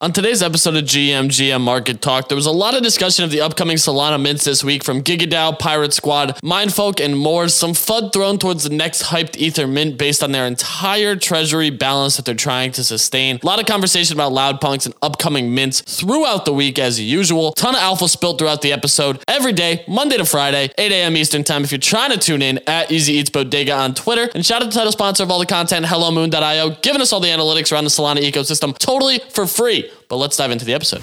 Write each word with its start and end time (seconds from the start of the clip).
On 0.00 0.12
today's 0.12 0.44
episode 0.44 0.76
of 0.76 0.84
GM 0.84 1.26
GM 1.26 1.60
Market 1.60 2.00
Talk, 2.00 2.28
there 2.28 2.36
was 2.36 2.46
a 2.46 2.52
lot 2.52 2.76
of 2.76 2.84
discussion 2.84 3.24
of 3.24 3.32
the 3.32 3.40
upcoming 3.40 3.78
Solana 3.78 4.22
mints 4.22 4.44
this 4.44 4.62
week 4.62 4.84
from 4.84 5.02
GigaDAO, 5.02 5.58
Pirate 5.58 5.92
Squad, 5.92 6.38
Mindfolk, 6.40 7.04
and 7.04 7.18
more. 7.18 7.48
Some 7.48 7.72
FUD 7.72 8.12
thrown 8.12 8.38
towards 8.38 8.62
the 8.62 8.70
next 8.70 9.02
hyped 9.02 9.36
Ether 9.38 9.66
mint 9.66 9.98
based 9.98 10.22
on 10.22 10.30
their 10.30 10.46
entire 10.46 11.16
treasury 11.16 11.70
balance 11.70 12.16
that 12.16 12.26
they're 12.26 12.36
trying 12.36 12.70
to 12.72 12.84
sustain. 12.84 13.40
A 13.42 13.46
lot 13.46 13.58
of 13.58 13.66
conversation 13.66 14.14
about 14.14 14.30
LoudPunx 14.30 14.86
and 14.86 14.94
upcoming 15.02 15.52
mints 15.52 15.80
throughout 15.80 16.44
the 16.44 16.52
week 16.52 16.78
as 16.78 17.00
usual. 17.00 17.50
Ton 17.54 17.74
of 17.74 17.80
alpha 17.80 18.06
spilled 18.06 18.38
throughout 18.38 18.62
the 18.62 18.72
episode 18.72 19.20
every 19.26 19.52
day, 19.52 19.84
Monday 19.88 20.16
to 20.16 20.24
Friday, 20.24 20.70
8 20.78 20.92
a.m. 20.92 21.16
Eastern 21.16 21.42
Time. 21.42 21.64
If 21.64 21.72
you're 21.72 21.80
trying 21.80 22.12
to 22.12 22.18
tune 22.18 22.40
in 22.40 22.60
at 22.68 22.92
Easy 22.92 23.14
Eats 23.14 23.30
Bodega 23.30 23.72
on 23.72 23.94
Twitter, 23.94 24.30
and 24.32 24.46
shout 24.46 24.62
out 24.62 24.66
to 24.66 24.70
the 24.70 24.74
title 24.74 24.92
sponsor 24.92 25.24
of 25.24 25.32
all 25.32 25.40
the 25.40 25.46
content, 25.46 25.86
HelloMoon.io, 25.86 26.76
giving 26.82 27.02
us 27.02 27.12
all 27.12 27.18
the 27.18 27.30
analytics 27.30 27.72
around 27.72 27.82
the 27.82 27.90
Solana 27.90 28.20
ecosystem 28.20 28.78
totally 28.78 29.18
for 29.30 29.44
free. 29.44 29.87
But 30.08 30.16
let's 30.16 30.36
dive 30.36 30.50
into 30.50 30.64
the 30.64 30.74
episode. 30.74 31.02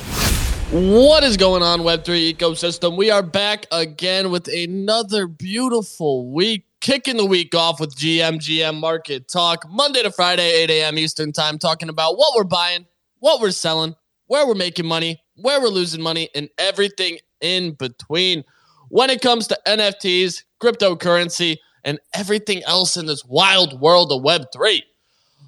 What 0.71 1.23
is 1.23 1.37
going 1.37 1.61
on, 1.61 1.81
Web3 1.81 2.33
ecosystem? 2.33 2.97
We 2.97 3.11
are 3.11 3.21
back 3.21 3.67
again 3.71 4.31
with 4.31 4.47
another 4.47 5.27
beautiful 5.27 6.31
week. 6.31 6.65
Kicking 6.81 7.17
the 7.17 7.25
week 7.25 7.55
off 7.55 7.79
with 7.79 7.95
GM 7.95 8.37
GM 8.37 8.79
Market 8.79 9.27
Talk, 9.27 9.67
Monday 9.69 10.03
to 10.03 10.11
Friday, 10.11 10.51
8 10.63 10.69
a.m. 10.69 10.97
Eastern 10.99 11.31
Time, 11.31 11.57
talking 11.57 11.89
about 11.89 12.17
what 12.17 12.35
we're 12.35 12.43
buying, 12.43 12.85
what 13.19 13.41
we're 13.41 13.51
selling, 13.51 13.95
where 14.27 14.45
we're 14.45 14.53
making 14.53 14.85
money, 14.85 15.21
where 15.35 15.59
we're 15.61 15.69
losing 15.69 16.01
money, 16.01 16.29
and 16.35 16.49
everything 16.57 17.17
in 17.41 17.73
between. 17.73 18.43
When 18.89 19.09
it 19.09 19.21
comes 19.21 19.47
to 19.47 19.59
NFTs, 19.67 20.43
cryptocurrency, 20.61 21.57
and 21.83 21.99
everything 22.13 22.63
else 22.63 22.97
in 22.97 23.05
this 23.05 23.23
wild 23.23 23.79
world 23.79 24.11
of 24.11 24.21
Web3. 24.23 24.77
A 24.77 24.81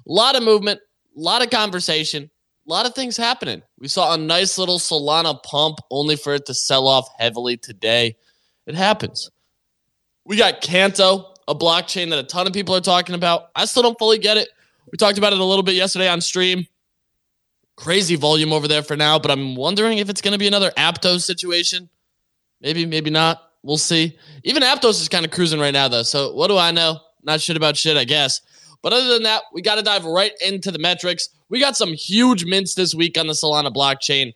lot 0.06 0.36
of 0.36 0.42
movement, 0.42 0.80
a 1.16 1.20
lot 1.20 1.42
of 1.44 1.50
conversation, 1.50 2.30
a 2.68 2.70
lot 2.70 2.86
of 2.86 2.94
things 2.94 3.16
happening. 3.16 3.62
We 3.78 3.88
saw 3.88 4.12
a 4.12 4.18
nice 4.18 4.58
little 4.58 4.78
Solana 4.78 5.42
pump 5.42 5.78
only 5.90 6.16
for 6.16 6.34
it 6.34 6.44
to 6.46 6.54
sell 6.54 6.86
off 6.86 7.08
heavily 7.18 7.56
today. 7.56 8.16
It 8.66 8.74
happens. 8.74 9.30
We 10.26 10.36
got 10.36 10.60
Canto, 10.60 11.34
a 11.48 11.54
blockchain 11.54 12.10
that 12.10 12.18
a 12.18 12.24
ton 12.24 12.46
of 12.46 12.52
people 12.52 12.76
are 12.76 12.82
talking 12.82 13.14
about. 13.14 13.48
I 13.56 13.64
still 13.64 13.82
don't 13.82 13.98
fully 13.98 14.18
get 14.18 14.36
it. 14.36 14.48
We 14.92 14.98
talked 14.98 15.16
about 15.16 15.32
it 15.32 15.38
a 15.38 15.44
little 15.44 15.62
bit 15.62 15.74
yesterday 15.74 16.08
on 16.08 16.20
stream. 16.20 16.66
Crazy 17.76 18.16
volume 18.16 18.52
over 18.52 18.68
there 18.68 18.82
for 18.82 18.96
now, 18.96 19.18
but 19.18 19.30
I'm 19.30 19.56
wondering 19.56 19.98
if 19.98 20.10
it's 20.10 20.20
going 20.20 20.32
to 20.32 20.38
be 20.38 20.46
another 20.46 20.70
Aptos 20.76 21.22
situation. 21.22 21.88
Maybe, 22.60 22.84
maybe 22.84 23.08
not. 23.08 23.42
We'll 23.62 23.78
see. 23.78 24.18
Even 24.44 24.62
Aptos 24.62 25.00
is 25.00 25.08
kind 25.08 25.24
of 25.24 25.30
cruising 25.30 25.60
right 25.60 25.72
now, 25.72 25.88
though. 25.88 26.02
So 26.02 26.34
what 26.34 26.48
do 26.48 26.58
I 26.58 26.70
know? 26.70 26.98
Not 27.22 27.40
shit 27.40 27.56
about 27.56 27.76
shit, 27.76 27.96
I 27.96 28.04
guess. 28.04 28.42
But 28.82 28.92
other 28.92 29.08
than 29.08 29.24
that, 29.24 29.42
we 29.52 29.62
got 29.62 29.74
to 29.76 29.82
dive 29.82 30.04
right 30.04 30.32
into 30.44 30.70
the 30.70 30.78
metrics. 30.78 31.28
We 31.48 31.60
got 31.60 31.76
some 31.76 31.92
huge 31.92 32.44
mints 32.44 32.74
this 32.74 32.94
week 32.94 33.18
on 33.18 33.26
the 33.26 33.32
Solana 33.32 33.72
blockchain. 33.74 34.32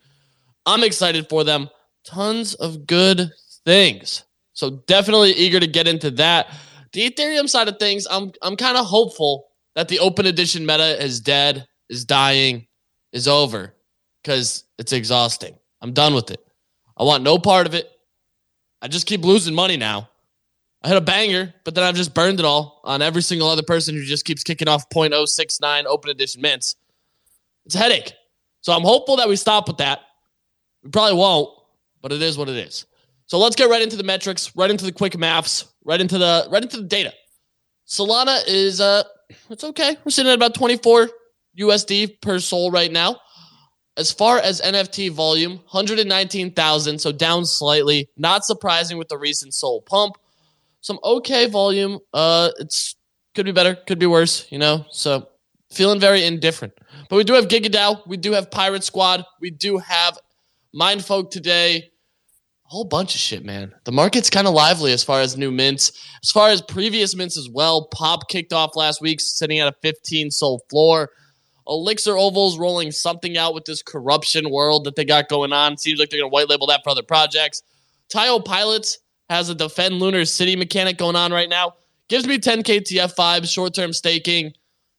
I'm 0.65 0.83
excited 0.83 1.29
for 1.29 1.43
them. 1.43 1.69
Tons 2.05 2.53
of 2.55 2.85
good 2.85 3.31
things. 3.65 4.23
So 4.53 4.81
definitely 4.87 5.31
eager 5.31 5.59
to 5.59 5.67
get 5.67 5.87
into 5.87 6.11
that. 6.11 6.47
The 6.91 7.09
Ethereum 7.09 7.49
side 7.49 7.67
of 7.67 7.79
things, 7.79 8.05
I'm 8.09 8.31
I'm 8.41 8.55
kind 8.55 8.77
of 8.77 8.85
hopeful 8.85 9.47
that 9.75 9.87
the 9.87 9.99
open 9.99 10.25
edition 10.25 10.65
meta 10.65 11.01
is 11.03 11.19
dead, 11.19 11.67
is 11.89 12.05
dying, 12.05 12.67
is 13.11 13.27
over 13.27 13.73
cuz 14.23 14.65
it's 14.77 14.93
exhausting. 14.93 15.57
I'm 15.81 15.93
done 15.93 16.13
with 16.13 16.29
it. 16.29 16.45
I 16.95 17.03
want 17.03 17.23
no 17.23 17.39
part 17.39 17.65
of 17.65 17.73
it. 17.73 17.89
I 18.81 18.87
just 18.87 19.07
keep 19.07 19.23
losing 19.23 19.55
money 19.55 19.77
now. 19.77 20.09
I 20.83 20.89
hit 20.89 20.97
a 20.97 21.01
banger, 21.01 21.53
but 21.63 21.75
then 21.75 21.83
I've 21.83 21.95
just 21.95 22.13
burned 22.13 22.39
it 22.39 22.45
all 22.45 22.81
on 22.83 23.01
every 23.01 23.21
single 23.21 23.47
other 23.47 23.63
person 23.63 23.95
who 23.95 24.03
just 24.03 24.25
keeps 24.25 24.43
kicking 24.43 24.67
off 24.67 24.89
0.069 24.89 25.85
open 25.85 26.11
edition 26.11 26.41
mints. 26.41 26.75
It's 27.65 27.75
a 27.75 27.77
headache. 27.77 28.13
So 28.61 28.73
I'm 28.73 28.81
hopeful 28.81 29.15
that 29.17 29.29
we 29.29 29.37
stop 29.37 29.67
with 29.67 29.77
that. 29.77 30.01
We 30.83 30.89
probably 30.89 31.17
won't, 31.17 31.49
but 32.01 32.11
it 32.11 32.21
is 32.21 32.37
what 32.37 32.49
it 32.49 32.57
is. 32.57 32.85
So 33.27 33.37
let's 33.37 33.55
get 33.55 33.69
right 33.69 33.81
into 33.81 33.95
the 33.95 34.03
metrics, 34.03 34.53
right 34.55 34.69
into 34.69 34.83
the 34.83 34.91
quick 34.91 35.17
maths, 35.17 35.65
right 35.85 35.99
into 35.99 36.17
the 36.17 36.47
right 36.51 36.61
into 36.61 36.77
the 36.77 36.83
data. 36.83 37.13
Solana 37.87 38.41
is 38.45 38.81
uh 38.81 39.03
it's 39.49 39.63
okay. 39.63 39.95
We're 40.03 40.11
sitting 40.11 40.31
at 40.31 40.35
about 40.35 40.53
24 40.53 41.09
USD 41.59 42.21
per 42.21 42.39
Sol 42.39 42.71
right 42.71 42.91
now. 42.91 43.19
As 43.95 44.11
far 44.11 44.39
as 44.39 44.59
NFT 44.59 45.11
volume, 45.11 45.57
119,000, 45.69 46.99
so 46.99 47.11
down 47.11 47.45
slightly. 47.45 48.09
Not 48.17 48.43
surprising 48.43 48.97
with 48.97 49.07
the 49.07 49.17
recent 49.17 49.53
Sol 49.53 49.81
pump 49.81 50.17
some 50.83 50.99
okay 51.03 51.47
volume. 51.47 51.97
Uh, 52.13 52.51
it's 52.59 52.95
could 53.33 53.45
be 53.45 53.51
better, 53.51 53.75
could 53.87 53.97
be 53.97 54.05
worse, 54.05 54.45
you 54.51 54.59
know. 54.59 54.85
So 54.91 55.27
feeling 55.71 55.99
very 55.99 56.23
indifferent. 56.23 56.73
But 57.09 57.15
we 57.15 57.23
do 57.23 57.33
have 57.33 57.47
GigaDAO, 57.47 58.05
we 58.05 58.17
do 58.17 58.33
have 58.33 58.51
Pirate 58.51 58.83
Squad, 58.83 59.25
we 59.41 59.49
do 59.49 59.79
have 59.79 60.19
Mindfolk 60.75 61.31
today. 61.31 61.89
A 62.65 62.69
whole 62.69 62.85
bunch 62.85 63.15
of 63.15 63.21
shit, 63.21 63.43
man. 63.43 63.73
The 63.85 63.91
market's 63.91 64.29
kind 64.29 64.47
of 64.47 64.53
lively 64.53 64.93
as 64.93 65.03
far 65.03 65.21
as 65.21 65.37
new 65.37 65.51
mints. 65.51 65.91
As 66.23 66.31
far 66.31 66.49
as 66.49 66.61
previous 66.61 67.15
mints 67.15 67.37
as 67.37 67.49
well, 67.49 67.87
Pop 67.87 68.29
kicked 68.29 68.53
off 68.53 68.75
last 68.75 69.01
week, 69.01 69.21
sitting 69.21 69.59
at 69.59 69.67
a 69.67 69.75
15 69.81 70.31
SOL 70.31 70.63
floor. 70.69 71.09
Elixir 71.67 72.13
Ovols 72.13 72.57
rolling 72.57 72.91
something 72.91 73.37
out 73.37 73.53
with 73.53 73.65
this 73.65 73.81
corruption 73.81 74.49
world 74.49 74.85
that 74.85 74.95
they 74.95 75.05
got 75.05 75.29
going 75.29 75.53
on. 75.53 75.77
Seems 75.77 75.99
like 75.99 76.09
they're 76.09 76.19
going 76.19 76.29
to 76.29 76.33
white 76.33 76.49
label 76.49 76.67
that 76.67 76.81
for 76.83 76.89
other 76.89 77.03
projects. 77.03 77.61
Taiyo 78.13 78.43
Pilots 78.43 78.99
has 79.29 79.49
a 79.49 79.55
defend 79.55 79.95
lunar 79.95 80.25
city 80.25 80.55
mechanic 80.55 80.97
going 80.97 81.15
on 81.15 81.31
right 81.31 81.49
now. 81.49 81.73
Gives 82.09 82.27
me 82.27 82.37
10k 82.37 82.81
TF5, 82.81 83.51
short 83.51 83.73
term 83.73 83.93
staking, 83.93 84.53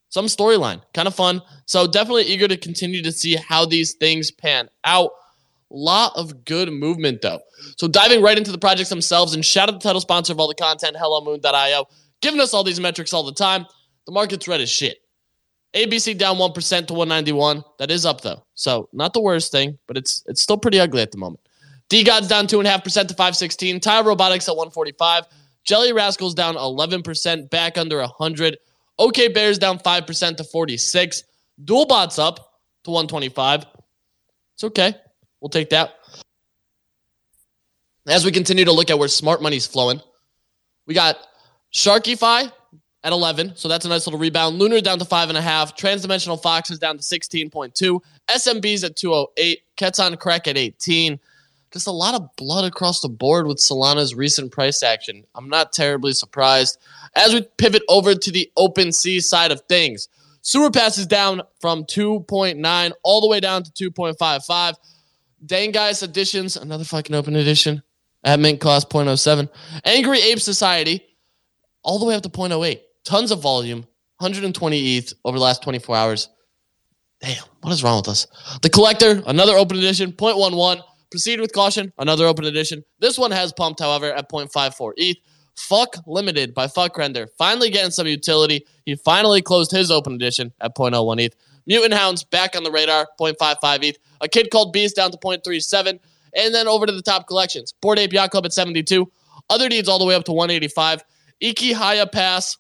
some 0.08 0.26
storyline, 0.26 0.80
kind 0.94 1.08
of 1.08 1.14
fun. 1.14 1.42
So 1.66 1.86
definitely 1.86 2.24
eager 2.24 2.48
to 2.48 2.56
continue 2.56 3.02
to 3.02 3.12
see 3.12 3.36
how 3.36 3.66
these 3.66 3.94
things 3.94 4.30
pan 4.30 4.68
out. 4.84 5.10
Lot 5.70 6.12
of 6.14 6.44
good 6.44 6.72
movement 6.72 7.20
though. 7.20 7.40
So 7.76 7.88
diving 7.88 8.22
right 8.22 8.38
into 8.38 8.52
the 8.52 8.58
projects 8.58 8.90
themselves 8.90 9.34
and 9.34 9.44
shout 9.44 9.68
out 9.68 9.72
the 9.72 9.80
title 9.80 10.00
sponsor 10.00 10.32
of 10.32 10.38
all 10.38 10.46
the 10.46 10.54
content, 10.54 10.96
HelloMoon.io, 10.96 11.88
giving 12.20 12.40
us 12.40 12.54
all 12.54 12.62
these 12.62 12.78
metrics 12.78 13.12
all 13.12 13.24
the 13.24 13.32
time. 13.32 13.66
The 14.06 14.12
market's 14.12 14.46
red 14.46 14.60
as 14.60 14.70
shit. 14.70 14.98
ABC 15.74 16.16
down 16.16 16.36
1% 16.36 16.86
to 16.86 16.94
191. 16.94 17.64
That 17.78 17.90
is 17.90 18.06
up 18.06 18.20
though. 18.20 18.44
So 18.54 18.88
not 18.92 19.12
the 19.12 19.20
worst 19.20 19.50
thing, 19.50 19.78
but 19.86 19.96
it's 19.96 20.22
it's 20.26 20.40
still 20.40 20.56
pretty 20.56 20.78
ugly 20.78 21.02
at 21.02 21.10
the 21.10 21.18
moment. 21.18 21.40
DeGod's 21.90 22.28
down 22.28 22.46
2.5% 22.46 22.82
to 22.82 23.14
516. 23.14 23.80
Taiyo 23.80 24.04
Robotics 24.04 24.48
at 24.48 24.56
145. 24.56 25.24
Jelly 25.64 25.92
Rascals 25.92 26.34
down 26.34 26.54
11%, 26.54 27.50
back 27.50 27.78
under 27.78 27.98
100. 27.98 28.58
OK 28.98 29.28
Bears 29.28 29.58
down 29.58 29.78
5% 29.78 30.36
to 30.36 30.44
46. 30.44 31.24
Duelbots 31.64 32.18
up 32.18 32.60
to 32.84 32.90
125. 32.90 33.66
It's 34.54 34.64
okay. 34.64 34.94
We'll 35.40 35.48
take 35.48 35.70
that. 35.70 35.94
As 38.06 38.24
we 38.24 38.32
continue 38.32 38.66
to 38.66 38.72
look 38.72 38.90
at 38.90 38.98
where 38.98 39.08
smart 39.08 39.42
money's 39.42 39.66
flowing, 39.66 40.00
we 40.86 40.94
got 40.94 41.16
Sharkify 41.72 42.52
at 43.02 43.12
11. 43.12 43.52
So 43.56 43.68
that's 43.68 43.86
a 43.86 43.88
nice 43.88 44.06
little 44.06 44.20
rebound. 44.20 44.58
Lunar 44.58 44.80
down 44.80 44.98
to 44.98 45.04
5.5. 45.04 45.76
Transdimensional 45.76 46.40
Fox 46.40 46.70
is 46.70 46.78
down 46.78 46.98
to 46.98 47.02
16.2. 47.02 48.00
SMB's 48.28 48.84
at 48.84 48.96
208. 48.96 49.60
Ketzon 49.76 50.18
Crack 50.18 50.48
at 50.48 50.58
18 50.58 51.18
just 51.74 51.88
a 51.88 51.92
lot 51.92 52.14
of 52.14 52.34
blood 52.36 52.64
across 52.64 53.00
the 53.00 53.08
board 53.08 53.48
with 53.48 53.58
Solana's 53.58 54.14
recent 54.14 54.52
price 54.52 54.82
action. 54.82 55.24
I'm 55.34 55.48
not 55.48 55.72
terribly 55.72 56.12
surprised. 56.12 56.78
As 57.16 57.34
we 57.34 57.42
pivot 57.58 57.82
over 57.88 58.14
to 58.14 58.30
the 58.30 58.50
OpenSea 58.56 59.20
side 59.20 59.50
of 59.50 59.60
things, 59.62 60.08
Sewer 60.40 60.70
Pass 60.70 60.98
is 60.98 61.06
down 61.06 61.42
from 61.60 61.84
2.9 61.84 62.92
all 63.02 63.20
the 63.20 63.26
way 63.26 63.40
down 63.40 63.64
to 63.64 63.90
2.55. 63.90 64.76
Dang 65.44 65.72
Guys 65.72 66.02
Editions, 66.02 66.56
another 66.56 66.84
fucking 66.84 67.14
open 67.14 67.34
edition 67.34 67.82
at 68.22 68.38
mint 68.38 68.60
cost 68.60 68.88
0.07. 68.88 69.48
Angry 69.84 70.20
Ape 70.20 70.40
Society, 70.40 71.04
all 71.82 71.98
the 71.98 72.04
way 72.04 72.14
up 72.14 72.22
to 72.22 72.28
0.08. 72.28 72.80
Tons 73.04 73.32
of 73.32 73.42
volume, 73.42 73.80
120 74.18 74.96
ETH 74.96 75.12
over 75.24 75.38
the 75.38 75.44
last 75.44 75.62
24 75.64 75.96
hours. 75.96 76.28
Damn, 77.20 77.42
what 77.62 77.72
is 77.72 77.82
wrong 77.82 77.96
with 77.96 78.08
us? 78.08 78.28
The 78.62 78.70
Collector, 78.70 79.24
another 79.26 79.54
open 79.54 79.78
edition, 79.78 80.12
0.11. 80.12 80.82
Proceed 81.14 81.40
with 81.40 81.52
caution. 81.52 81.92
Another 81.96 82.26
open 82.26 82.44
edition. 82.44 82.84
This 82.98 83.16
one 83.16 83.30
has 83.30 83.52
pumped, 83.52 83.78
however, 83.78 84.12
at 84.12 84.28
0.54 84.28 84.94
ETH. 84.96 85.16
Fuck 85.54 85.94
Limited 86.08 86.54
by 86.54 86.66
Fuck 86.66 86.98
Render. 86.98 87.28
Finally 87.38 87.70
getting 87.70 87.92
some 87.92 88.08
utility. 88.08 88.66
He 88.84 88.96
finally 88.96 89.40
closed 89.40 89.70
his 89.70 89.92
open 89.92 90.14
edition 90.14 90.52
at 90.60 90.74
0.01 90.74 91.20
ETH. 91.20 91.36
Mutant 91.66 91.94
Hounds 91.94 92.24
back 92.24 92.56
on 92.56 92.64
the 92.64 92.70
radar, 92.72 93.06
0.55 93.20 93.84
ETH. 93.84 93.98
A 94.22 94.28
kid 94.28 94.50
called 94.50 94.72
Beast 94.72 94.96
down 94.96 95.12
to 95.12 95.16
0.37. 95.18 96.00
And 96.36 96.52
then 96.52 96.66
over 96.66 96.84
to 96.84 96.90
the 96.90 97.00
top 97.00 97.28
collections. 97.28 97.72
Bored 97.80 98.00
Ape 98.00 98.12
Yacht 98.12 98.32
Club 98.32 98.44
at 98.44 98.52
72. 98.52 99.08
Other 99.50 99.68
deeds 99.68 99.88
all 99.88 100.00
the 100.00 100.04
way 100.04 100.16
up 100.16 100.24
to 100.24 100.32
185. 100.32 101.04
Iki 101.40 101.74
Haya 101.74 102.08
Pass, 102.08 102.56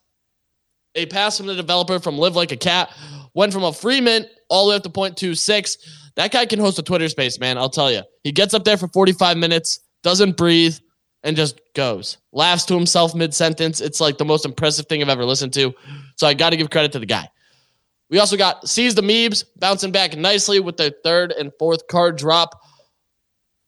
a 0.94 1.06
pass 1.06 1.38
from 1.38 1.48
the 1.48 1.56
developer 1.56 1.98
from 1.98 2.18
Live 2.18 2.36
Like 2.36 2.52
a 2.52 2.56
Cat, 2.56 2.92
went 3.34 3.52
from 3.52 3.64
a 3.64 3.72
free 3.72 4.00
mint 4.00 4.28
all 4.48 4.66
the 4.66 4.70
way 4.70 4.76
up 4.76 4.84
to 4.84 4.90
0.26. 4.90 5.78
That 6.16 6.32
guy 6.32 6.46
can 6.46 6.60
host 6.60 6.78
a 6.78 6.82
Twitter 6.82 7.08
space, 7.08 7.40
man. 7.40 7.58
I'll 7.58 7.70
tell 7.70 7.90
you. 7.90 8.02
He 8.22 8.32
gets 8.32 8.54
up 8.54 8.64
there 8.64 8.76
for 8.76 8.88
45 8.88 9.36
minutes, 9.36 9.80
doesn't 10.02 10.36
breathe, 10.36 10.76
and 11.24 11.36
just 11.36 11.60
goes. 11.74 12.18
Laughs 12.32 12.64
to 12.66 12.74
himself 12.74 13.14
mid 13.14 13.34
sentence. 13.34 13.80
It's 13.80 14.00
like 14.00 14.18
the 14.18 14.24
most 14.24 14.44
impressive 14.44 14.86
thing 14.86 15.02
I've 15.02 15.08
ever 15.08 15.24
listened 15.24 15.52
to. 15.54 15.74
So 16.16 16.26
I 16.26 16.34
got 16.34 16.50
to 16.50 16.56
give 16.56 16.70
credit 16.70 16.92
to 16.92 16.98
the 16.98 17.06
guy. 17.06 17.28
We 18.10 18.18
also 18.18 18.36
got 18.36 18.68
Seize 18.68 18.94
the 18.94 19.02
Memes 19.02 19.42
bouncing 19.56 19.90
back 19.90 20.16
nicely 20.16 20.60
with 20.60 20.76
their 20.76 20.92
third 21.02 21.32
and 21.32 21.50
fourth 21.58 21.86
card 21.88 22.16
drop. 22.16 22.60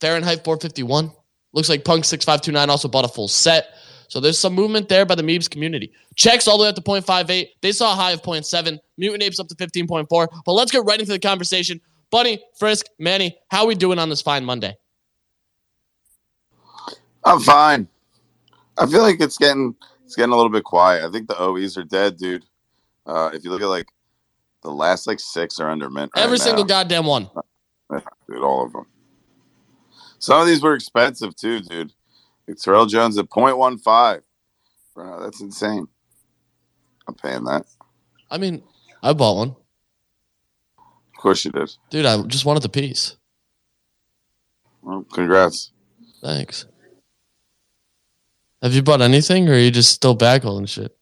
Fahrenheit 0.00 0.44
451. 0.44 1.10
Looks 1.52 1.70
like 1.70 1.84
Punk 1.84 2.04
6529 2.04 2.70
also 2.70 2.86
bought 2.86 3.06
a 3.06 3.08
full 3.08 3.28
set. 3.28 3.68
So 4.08 4.20
there's 4.20 4.38
some 4.38 4.54
movement 4.54 4.88
there 4.88 5.06
by 5.06 5.14
the 5.14 5.22
Meebs 5.22 5.50
community. 5.50 5.90
Checks 6.14 6.46
all 6.46 6.58
the 6.58 6.62
way 6.62 6.68
up 6.68 6.74
to 6.76 6.80
0.58. 6.82 7.48
They 7.60 7.72
saw 7.72 7.92
a 7.92 7.96
high 7.96 8.12
of 8.12 8.22
0.7. 8.22 8.78
Mutant 8.98 9.22
Apes 9.22 9.40
up 9.40 9.48
to 9.48 9.54
15.4. 9.56 10.28
But 10.44 10.52
let's 10.52 10.70
get 10.70 10.84
right 10.84 11.00
into 11.00 11.12
the 11.12 11.18
conversation. 11.18 11.80
Bunny, 12.10 12.42
Frisk, 12.58 12.86
Manny, 12.98 13.36
how 13.48 13.66
we 13.66 13.74
doing 13.74 13.98
on 13.98 14.08
this 14.08 14.22
fine 14.22 14.44
Monday? 14.44 14.76
I'm 17.24 17.40
fine. 17.40 17.88
I 18.78 18.86
feel 18.86 19.02
like 19.02 19.20
it's 19.20 19.38
getting 19.38 19.74
it's 20.04 20.14
getting 20.14 20.32
a 20.32 20.36
little 20.36 20.50
bit 20.50 20.64
quiet. 20.64 21.04
I 21.04 21.10
think 21.10 21.26
the 21.28 21.38
OEs 21.40 21.76
are 21.76 21.84
dead, 21.84 22.16
dude. 22.16 22.44
Uh, 23.04 23.30
if 23.34 23.42
you 23.42 23.50
look 23.50 23.62
at 23.62 23.68
like 23.68 23.88
the 24.62 24.70
last 24.70 25.06
like 25.06 25.18
six 25.18 25.58
are 25.58 25.70
under 25.70 25.90
mint. 25.90 26.12
right 26.14 26.24
Every 26.24 26.38
single 26.38 26.64
goddamn 26.64 27.06
one. 27.06 27.28
dude, 27.90 28.42
all 28.42 28.64
of 28.64 28.72
them. 28.72 28.86
Some 30.18 30.40
of 30.40 30.46
these 30.46 30.62
were 30.62 30.74
expensive 30.74 31.34
too, 31.36 31.60
dude. 31.60 31.92
Like 32.46 32.58
Terrell 32.58 32.86
Jones 32.86 33.18
at 33.18 33.28
0.15. 33.28 34.22
Bro, 34.94 35.22
that's 35.22 35.40
insane. 35.40 35.88
I'm 37.08 37.14
paying 37.14 37.44
that. 37.44 37.66
I 38.30 38.38
mean, 38.38 38.62
I 39.02 39.12
bought 39.12 39.36
one. 39.36 39.56
Of 41.26 41.30
course 41.30 41.44
you 41.44 41.50
did. 41.50 41.72
Dude, 41.90 42.06
I 42.06 42.22
just 42.22 42.44
wanted 42.44 42.62
the 42.62 42.68
piece. 42.68 43.16
Well, 44.80 45.04
congrats. 45.12 45.72
Thanks. 46.22 46.66
Have 48.62 48.72
you 48.72 48.82
bought 48.84 49.02
anything 49.02 49.48
or 49.48 49.54
are 49.54 49.58
you 49.58 49.72
just 49.72 49.90
still 49.90 50.14
back 50.14 50.44
holding 50.44 50.66
shit? 50.66 50.96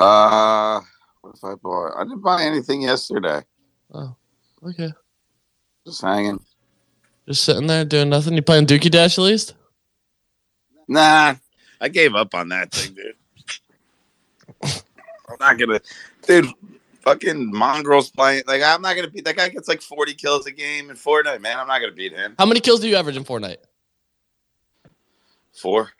Uh, 0.00 0.80
what 1.20 1.34
if 1.34 1.44
I 1.44 1.54
bought? 1.56 1.98
I 1.98 2.04
didn't 2.04 2.22
buy 2.22 2.44
anything 2.44 2.80
yesterday. 2.80 3.42
Oh, 3.92 4.16
okay. 4.66 4.94
Just 5.86 6.00
hanging. 6.00 6.42
Just 7.26 7.44
sitting 7.44 7.66
there 7.66 7.84
doing 7.84 8.08
nothing. 8.08 8.32
You 8.32 8.40
playing 8.40 8.64
Dookie 8.64 8.90
Dash 8.90 9.18
at 9.18 9.24
least? 9.24 9.54
Nah, 10.88 11.34
I 11.78 11.88
gave 11.90 12.14
up 12.14 12.34
on 12.34 12.48
that 12.48 12.72
thing, 12.72 12.94
dude. 12.94 13.16
I'm 15.28 15.36
not 15.38 15.58
gonna, 15.58 15.80
dude. 16.26 16.46
Fucking 17.00 17.50
mongrels 17.52 18.10
playing. 18.10 18.44
Like 18.46 18.62
I'm 18.62 18.82
not 18.82 18.96
gonna 18.96 19.08
beat 19.08 19.24
that 19.24 19.36
guy. 19.36 19.48
Gets 19.48 19.68
like 19.68 19.80
40 19.80 20.14
kills 20.14 20.46
a 20.46 20.50
game 20.50 20.90
in 20.90 20.96
Fortnite, 20.96 21.40
man. 21.40 21.58
I'm 21.58 21.66
not 21.66 21.80
gonna 21.80 21.92
beat 21.92 22.12
him. 22.12 22.34
How 22.38 22.46
many 22.46 22.60
kills 22.60 22.80
do 22.80 22.88
you 22.88 22.96
average 22.96 23.16
in 23.16 23.24
Fortnite? 23.24 23.58
Four. 25.54 25.90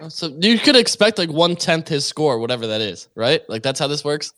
Oh, 0.00 0.08
so 0.08 0.28
you 0.40 0.58
could 0.58 0.76
expect 0.76 1.18
like 1.18 1.30
one 1.30 1.56
tenth 1.56 1.88
his 1.88 2.04
score, 2.04 2.38
whatever 2.38 2.66
that 2.66 2.80
is, 2.80 3.08
right? 3.14 3.48
Like 3.48 3.62
that's 3.62 3.78
how 3.78 3.86
this 3.86 4.04
works. 4.04 4.32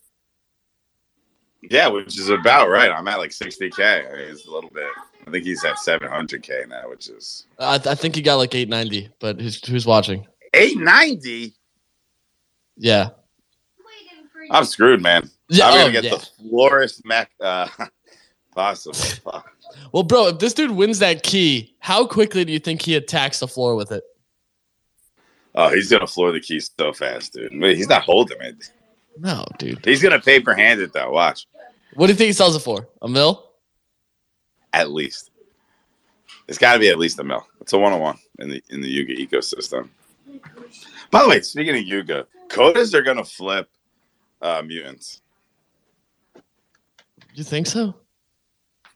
Yeah, 1.61 1.87
which 1.87 2.17
is 2.19 2.29
about 2.29 2.69
right. 2.69 2.91
I'm 2.91 3.07
at 3.07 3.17
like 3.17 3.31
60k. 3.31 3.79
I 3.79 4.15
mean, 4.15 4.29
it's 4.29 4.45
a 4.45 4.51
little 4.51 4.69
bit. 4.69 4.87
I 5.25 5.31
think 5.31 5.43
he's 5.43 5.65
at 5.65 5.75
700k 5.75 6.69
now, 6.69 6.89
which 6.89 7.09
is 7.09 7.47
I, 7.59 7.75
I 7.75 7.95
think 7.95 8.15
he 8.15 8.21
got 8.21 8.35
like 8.35 8.55
890, 8.55 9.09
but 9.19 9.41
who's 9.41 9.65
who's 9.67 9.85
watching? 9.85 10.25
890. 10.53 11.53
Yeah, 12.77 13.09
I'm 14.51 14.65
screwed, 14.65 15.01
man. 15.01 15.29
Yeah. 15.49 15.67
I'm 15.67 15.73
oh, 15.73 15.77
gonna 15.77 15.91
get 15.91 16.03
yeah. 16.05 16.15
the 16.15 16.27
florist 16.49 17.05
mech 17.05 17.31
uh, 17.41 17.67
possible. 18.55 19.43
Well, 19.91 20.03
bro, 20.03 20.27
if 20.27 20.39
this 20.39 20.53
dude 20.53 20.71
wins 20.71 20.99
that 20.99 21.23
key, 21.23 21.75
how 21.79 22.05
quickly 22.07 22.45
do 22.45 22.51
you 22.51 22.59
think 22.59 22.81
he 22.81 22.95
attacks 22.95 23.39
the 23.39 23.47
floor 23.47 23.75
with 23.75 23.91
it? 23.91 24.03
Oh, 25.55 25.69
he's 25.69 25.89
gonna 25.89 26.07
floor 26.07 26.31
the 26.31 26.39
key 26.39 26.59
so 26.59 26.93
fast, 26.93 27.33
dude. 27.33 27.51
He's 27.51 27.89
not 27.89 28.03
holding 28.03 28.41
it. 28.41 28.71
No, 29.19 29.45
dude. 29.57 29.83
He's 29.83 30.01
gonna 30.01 30.21
paper 30.21 30.53
hand 30.53 30.81
it 30.81 30.93
though. 30.93 31.11
Watch. 31.11 31.47
What 31.95 32.07
do 32.07 32.13
you 32.13 32.17
think 32.17 32.27
he 32.27 32.33
sells 32.33 32.55
it 32.55 32.59
for? 32.59 32.87
A 33.01 33.07
mil? 33.07 33.43
At 34.73 34.91
least. 34.91 35.31
It's 36.47 36.57
got 36.57 36.73
to 36.73 36.79
be 36.79 36.89
at 36.89 36.97
least 36.97 37.19
a 37.19 37.23
mil. 37.23 37.45
It's 37.61 37.73
a 37.73 37.77
one 37.77 37.93
on 37.93 37.99
one 37.99 38.17
in 38.39 38.49
the 38.49 38.63
in 38.69 38.81
the 38.81 38.87
Yuga 38.87 39.15
ecosystem. 39.15 39.89
By 41.11 41.23
the 41.23 41.29
way, 41.29 41.41
speaking 41.41 41.75
of 41.75 41.83
Yuga, 41.83 42.27
Kodas 42.47 42.93
are 42.93 43.01
gonna 43.01 43.25
flip 43.25 43.69
uh, 44.41 44.61
mutants. 44.65 45.21
You 47.37 47.43
think 47.43 47.67
so? 47.67 47.93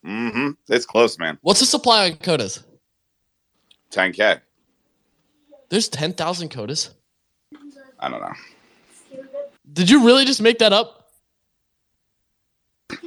Mm-hmm. 0.03 0.49
It's 0.67 0.87
close, 0.87 1.19
man. 1.19 1.37
What's 1.43 1.59
the 1.59 1.67
supply 1.67 2.09
on 2.09 2.15
Kodas? 2.17 2.63
10k. 3.91 4.41
There's 5.69 5.87
10,000 5.87 6.49
Kodas? 6.49 6.89
I 7.99 8.09
don't 8.09 8.19
know. 8.19 8.33
Did 9.71 9.91
you 9.91 10.03
really 10.03 10.25
just 10.25 10.41
make 10.41 10.57
that 10.57 10.73
up? 10.73 11.11
Dude, 12.89 12.99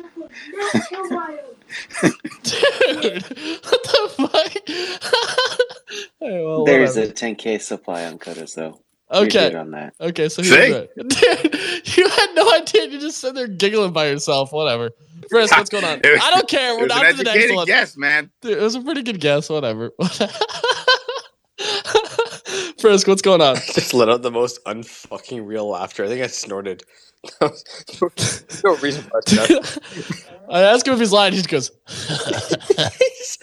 what 3.64 3.82
the 3.82 4.10
fuck? 4.16 4.52
Hey, 6.20 6.42
well, 6.44 6.64
There's 6.64 6.96
whatever. 6.96 7.12
a 7.12 7.14
10k 7.14 7.60
supply 7.60 8.04
on 8.06 8.18
Kodas 8.18 8.54
though. 8.54 8.80
Okay. 9.12 9.54
on 9.54 9.70
that. 9.72 9.94
Okay, 10.00 10.28
so 10.28 10.42
he's 10.42 10.50
See? 10.52 10.88
Dude, 10.96 11.96
you 11.96 12.08
had 12.08 12.34
no 12.34 12.52
idea. 12.54 12.86
You 12.86 12.98
just 12.98 13.18
sit 13.18 13.34
there 13.34 13.46
giggling 13.46 13.92
by 13.92 14.08
yourself. 14.08 14.52
Whatever. 14.52 14.90
Frisk, 15.30 15.56
what's 15.56 15.70
going 15.70 15.84
on? 15.84 16.00
Was- 16.04 16.20
I 16.22 16.30
don't 16.32 16.48
care. 16.48 16.72
It 16.74 16.76
We're 16.78 16.84
was 16.84 16.92
on 16.92 17.04
to 17.04 17.12
the 17.16 17.24
next 17.24 17.54
one. 17.54 17.66
guess, 17.66 17.96
man. 17.96 18.30
Dude, 18.40 18.58
it 18.58 18.60
was 18.60 18.74
a 18.74 18.80
pretty 18.80 19.02
good 19.02 19.20
guess. 19.20 19.48
Whatever. 19.48 19.90
Frisk, 22.80 23.06
what's 23.06 23.22
going 23.22 23.40
on? 23.40 23.56
just 23.74 23.94
let 23.94 24.08
out 24.08 24.22
the 24.22 24.30
most 24.30 24.62
unfucking 24.64 25.46
real 25.46 25.68
laughter. 25.68 26.04
I 26.04 26.08
think 26.08 26.22
I 26.22 26.26
snorted. 26.26 26.82
No 27.40 28.76
reason 28.82 29.02
for 29.02 29.18
us 29.18 29.78
I 30.50 30.62
ask 30.62 30.86
him 30.86 30.94
if 30.94 31.00
he's 31.00 31.12
lying. 31.12 31.32
He 31.32 31.38
just 31.42 31.48
goes, 31.48 31.70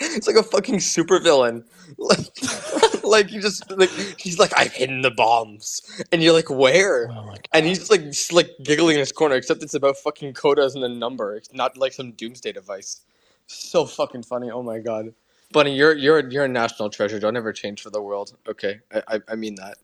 It's 0.02 0.28
like 0.28 0.36
a 0.36 0.44
fucking 0.44 0.78
supervillain. 0.78 1.64
Like, 1.98 3.04
like 3.04 3.32
you 3.32 3.42
just 3.42 3.70
like 3.72 3.90
he's 4.18 4.40
like 4.40 4.52
I've 4.58 4.72
hidden 4.74 5.02
the 5.02 5.12
bombs, 5.12 5.82
and 6.12 6.24
you're 6.24 6.34
like 6.34 6.50
where? 6.50 7.10
oh. 7.12 7.36
And 7.54 7.66
he's 7.66 7.80
just 7.80 7.92
like 7.92 8.04
just 8.06 8.34
like 8.34 8.50
giggling 8.64 8.96
in 8.96 9.00
his 9.00 9.12
corner. 9.12 9.36
Except 9.36 9.64
it's 9.64 9.74
about 9.74 9.98
fucking 9.98 10.34
Kodas 10.34 10.76
and 10.76 10.84
a 10.84 10.90
number. 10.90 11.36
It's 11.36 11.54
not 11.54 11.78
like 11.78 11.94
some 11.94 12.12
doomsday 12.14 12.52
device. 12.54 13.02
So 13.48 13.86
fucking 13.86 14.24
funny. 14.24 14.50
Oh 14.52 14.64
my 14.64 14.80
god, 14.80 15.14
Bunny, 15.52 15.76
you're 15.76 15.96
you're 15.96 16.30
you're 16.30 16.46
a 16.46 16.50
national 16.50 16.90
treasure. 16.90 17.20
Don't 17.20 17.38
ever 17.38 17.54
change 17.54 17.82
for 17.82 17.90
the 17.90 18.02
world. 18.02 18.38
Okay, 18.48 18.80
I 18.94 19.04
I, 19.08 19.20
I 19.30 19.36
mean 19.36 19.56
that. 19.56 19.78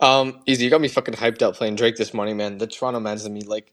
Um, 0.00 0.40
easy. 0.46 0.64
You 0.64 0.70
got 0.70 0.80
me 0.82 0.88
fucking 0.88 1.14
hyped 1.14 1.42
up 1.42 1.56
playing 1.56 1.76
Drake 1.76 1.96
this 1.96 2.14
morning, 2.14 2.36
man. 2.38 2.58
The 2.58 2.66
Toronto 2.66 3.00
Mans 3.00 3.24
and 3.24 3.34
me 3.34 3.42
like 3.42 3.72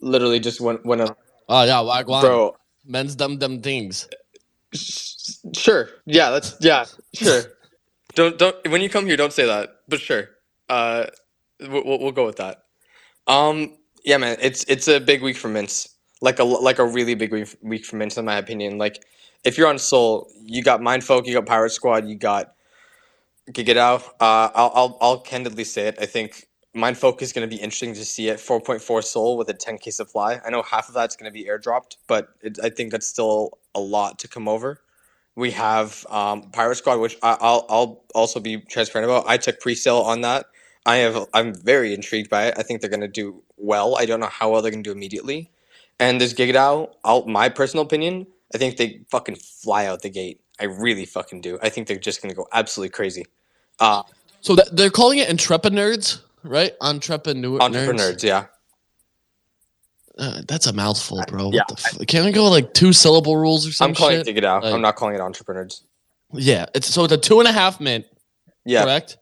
literally 0.00 0.40
just 0.40 0.60
went 0.60 0.84
went 0.86 1.02
a 1.02 1.16
Oh, 1.48 1.64
yeah. 1.64 1.76
Wagwan. 1.76 2.20
bro. 2.22 2.56
Men's 2.86 3.14
dumb 3.16 3.38
dumb 3.38 3.62
things. 3.62 4.08
sh- 4.74 5.14
Sure. 5.54 5.90
Yeah. 6.06 6.30
That's 6.30 6.56
yeah. 6.60 6.86
Sure. 7.14 7.42
don't 8.14 8.38
don't 8.38 8.56
when 8.70 8.82
you 8.82 8.90
come 8.90 9.06
here, 9.06 9.16
don't 9.16 9.32
say 9.32 9.46
that. 9.46 9.70
But 9.88 10.00
sure. 10.00 10.30
Uh, 10.68 11.06
we'll 11.60 11.84
we'll 11.84 11.98
we'll 12.00 12.12
go 12.12 12.26
with 12.26 12.36
that. 12.38 12.64
Um. 13.26 13.76
Yeah, 14.04 14.18
man. 14.18 14.38
It's 14.40 14.64
it's 14.64 14.88
a 14.88 15.00
big 15.00 15.22
week 15.22 15.36
for 15.36 15.48
Mints. 15.48 15.88
Like 16.22 16.38
a 16.38 16.44
like 16.44 16.78
a 16.78 16.86
really 16.86 17.14
big 17.14 17.32
week 17.32 17.56
week 17.62 17.84
for 17.86 17.96
Mints, 17.96 18.18
in 18.18 18.24
my 18.26 18.36
opinion. 18.38 18.78
Like, 18.78 19.04
if 19.44 19.58
you're 19.58 19.68
on 19.68 19.78
Sol, 19.78 20.30
you 20.44 20.62
got 20.62 20.80
Mindfolk, 20.80 21.26
you 21.26 21.34
got 21.34 21.46
Pirate 21.46 21.70
Squad, 21.72 22.08
you 22.08 22.16
got 22.16 22.54
GigaDAO. 23.52 24.02
Uh, 24.20 24.50
I'll 24.54 24.72
I'll 24.74 24.98
I'll 25.00 25.20
candidly 25.20 25.64
say 25.64 25.88
it. 25.88 25.96
I 26.00 26.06
think 26.06 26.46
Mind 26.74 26.96
Mindfolk 26.96 27.22
is 27.22 27.32
going 27.32 27.48
to 27.48 27.54
be 27.56 27.60
interesting 27.62 27.94
to 27.94 28.04
see 28.04 28.30
at 28.30 28.38
4.4 28.38 29.04
Sol 29.04 29.36
with 29.38 29.48
a 29.50 29.54
10k 29.54 29.92
supply. 29.92 30.40
I 30.44 30.50
know 30.50 30.62
half 30.62 30.88
of 30.88 30.94
that's 30.94 31.16
going 31.16 31.30
to 31.30 31.34
be 31.34 31.46
airdropped, 31.46 31.96
but 32.08 32.30
it, 32.42 32.58
I 32.62 32.70
think 32.70 32.92
that's 32.92 33.06
still 33.06 33.58
a 33.74 33.80
lot 33.80 34.18
to 34.20 34.28
come 34.28 34.48
over. 34.48 34.80
We 35.36 35.52
have 35.52 36.06
um, 36.10 36.50
Pirate 36.52 36.76
Squad, 36.76 36.98
which 37.00 37.16
I, 37.22 37.36
I'll 37.40 37.66
I'll 37.70 38.04
also 38.14 38.40
be 38.40 38.58
transparent 38.58 39.10
about. 39.10 39.24
I 39.28 39.36
took 39.38 39.60
pre-sale 39.60 39.98
on 39.98 40.22
that. 40.22 40.46
I 40.86 40.96
have 40.96 41.26
I'm 41.34 41.54
very 41.54 41.94
intrigued 41.94 42.30
by 42.30 42.46
it. 42.48 42.54
I 42.58 42.62
think 42.62 42.80
they're 42.80 42.90
going 42.90 43.00
to 43.00 43.08
do 43.08 43.42
well. 43.56 43.96
I 43.98 44.06
don't 44.06 44.20
know 44.20 44.26
how 44.26 44.50
well 44.50 44.62
they're 44.62 44.72
going 44.72 44.84
to 44.84 44.90
do 44.90 44.96
immediately. 44.96 45.50
And 46.00 46.20
this 46.20 46.34
GigaDAO, 46.34 46.92
I'll, 47.04 47.26
my 47.26 47.48
personal 47.48 47.84
opinion, 47.84 48.26
I 48.54 48.58
think 48.58 48.76
they 48.76 49.02
fucking 49.10 49.36
fly 49.36 49.86
out 49.86 50.02
the 50.02 50.10
gate. 50.10 50.40
I 50.60 50.64
really 50.64 51.06
fucking 51.06 51.40
do. 51.40 51.58
I 51.62 51.68
think 51.70 51.88
they're 51.88 51.98
just 51.98 52.22
going 52.22 52.30
to 52.30 52.36
go 52.36 52.46
absolutely 52.52 52.90
crazy. 52.90 53.24
Uh, 53.80 54.02
So 54.40 54.54
that, 54.56 54.68
they're 54.76 54.90
calling 54.90 55.18
it 55.18 55.28
Entrepreneurs, 55.28 56.22
right? 56.44 56.72
Entrepreneur. 56.80 57.60
entrepreneurs, 57.60 58.22
yeah. 58.24 58.46
Uh, 60.18 60.42
that's 60.48 60.66
a 60.66 60.72
mouthful, 60.72 61.22
bro. 61.28 61.50
Yeah. 61.52 61.60
What 61.68 61.68
the 61.78 62.00
f- 62.00 62.06
Can't 62.08 62.24
we 62.26 62.32
go 62.32 62.48
like 62.48 62.74
two 62.74 62.92
syllable 62.92 63.36
rules 63.36 63.66
or 63.66 63.72
something? 63.72 63.94
I'm 63.94 63.98
calling 63.98 64.24
shit? 64.24 64.36
it 64.36 64.42
GigaDAO. 64.42 64.62
Like- 64.62 64.74
I'm 64.74 64.80
not 64.80 64.96
calling 64.96 65.14
it 65.14 65.20
entrepreneurs. 65.20 65.84
Yeah. 66.32 66.66
It's 66.74 66.88
so 66.88 67.04
it's 67.04 67.12
a 67.12 67.16
two 67.18 67.38
and 67.38 67.48
a 67.48 67.52
half 67.52 67.78
mint, 67.80 68.04
Yeah. 68.64 68.82
correct? 68.82 69.16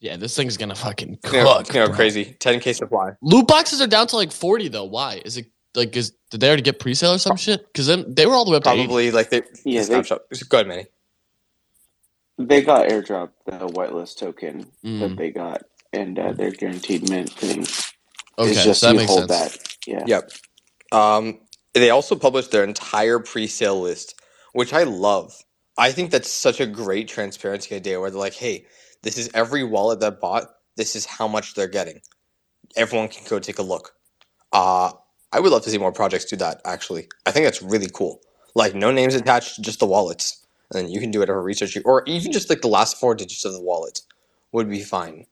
Yeah, 0.00 0.16
this 0.16 0.34
thing's 0.36 0.56
gonna 0.56 0.74
fucking 0.74 1.18
cook. 1.22 1.60
it's 1.60 1.70
gonna 1.70 1.88
go 1.88 1.92
crazy. 1.94 2.36
10k 2.40 2.74
supply. 2.74 3.12
Loot 3.22 3.46
boxes 3.46 3.80
are 3.82 3.86
down 3.86 4.06
to 4.08 4.16
like 4.16 4.32
forty 4.32 4.68
though. 4.68 4.84
Why? 4.84 5.20
Is 5.24 5.36
it 5.36 5.46
like 5.74 5.94
is 5.96 6.12
did 6.30 6.40
they 6.40 6.46
already 6.48 6.62
get 6.62 6.78
pre-sale 6.78 7.12
or 7.12 7.18
some 7.18 7.36
shit? 7.36 7.66
Because 7.72 7.86
then 7.86 8.04
they 8.14 8.26
were 8.26 8.32
all 8.34 8.44
the 8.44 8.50
way 8.52 8.56
up 8.58 8.64
to 8.64 8.70
80. 8.70 8.84
Probably 8.86 9.10
like 9.10 9.30
they. 9.30 9.38
Yeah, 9.38 9.42
Yeah, 9.64 9.80
they- 9.80 9.86
snapshot. 9.86 10.22
Go 10.48 10.56
ahead, 10.58 10.66
Manny. 10.68 10.86
They 12.38 12.62
got 12.62 12.88
airdrop 12.88 13.30
the 13.46 13.52
whitelist 13.68 14.18
token 14.18 14.72
Mm. 14.84 15.00
that 15.00 15.16
they 15.16 15.30
got, 15.30 15.62
and 15.92 16.18
uh, 16.18 16.32
their 16.32 16.50
guaranteed 16.52 17.08
mint 17.10 17.30
thing 17.32 17.66
Okay, 18.38 18.50
is 18.50 18.62
just 18.62 18.80
so 18.80 18.88
that 18.88 18.92
you 18.92 18.96
makes 18.96 19.00
hold 19.00 19.14
sense. 19.14 19.30
that. 19.30 19.58
Yeah. 19.86 20.06
Yep. 20.06 20.30
Um, 20.92 21.40
they 21.74 21.90
also 21.90 22.16
published 22.16 22.50
their 22.52 22.64
entire 22.64 23.18
pre-sale 23.18 23.80
list, 23.80 24.20
which 24.54 24.72
I 24.72 24.84
love. 24.84 25.34
I 25.78 25.92
think 25.92 26.10
that's 26.10 26.30
such 26.30 26.60
a 26.60 26.66
great 26.66 27.08
transparency 27.08 27.74
idea 27.76 28.00
where 28.00 28.10
they're 28.10 28.20
like, 28.20 28.34
hey, 28.34 28.66
this 29.02 29.18
is 29.18 29.30
every 29.34 29.64
wallet 29.64 30.00
that 30.00 30.20
bought, 30.20 30.44
this 30.76 30.96
is 30.96 31.06
how 31.06 31.28
much 31.28 31.54
they're 31.54 31.68
getting. 31.68 32.00
Everyone 32.76 33.08
can 33.08 33.24
go 33.28 33.38
take 33.40 33.58
a 33.58 33.62
look. 33.64 33.94
Uh, 34.52 34.92
I 35.32 35.40
would 35.40 35.52
love 35.52 35.62
to 35.64 35.70
see 35.70 35.78
more 35.78 35.92
projects 35.92 36.26
do 36.26 36.36
that, 36.36 36.60
actually. 36.66 37.08
I 37.26 37.32
think 37.32 37.46
that's 37.46 37.62
really 37.62 37.90
cool. 37.92 38.20
Like, 38.54 38.74
no 38.74 38.92
names 38.92 39.14
attached, 39.14 39.62
just 39.62 39.80
the 39.80 39.86
wallets. 39.86 40.43
And 40.72 40.90
you 40.90 41.00
can 41.00 41.10
do 41.10 41.18
whatever 41.20 41.42
research 41.42 41.76
you, 41.76 41.82
or 41.84 42.02
even 42.06 42.32
just 42.32 42.48
like 42.48 42.62
the 42.62 42.68
last 42.68 42.98
four 42.98 43.14
digits 43.14 43.44
of 43.44 43.52
the 43.52 43.60
wallet 43.60 44.00
would 44.52 44.68
be 44.68 44.82
fine. 44.82 45.26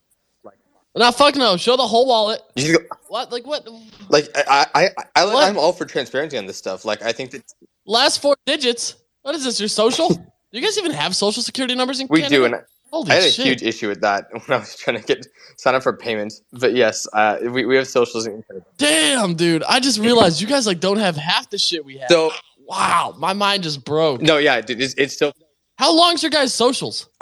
No, 0.94 1.10
fuck 1.10 1.36
no. 1.36 1.56
Show 1.56 1.76
the 1.76 1.86
whole 1.86 2.06
wallet. 2.06 2.42
You 2.54 2.78
What? 3.08 3.32
Like 3.32 3.46
what? 3.46 3.66
like, 4.10 4.28
I, 4.36 4.66
I, 4.74 4.88
I, 5.16 5.24
I 5.24 5.48
I'm 5.48 5.56
all 5.56 5.72
for 5.72 5.86
transparency 5.86 6.36
on 6.36 6.46
this 6.46 6.58
stuff. 6.58 6.84
Like, 6.84 7.02
I 7.02 7.12
think 7.12 7.30
that 7.30 7.42
Last 7.86 8.20
four 8.20 8.36
digits. 8.46 8.96
What 9.22 9.34
is 9.34 9.44
this? 9.44 9.58
Your 9.58 9.68
social? 9.68 10.10
you 10.52 10.60
guys 10.60 10.78
even 10.78 10.92
have 10.92 11.16
social 11.16 11.42
security 11.42 11.74
numbers 11.74 12.00
in 12.00 12.08
we 12.10 12.20
Canada? 12.20 12.36
do, 12.36 12.44
and 12.44 12.64
Holy 12.90 13.10
I 13.10 13.14
had 13.14 13.24
a 13.24 13.30
shit. 13.30 13.46
huge 13.46 13.62
issue 13.62 13.88
with 13.88 14.02
that 14.02 14.26
when 14.32 14.42
I 14.48 14.58
was 14.58 14.76
trying 14.76 15.00
to 15.00 15.02
get 15.02 15.26
sign 15.56 15.74
up 15.74 15.82
for 15.82 15.96
payments. 15.96 16.42
But 16.52 16.74
yes, 16.74 17.06
uh, 17.14 17.38
we, 17.42 17.64
we 17.64 17.76
have 17.76 17.88
socials 17.88 18.26
in 18.26 18.42
Canada. 18.42 18.66
Damn, 18.76 19.34
dude. 19.34 19.62
I 19.64 19.80
just 19.80 19.98
realized 19.98 20.40
you 20.40 20.46
guys 20.46 20.66
like 20.66 20.80
don't 20.80 20.98
have 20.98 21.16
half 21.16 21.48
the 21.48 21.58
shit 21.58 21.84
we 21.84 21.96
have. 21.98 22.10
So 22.10 22.32
wow, 22.66 23.14
my 23.18 23.32
mind 23.32 23.62
just 23.62 23.84
broke. 23.84 24.20
no, 24.22 24.38
yeah, 24.38 24.60
dude, 24.60 24.80
it's, 24.80 24.94
it's 24.98 25.14
still. 25.14 25.32
How 25.78 25.92
long's 25.94 26.22
your 26.22 26.30
guys' 26.30 26.54
socials? 26.54 27.08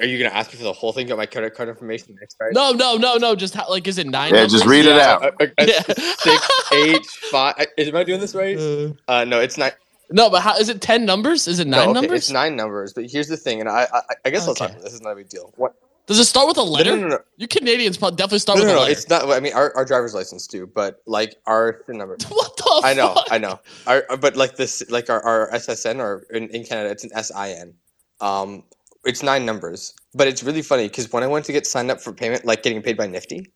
Are 0.00 0.04
you 0.04 0.18
gonna 0.18 0.34
ask 0.34 0.52
me 0.52 0.56
for 0.58 0.64
the 0.64 0.72
whole 0.72 0.92
thing? 0.92 1.06
Got 1.06 1.18
my 1.18 1.26
credit 1.26 1.54
card 1.54 1.68
information 1.68 2.16
next, 2.20 2.36
right? 2.40 2.52
No, 2.52 2.72
no, 2.72 2.96
no, 2.96 3.16
no. 3.16 3.36
Just 3.36 3.54
how, 3.54 3.68
like, 3.70 3.86
is 3.86 3.96
it 3.98 4.06
nine? 4.08 4.34
Yeah, 4.34 4.42
just 4.46 4.64
numbers? 4.64 4.66
read 4.66 4.86
it 4.86 4.96
Yeah, 4.96 5.12
out. 5.12 5.22
uh, 5.22 5.30
uh, 5.40 5.46
uh, 5.58 5.64
Yeah. 5.66 5.82
Six, 6.18 6.48
eight, 6.72 7.06
five. 7.30 7.54
uh, 7.58 7.64
Is 7.76 7.88
am 7.88 7.94
I 7.96 8.02
doing 8.04 8.18
this 8.20 8.34
right? 8.34 8.58
Uh, 8.58 8.92
Uh, 9.06 9.24
no, 9.24 9.38
it's 9.40 9.56
not. 9.56 9.74
no, 10.10 10.28
but 10.28 10.40
how 10.42 10.56
is 10.56 10.68
it? 10.68 10.80
Ten 10.80 11.04
numbers? 11.04 11.46
Is 11.46 11.60
it 11.60 11.68
nine 11.68 11.84
no, 11.84 11.90
okay, 11.90 11.92
numbers? 12.00 12.18
It's 12.18 12.30
nine 12.32 12.56
numbers. 12.56 12.92
But 12.94 13.06
here's 13.10 13.28
the 13.28 13.36
thing, 13.36 13.60
and 13.60 13.68
I, 13.68 13.86
I, 13.92 14.00
I 14.24 14.30
guess 14.30 14.48
I'll 14.48 14.54
talk. 14.56 14.72
This 14.82 14.92
is 14.94 15.00
not 15.02 15.10
a 15.10 15.16
big 15.16 15.28
deal. 15.28 15.52
What? 15.56 15.74
Does 16.08 16.18
it 16.18 16.26
start 16.26 16.48
with 16.48 16.58
a 16.58 16.62
letter? 16.64 16.96
no, 16.96 17.02
no, 17.02 17.08
no. 17.08 17.18
You 17.36 17.48
Canadians 17.48 17.98
probably 17.98 18.16
definitely 18.16 18.40
start 18.40 18.58
No, 18.58 18.64
with 18.64 18.68
no, 18.68 18.74
a 18.74 18.76
no, 18.76 18.80
letter. 18.82 18.92
it's 18.92 19.08
not. 19.10 19.30
I 19.30 19.40
mean, 19.40 19.54
our, 19.54 19.76
our 19.76 19.84
driver's 19.84 20.14
license 20.14 20.46
too, 20.48 20.66
but 20.66 21.02
like 21.06 21.36
our 21.46 21.82
SIN 21.86 21.98
number. 21.98 22.16
what 22.30 22.56
the? 22.56 22.82
I 22.84 22.94
know, 22.94 23.14
fuck? 23.14 23.26
I 23.30 23.38
know. 23.38 23.60
Our, 23.86 24.04
but 24.18 24.36
like 24.36 24.56
this, 24.56 24.82
like 24.90 25.10
our, 25.10 25.22
our 25.22 25.50
SSN 25.52 26.00
or 26.00 26.26
in, 26.30 26.48
in 26.50 26.64
Canada, 26.64 26.90
it's 26.90 27.04
an 27.04 27.10
SIN. 27.22 27.74
Um, 28.20 28.64
it's 29.04 29.22
nine 29.22 29.46
numbers, 29.46 29.94
but 30.14 30.28
it's 30.28 30.42
really 30.42 30.62
funny 30.62 30.88
because 30.88 31.12
when 31.12 31.22
I 31.22 31.28
went 31.28 31.44
to 31.46 31.52
get 31.52 31.66
signed 31.66 31.90
up 31.90 32.00
for 32.00 32.12
payment, 32.12 32.44
like 32.46 32.62
getting 32.64 32.82
paid 32.82 32.96
by 32.96 33.06
Nifty, 33.06 33.52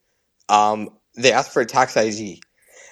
um, 0.49 0.89
they 1.17 1.31
asked 1.33 1.53
for 1.53 1.61
a 1.61 1.67
tax 1.67 1.97
ID, 1.97 2.41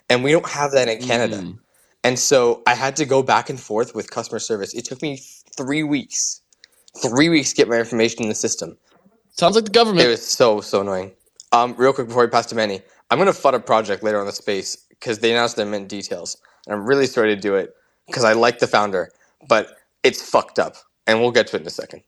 and 0.09 0.23
we 0.23 0.31
don't 0.31 0.47
have 0.49 0.71
that 0.73 0.89
in 0.89 1.01
Canada. 1.01 1.37
Mm. 1.37 1.59
And 2.03 2.19
so 2.19 2.63
I 2.67 2.75
had 2.75 2.95
to 2.97 3.05
go 3.05 3.23
back 3.23 3.49
and 3.49 3.59
forth 3.59 3.95
with 3.95 4.11
customer 4.11 4.39
service. 4.39 4.73
It 4.73 4.85
took 4.85 5.01
me 5.01 5.21
three 5.57 5.83
weeks, 5.83 6.41
three 7.01 7.29
weeks 7.29 7.51
to 7.51 7.55
get 7.57 7.69
my 7.69 7.77
information 7.77 8.23
in 8.23 8.29
the 8.29 8.35
system. 8.35 8.77
Sounds 9.31 9.55
like 9.55 9.65
the 9.65 9.71
government. 9.71 10.05
It 10.05 10.09
was 10.09 10.25
so 10.25 10.61
so 10.61 10.81
annoying. 10.81 11.11
Um, 11.51 11.75
real 11.77 11.93
quick 11.93 12.07
before 12.07 12.23
we 12.23 12.29
pass 12.29 12.45
to 12.47 12.55
Manny, 12.55 12.81
I'm 13.09 13.17
gonna 13.17 13.31
fud 13.31 13.53
a 13.53 13.59
project 13.59 14.03
later 14.03 14.19
on 14.19 14.25
the 14.25 14.31
space 14.31 14.75
because 14.89 15.19
they 15.19 15.31
announced 15.31 15.55
their 15.55 15.65
mint 15.65 15.87
details, 15.89 16.37
and 16.65 16.75
I'm 16.75 16.85
really 16.85 17.07
sorry 17.07 17.33
to 17.35 17.39
do 17.39 17.55
it 17.55 17.75
because 18.07 18.23
I 18.23 18.33
like 18.33 18.59
the 18.59 18.67
founder, 18.67 19.11
but 19.47 19.69
it's 20.03 20.21
fucked 20.21 20.59
up, 20.59 20.75
and 21.07 21.19
we'll 21.19 21.31
get 21.31 21.47
to 21.47 21.57
it 21.57 21.61
in 21.61 21.67
a 21.67 21.71
second. 21.71 22.03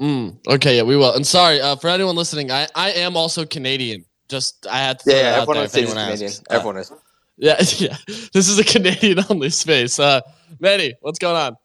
Mm, 0.00 0.38
okay, 0.48 0.76
yeah, 0.76 0.82
we 0.82 0.96
will. 0.96 1.14
And 1.14 1.26
sorry 1.26 1.60
uh, 1.60 1.76
for 1.76 1.88
anyone 1.88 2.16
listening. 2.16 2.50
I, 2.50 2.66
I 2.74 2.92
am 2.92 3.16
also 3.16 3.44
Canadian. 3.44 4.04
Just 4.28 4.66
I 4.66 4.78
had 4.78 4.98
to 5.00 5.10
Yeah, 5.10 5.16
that 5.16 5.22
yeah 5.22 5.42
out 5.42 5.42
everyone 5.42 5.54
there 5.54 5.60
on 5.60 5.64
if 5.66 5.70
stage 5.72 5.84
is 5.84 5.94
Canadian. 5.94 6.32
Uh, 6.48 6.54
Everyone 6.54 6.76
is. 6.78 6.92
yeah, 7.36 7.56
yeah. 7.78 7.96
This 8.32 8.48
is 8.48 8.58
a 8.58 8.64
Canadian 8.64 9.24
only 9.28 9.50
space. 9.50 9.98
Uh, 9.98 10.20
Manny, 10.58 10.94
what's 11.00 11.18
going 11.18 11.36
on? 11.36 11.56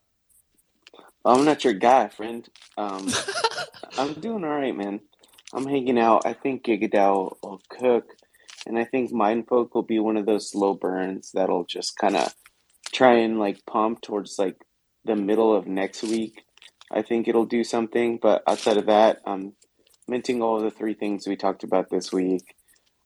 I'm 1.25 1.44
not 1.44 1.63
your 1.63 1.74
guy, 1.74 2.08
friend. 2.10 2.48
Um, 2.77 3.10
I'm 3.98 4.13
doing 4.13 4.44
all 4.44 4.51
right, 4.51 4.75
man. 4.75 5.00
I'm 5.53 5.65
hanging 5.65 5.98
out. 5.98 6.25
I 6.25 6.34
think 6.34 6.63
GigaDAO 6.63 7.38
will 7.41 7.62
cook, 7.70 8.05
and 8.67 8.77
I 8.77 8.84
think 8.84 9.12
Mindfolk 9.12 9.74
will 9.74 9.84
be 9.84 10.00
one 10.00 10.17
of 10.17 10.27
those 10.27 10.51
slow 10.51 10.75
burns 10.75 11.32
that'll 11.34 11.65
just 11.65 11.98
kind 11.98 12.15
of 12.15 12.36
try 12.94 13.15
and 13.15 13.39
like 13.39 13.65
pump 13.65 14.01
towards 14.01 14.38
like 14.38 14.58
the 15.03 15.15
middle 15.15 15.55
of 15.55 15.67
next 15.67 16.03
week. 16.03 16.44
I 16.91 17.01
think 17.01 17.27
it'll 17.27 17.46
do 17.46 17.63
something, 17.63 18.20
but 18.22 18.44
outside 18.48 18.77
of 18.77 18.86
that, 18.86 19.22
I'm 19.25 19.53
minting 20.08 20.41
all 20.41 20.58
of 20.58 20.63
the 20.63 20.72
three 20.72 20.94
things 20.94 21.27
we 21.27 21.36
talked 21.36 21.63
about 21.63 21.89
this 21.89 22.13
week. 22.13 22.55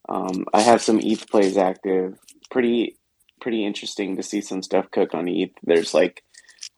Um, 0.10 0.46
I 0.54 0.62
have 0.62 0.82
some 0.82 1.00
ETH 1.02 1.30
plays 1.30 1.58
active. 1.58 2.18
Pretty, 2.52 2.98
pretty 3.40 3.66
interesting 3.66 4.18
to 4.18 4.24
see 4.24 4.42
some 4.42 4.62
stuff 4.62 4.92
cook 4.92 5.14
on 5.14 5.28
ETH. 5.28 5.52
There's 5.64 5.94
like, 5.94 6.24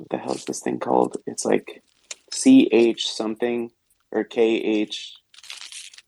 what 0.01 0.09
the 0.09 0.17
hell 0.17 0.33
is 0.33 0.45
this 0.45 0.61
thing 0.61 0.79
called? 0.79 1.17
It's 1.27 1.45
like 1.45 1.83
CH 2.33 3.01
something 3.05 3.69
or 4.11 4.23
KH 4.23 4.95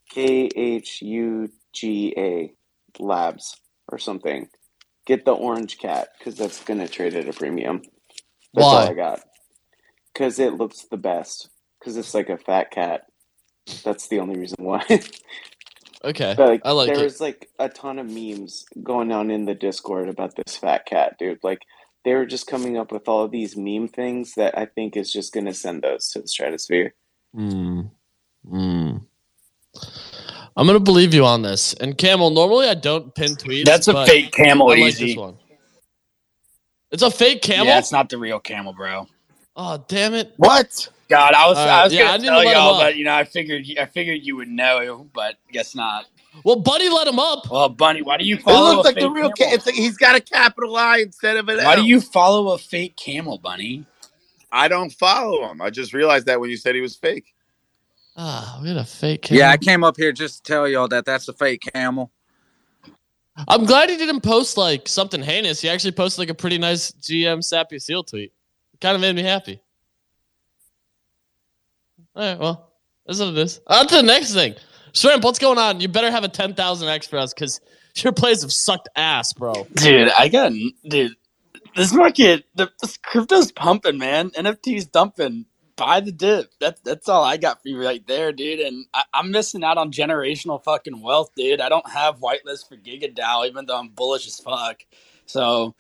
K 0.10 0.50
H 0.56 1.02
U 1.04 1.50
G 1.74 2.14
A 2.18 2.54
Labs 3.00 3.58
or 3.88 4.00
something. 4.00 4.48
Get 5.06 5.26
the 5.26 5.32
orange 5.34 5.78
cat 5.78 6.10
because 6.18 6.36
that's 6.36 6.64
gonna 6.64 6.88
trade 6.88 7.14
at 7.16 7.30
a 7.30 7.34
premium. 7.34 7.84
That's 8.54 8.66
all 8.66 8.76
Why? 8.76 8.88
I 8.88 8.94
got. 8.94 9.22
Because 10.12 10.40
it 10.40 10.56
looks 10.56 10.86
the 10.90 10.98
best. 10.98 11.50
Because 11.80 11.98
it's 11.98 12.14
like 12.16 12.30
a 12.30 12.38
fat 12.38 12.72
cat. 12.72 13.06
That's 13.84 14.08
the 14.08 14.20
only 14.20 14.40
reason 14.40 14.58
why. 14.64 14.84
Okay, 16.06 16.34
But 16.36 16.50
like, 16.50 16.62
I 16.66 16.72
like 16.72 16.88
there 16.88 17.00
it. 17.00 17.04
was 17.06 17.22
like 17.22 17.50
a 17.60 17.70
ton 17.70 17.98
of 17.98 18.10
memes 18.10 18.66
going 18.84 19.14
on 19.14 19.32
in 19.32 19.46
the 19.46 19.56
Discord 19.56 20.10
about 20.10 20.36
this 20.36 20.58
fat 20.58 20.86
cat, 20.86 21.16
dude. 21.18 21.40
Like 21.44 21.60
they 22.04 22.14
were 22.14 22.26
just 22.26 22.48
coming 22.48 22.78
up 22.78 22.92
with 22.92 23.08
all 23.08 23.24
of 23.24 23.32
these 23.32 23.56
meme 23.56 23.88
things 23.88 24.34
that 24.36 24.58
I 24.58 24.66
think 24.66 24.98
is 24.98 25.12
just 25.12 25.34
gonna 25.34 25.54
send 25.54 25.82
those 25.82 26.10
to 26.10 26.22
the 26.22 26.28
stratosphere. 26.28 26.94
Mm. 27.36 27.90
Mm. 28.50 29.06
I'm 30.56 30.68
gonna 30.68 30.80
believe 30.80 31.14
you 31.14 31.26
on 31.26 31.42
this. 31.42 31.74
And 31.76 31.98
Camel, 31.98 32.30
normally 32.30 32.68
I 32.68 32.76
don't 32.76 33.14
pin 33.16 33.32
tweets. 33.36 33.66
That's 33.66 33.88
a 33.88 33.94
but 33.94 34.08
fake 34.08 34.32
camel, 34.32 34.68
I 34.68 34.76
like 34.76 34.80
easy. 34.80 35.08
this 35.08 35.18
one. 35.18 35.38
It's 36.92 37.04
a 37.04 37.10
fake 37.10 37.42
camel. 37.42 37.68
Yeah, 37.68 37.80
it's 37.80 37.92
not 37.92 38.10
the 38.10 38.20
real 38.20 38.40
camel, 38.40 38.74
bro. 38.74 39.08
Oh 39.56 39.84
damn 39.88 40.14
it! 40.14 40.34
What? 40.38 40.90
God, 41.10 41.34
I 41.34 41.48
was 41.48 41.58
All 41.58 41.68
I 41.68 41.84
was 41.84 41.94
yeah, 41.94 42.06
gonna 42.06 42.18
didn't 42.20 42.34
tell 42.34 42.44
y'all, 42.44 42.80
but 42.80 42.98
you 42.98 43.06
know, 43.06 43.16
I 43.16 43.24
figured 43.24 43.66
I 43.80 43.86
figured 43.86 44.20
you 44.24 44.36
would 44.36 44.48
know, 44.48 45.08
but 45.14 45.38
guess 45.52 45.76
not. 45.76 46.06
Well, 46.44 46.58
Buddy 46.58 46.90
let 46.90 47.08
him 47.08 47.20
up. 47.20 47.50
Well, 47.50 47.70
Bunny, 47.70 48.02
why 48.02 48.18
do 48.18 48.26
you 48.26 48.38
follow? 48.38 48.72
It 48.72 48.76
looks 48.78 48.90
a 48.90 48.92
like 48.92 48.96
the 48.96 49.02
fake 49.02 49.16
real. 49.16 49.30
Ca- 49.30 49.36
camel? 49.36 49.54
it's 49.54 49.66
like 49.66 49.76
he's 49.76 49.98
got 49.98 50.16
a 50.16 50.20
capital 50.20 50.76
I 50.76 50.98
instead 51.00 51.38
of 51.38 51.48
an 51.48 51.58
Why 51.64 51.76
do 51.76 51.86
you 51.86 52.02
follow 52.02 52.54
a 52.54 52.58
fake 52.58 52.96
camel, 52.96 53.38
Bunny? 53.38 53.86
I 54.52 54.68
don't 54.68 54.92
follow 54.92 55.48
him. 55.50 55.62
I 55.62 55.70
just 55.70 55.94
realized 55.94 56.26
that 56.28 56.40
when 56.40 56.50
you 56.50 56.58
said 56.58 56.76
he 56.76 56.82
was 56.82 56.96
fake. 56.96 57.34
Ah, 58.16 58.60
we 58.62 58.68
had 58.68 58.78
a 58.78 58.86
fake 58.86 59.24
camel. 59.24 59.40
Yeah, 59.40 59.52
I 59.52 59.58
came 59.58 59.84
up 59.84 59.98
here 59.98 60.12
just 60.12 60.46
to 60.46 60.52
tell 60.52 60.68
y'all 60.68 60.88
that 60.90 61.06
that's 61.06 61.28
a 61.28 61.34
fake 61.34 61.64
camel. 61.74 62.12
I'm 63.48 63.66
glad 63.66 63.90
he 63.90 63.98
didn't 63.98 64.22
post 64.22 64.58
like 64.58 64.88
something 64.88 65.22
heinous. 65.22 65.60
He 65.60 65.70
actually 65.70 65.94
posted 65.94 66.20
like 66.20 66.30
a 66.30 66.36
pretty 66.36 66.60
nice 66.60 66.92
GM 66.92 67.44
Sappy 67.44 67.80
Seal 67.80 68.04
tweet. 68.04 68.32
It 68.74 68.80
kind 68.80 68.96
of 68.96 69.02
made 69.02 69.16
me 69.16 69.24
happy. 69.24 69.60
All 72.16 72.24
right, 72.24 72.40
well, 72.40 72.74
that's 73.08 73.20
what 73.20 73.30
it 73.30 73.38
is. 73.40 73.60
On 73.68 73.88
to 73.88 73.96
the 73.96 74.04
next 74.04 74.34
thing. 74.36 74.54
Shrimp, 74.94 75.24
what's 75.24 75.40
going 75.40 75.58
on? 75.58 75.80
You 75.82 75.88
better 75.88 76.12
have 76.12 76.24
a 76.24 76.30
10,000x 76.30 77.10
for 77.10 77.18
us 77.18 77.34
because 77.34 77.60
your 77.98 78.14
plays 78.14 78.44
have 78.44 78.52
sucked 78.52 78.90
ass, 78.96 79.34
bro. 79.34 79.68
Dude, 79.74 80.10
I 80.18 80.28
got 80.30 80.54
dude. 80.88 81.16
This 81.76 81.92
market, 81.92 82.46
the 82.54 82.72
this 82.82 82.98
crypto's 82.98 83.52
pumping, 83.52 83.98
man. 83.98 84.30
NFT's 84.32 84.86
dumping. 84.86 85.46
Buy 85.76 86.02
the 86.02 86.12
dip. 86.12 86.52
That's 86.60 86.80
that's 86.82 87.10
all 87.10 87.24
I 87.24 87.38
got 87.38 87.64
for 87.64 87.70
you 87.70 87.84
right 87.84 88.06
there, 88.06 88.32
dude. 88.32 88.60
And 88.60 88.86
I, 88.94 89.04
I'm 89.12 89.32
missing 89.32 89.64
out 89.64 89.80
on 89.80 89.92
generational 89.92 90.64
fucking 90.64 91.02
wealth, 91.02 91.32
dude. 91.36 91.62
I 91.62 91.70
don't 91.70 91.90
have 91.90 92.20
whitelist 92.20 92.70
for 92.70 92.78
GigaDAO, 92.78 93.48
even 93.48 93.66
though 93.66 93.80
I'm 93.80 93.90
bullish 93.90 94.28
as 94.28 94.40
fuck. 94.40 94.84
So 95.26 95.74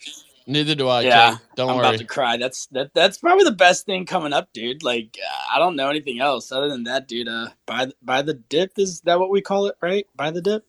Neither 0.47 0.75
do 0.75 0.88
I. 0.89 1.03
yeah, 1.03 1.31
King. 1.31 1.41
Don't 1.55 1.69
worry. 1.69 1.71
I'm 1.71 1.77
worry. 1.77 1.95
about 1.95 2.00
to 2.00 2.05
cry. 2.05 2.38
That's 2.38 2.67
that. 2.67 2.93
That's 2.93 3.17
probably 3.17 3.45
the 3.45 3.51
best 3.51 3.85
thing 3.85 4.05
coming 4.05 4.33
up, 4.33 4.53
dude. 4.53 4.83
Like 4.83 5.17
uh, 5.23 5.55
I 5.55 5.59
don't 5.59 5.75
know 5.75 5.89
anything 5.89 6.19
else 6.21 6.51
other 6.51 6.69
than 6.69 6.83
that, 6.85 7.07
dude. 7.07 7.29
Uh, 7.29 7.50
buy 7.65 7.85
th- 7.85 7.97
buy 8.01 8.21
the 8.23 8.35
dip. 8.35 8.73
Is 8.77 9.01
that 9.01 9.19
what 9.19 9.29
we 9.31 9.41
call 9.41 9.67
it, 9.67 9.75
right? 9.81 10.07
Buy 10.15 10.31
the 10.31 10.41
dip. 10.41 10.65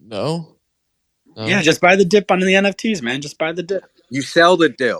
No. 0.00 0.56
No. 1.36 1.46
Yeah, 1.46 1.62
just 1.62 1.80
buy 1.80 1.96
the 1.96 2.04
dip 2.04 2.30
on 2.30 2.40
the 2.40 2.46
NFTs, 2.46 3.02
man. 3.02 3.20
Just 3.20 3.38
buy 3.38 3.52
the 3.52 3.62
dip. 3.62 3.84
You 4.10 4.22
sell 4.22 4.56
the 4.56 4.68
dip. 4.70 4.98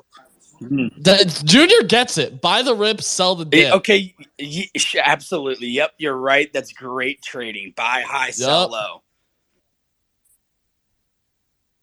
That- 0.98 1.42
Junior 1.44 1.82
gets 1.84 2.18
it. 2.18 2.40
Buy 2.40 2.62
the 2.62 2.74
rip, 2.74 3.02
sell 3.02 3.34
the 3.36 3.44
dip. 3.44 3.74
Okay, 3.74 4.14
y- 4.40 4.66
sh- 4.76 4.96
absolutely. 5.02 5.68
Yep, 5.68 5.92
you're 5.98 6.16
right. 6.16 6.52
That's 6.52 6.72
great 6.72 7.22
trading. 7.22 7.74
Buy 7.76 8.02
high, 8.06 8.30
sell 8.30 8.62
Yup. 8.62 8.70
low. 8.70 9.02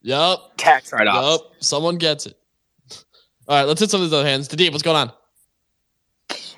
Yup. 0.06 0.54
Tax 0.58 0.94
write 0.94 1.08
offs. 1.08 1.42
Yep. 1.52 1.64
Someone 1.64 1.98
gets 1.98 2.28
it. 2.28 2.38
All 3.48 3.58
right, 3.58 3.64
let's 3.68 3.80
hit 3.80 3.90
some 3.90 4.02
of 4.02 4.08
these 4.08 4.14
other 4.14 4.28
hands. 4.28 4.48
Deep, 4.48 4.72
what's 4.72 4.84
going 4.84 4.98
on? 4.98 5.12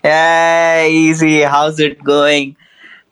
Hey, 0.03 0.89
easy. 0.91 1.41
How's 1.41 1.79
it 1.79 2.03
going? 2.03 2.55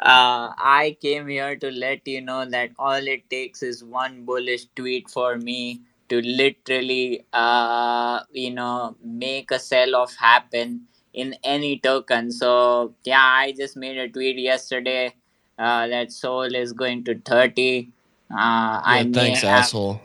uh, 0.02 0.52
I 0.58 0.98
came 1.02 1.28
here 1.30 1.56
to 1.56 1.72
let 1.72 2.06
you 2.08 2.20
know 2.22 2.46
that 2.46 2.72
all 2.78 3.08
it 3.14 3.30
takes 3.30 3.64
is 3.64 3.82
one 3.84 4.26
bullish 4.26 4.66
tweet 4.76 5.10
for 5.10 5.38
me 5.38 5.82
to 6.10 6.22
literally, 6.22 7.24
uh, 7.34 8.20
you 8.32 8.52
know, 8.52 8.96
make 9.04 9.52
a 9.52 9.58
sell 9.58 9.96
off 9.96 10.16
happen 10.16 10.82
in 11.14 11.34
any 11.46 11.80
token. 11.80 12.30
So 12.32 12.94
yeah, 13.06 13.22
I 13.24 13.54
just 13.58 13.78
made 13.78 13.98
a 13.98 14.10
tweet 14.10 14.38
yesterday 14.38 15.16
uh, 15.58 15.88
that 15.88 16.12
Sol 16.12 16.54
is 16.54 16.74
going 16.74 17.06
to 17.06 17.16
thirty. 17.20 17.90
Uh, 18.30 18.84
I 18.84 18.98
Yeah, 19.00 19.04
may 19.08 19.14
thanks, 19.14 19.42
have- 19.42 19.60
asshole. 19.64 20.02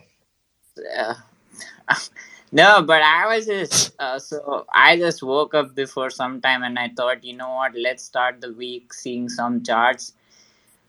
Uh, 0.97 1.15
no, 2.53 2.83
but 2.83 3.03
I 3.03 3.35
was 3.35 3.47
just 3.47 3.93
uh, 3.99 4.19
so 4.19 4.67
I 4.75 4.97
just 4.97 5.23
woke 5.23 5.55
up 5.55 5.75
before 5.75 6.11
some 6.11 6.41
time 6.41 6.63
and 6.63 6.79
I 6.79 6.91
thought, 6.97 7.25
you 7.25 7.37
know 7.37 7.51
what, 7.51 7.73
let's 7.77 8.05
start 8.05 8.41
the 8.41 8.53
week 8.53 8.93
seeing 8.93 9.29
some 9.29 9.63
charts. 9.63 10.15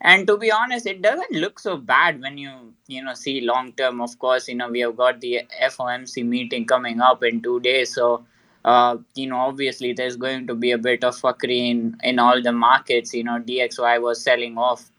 And 0.04 0.26
to 0.28 0.38
be 0.38 0.52
honest, 0.52 0.88
it 0.88 1.02
doesn't 1.02 1.32
look 1.32 1.60
so 1.60 1.78
bad 1.78 2.22
when 2.22 2.38
you 2.38 2.52
you 2.88 3.04
know 3.04 3.14
see 3.14 3.42
long 3.42 3.74
term. 3.74 4.02
Of 4.02 4.18
course, 4.18 4.48
you 4.48 4.56
know 4.56 4.70
we 4.70 4.80
have 4.80 4.98
got 4.98 5.22
the 5.22 5.42
FOMC 5.62 6.26
meeting 6.26 6.66
coming 6.66 7.02
up 7.02 7.24
in 7.24 7.42
two 7.42 7.60
days, 7.60 7.94
so 7.94 8.26
uh, 8.66 8.98
you 9.14 9.28
know 9.28 9.38
obviously 9.38 9.94
there's 9.94 10.16
going 10.16 10.48
to 10.48 10.56
be 10.56 10.72
a 10.72 10.78
bit 10.80 11.04
of 11.04 11.16
fuckery 11.16 11.70
in 11.70 11.98
in 12.04 12.18
all 12.18 12.42
the 12.42 12.52
markets. 12.52 13.14
You 13.14 13.24
know 13.24 13.38
DXY 13.40 14.02
was 14.02 14.24
selling 14.24 14.58
off 14.58 14.90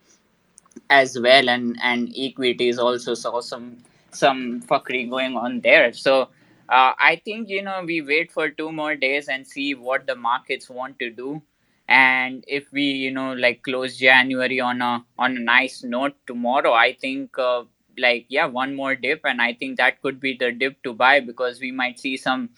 as 0.89 1.19
well, 1.19 1.49
and 1.49 1.77
and 1.83 2.15
equities 2.17 2.79
also 2.79 3.15
saw 3.15 3.41
some 3.41 3.79
some 4.13 4.63
fuckery 4.63 5.09
going 5.09 5.37
on 5.37 5.61
there. 5.61 5.93
So 5.93 6.23
uh, 6.69 6.93
I 6.99 7.21
think 7.25 7.49
you 7.49 7.63
know 7.63 7.83
we 7.85 8.01
wait 8.03 8.33
for 8.33 8.51
two 8.51 8.73
more 8.73 8.97
days 8.97 9.29
and 9.29 9.47
see 9.47 9.75
what 9.75 10.07
the 10.07 10.15
markets 10.17 10.69
want 10.71 10.99
to 11.01 11.11
do, 11.11 11.43
and 11.89 12.45
if 12.47 12.71
we 12.73 12.83
you 12.83 13.11
know 13.11 13.33
like 13.35 13.63
close 13.63 13.97
January 13.97 14.61
on 14.61 14.81
a 14.83 15.05
on 15.19 15.37
a 15.37 15.41
nice 15.41 15.83
note 15.83 16.15
tomorrow, 16.27 16.73
I 16.73 16.95
think. 17.01 17.39
Uh, 17.39 17.65
like 17.99 18.25
yeah 18.31 18.47
one 18.47 18.75
more 18.75 18.95
dip 18.95 19.21
and 19.25 19.43
i 19.43 19.53
think 19.53 19.77
that 19.77 20.01
could 20.01 20.19
be 20.19 20.35
the 20.35 20.51
dip 20.51 20.83
to 20.83 20.95
buy 20.95 21.21
because 21.21 21.61
we 21.61 21.71
might 21.71 22.01
see 22.01 22.17
some 22.17 22.49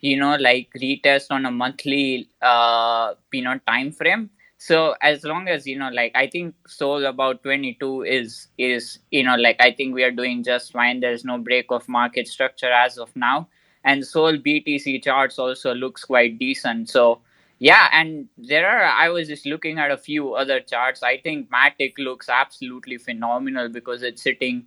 you 0.00 0.16
know 0.16 0.34
like 0.36 0.68
retest 0.82 1.26
on 1.30 1.46
a 1.46 1.50
monthly 1.50 2.28
uh 2.42 3.14
you 3.32 3.40
know 3.42 3.56
time 3.68 3.92
frame 3.92 4.28
so 4.62 4.94
as 5.00 5.24
long 5.24 5.48
as 5.48 5.66
you 5.66 5.78
know 5.78 5.88
like 5.88 6.12
i 6.14 6.26
think 6.26 6.54
Sol 6.66 7.06
about 7.06 7.42
22 7.42 8.02
is 8.02 8.48
is 8.58 8.98
you 9.10 9.22
know 9.24 9.36
like 9.36 9.56
i 9.58 9.72
think 9.72 9.94
we 9.94 10.04
are 10.04 10.10
doing 10.10 10.42
just 10.44 10.72
fine. 10.72 11.00
There's 11.00 11.24
no 11.24 11.38
break 11.38 11.66
of 11.70 11.88
market 11.88 12.28
structure 12.28 12.70
as 12.70 12.98
of 12.98 13.14
now. 13.16 13.48
And 13.84 14.04
Sol 14.06 14.34
btc 14.36 15.02
charts 15.02 15.38
also 15.38 15.74
looks 15.74 16.04
quite 16.04 16.38
decent. 16.38 16.90
So 16.90 17.20
yeah 17.58 17.88
and 17.92 18.28
there 18.38 18.68
are 18.68 18.84
i 18.84 19.08
was 19.08 19.28
just 19.28 19.46
looking 19.46 19.78
at 19.78 19.90
a 19.90 19.96
few 19.96 20.34
other 20.34 20.60
charts. 20.60 21.02
I 21.02 21.16
think 21.18 21.48
matic 21.50 21.94
looks 21.98 22.28
absolutely 22.28 22.98
phenomenal 22.98 23.70
because 23.70 24.02
it's 24.02 24.22
sitting 24.22 24.66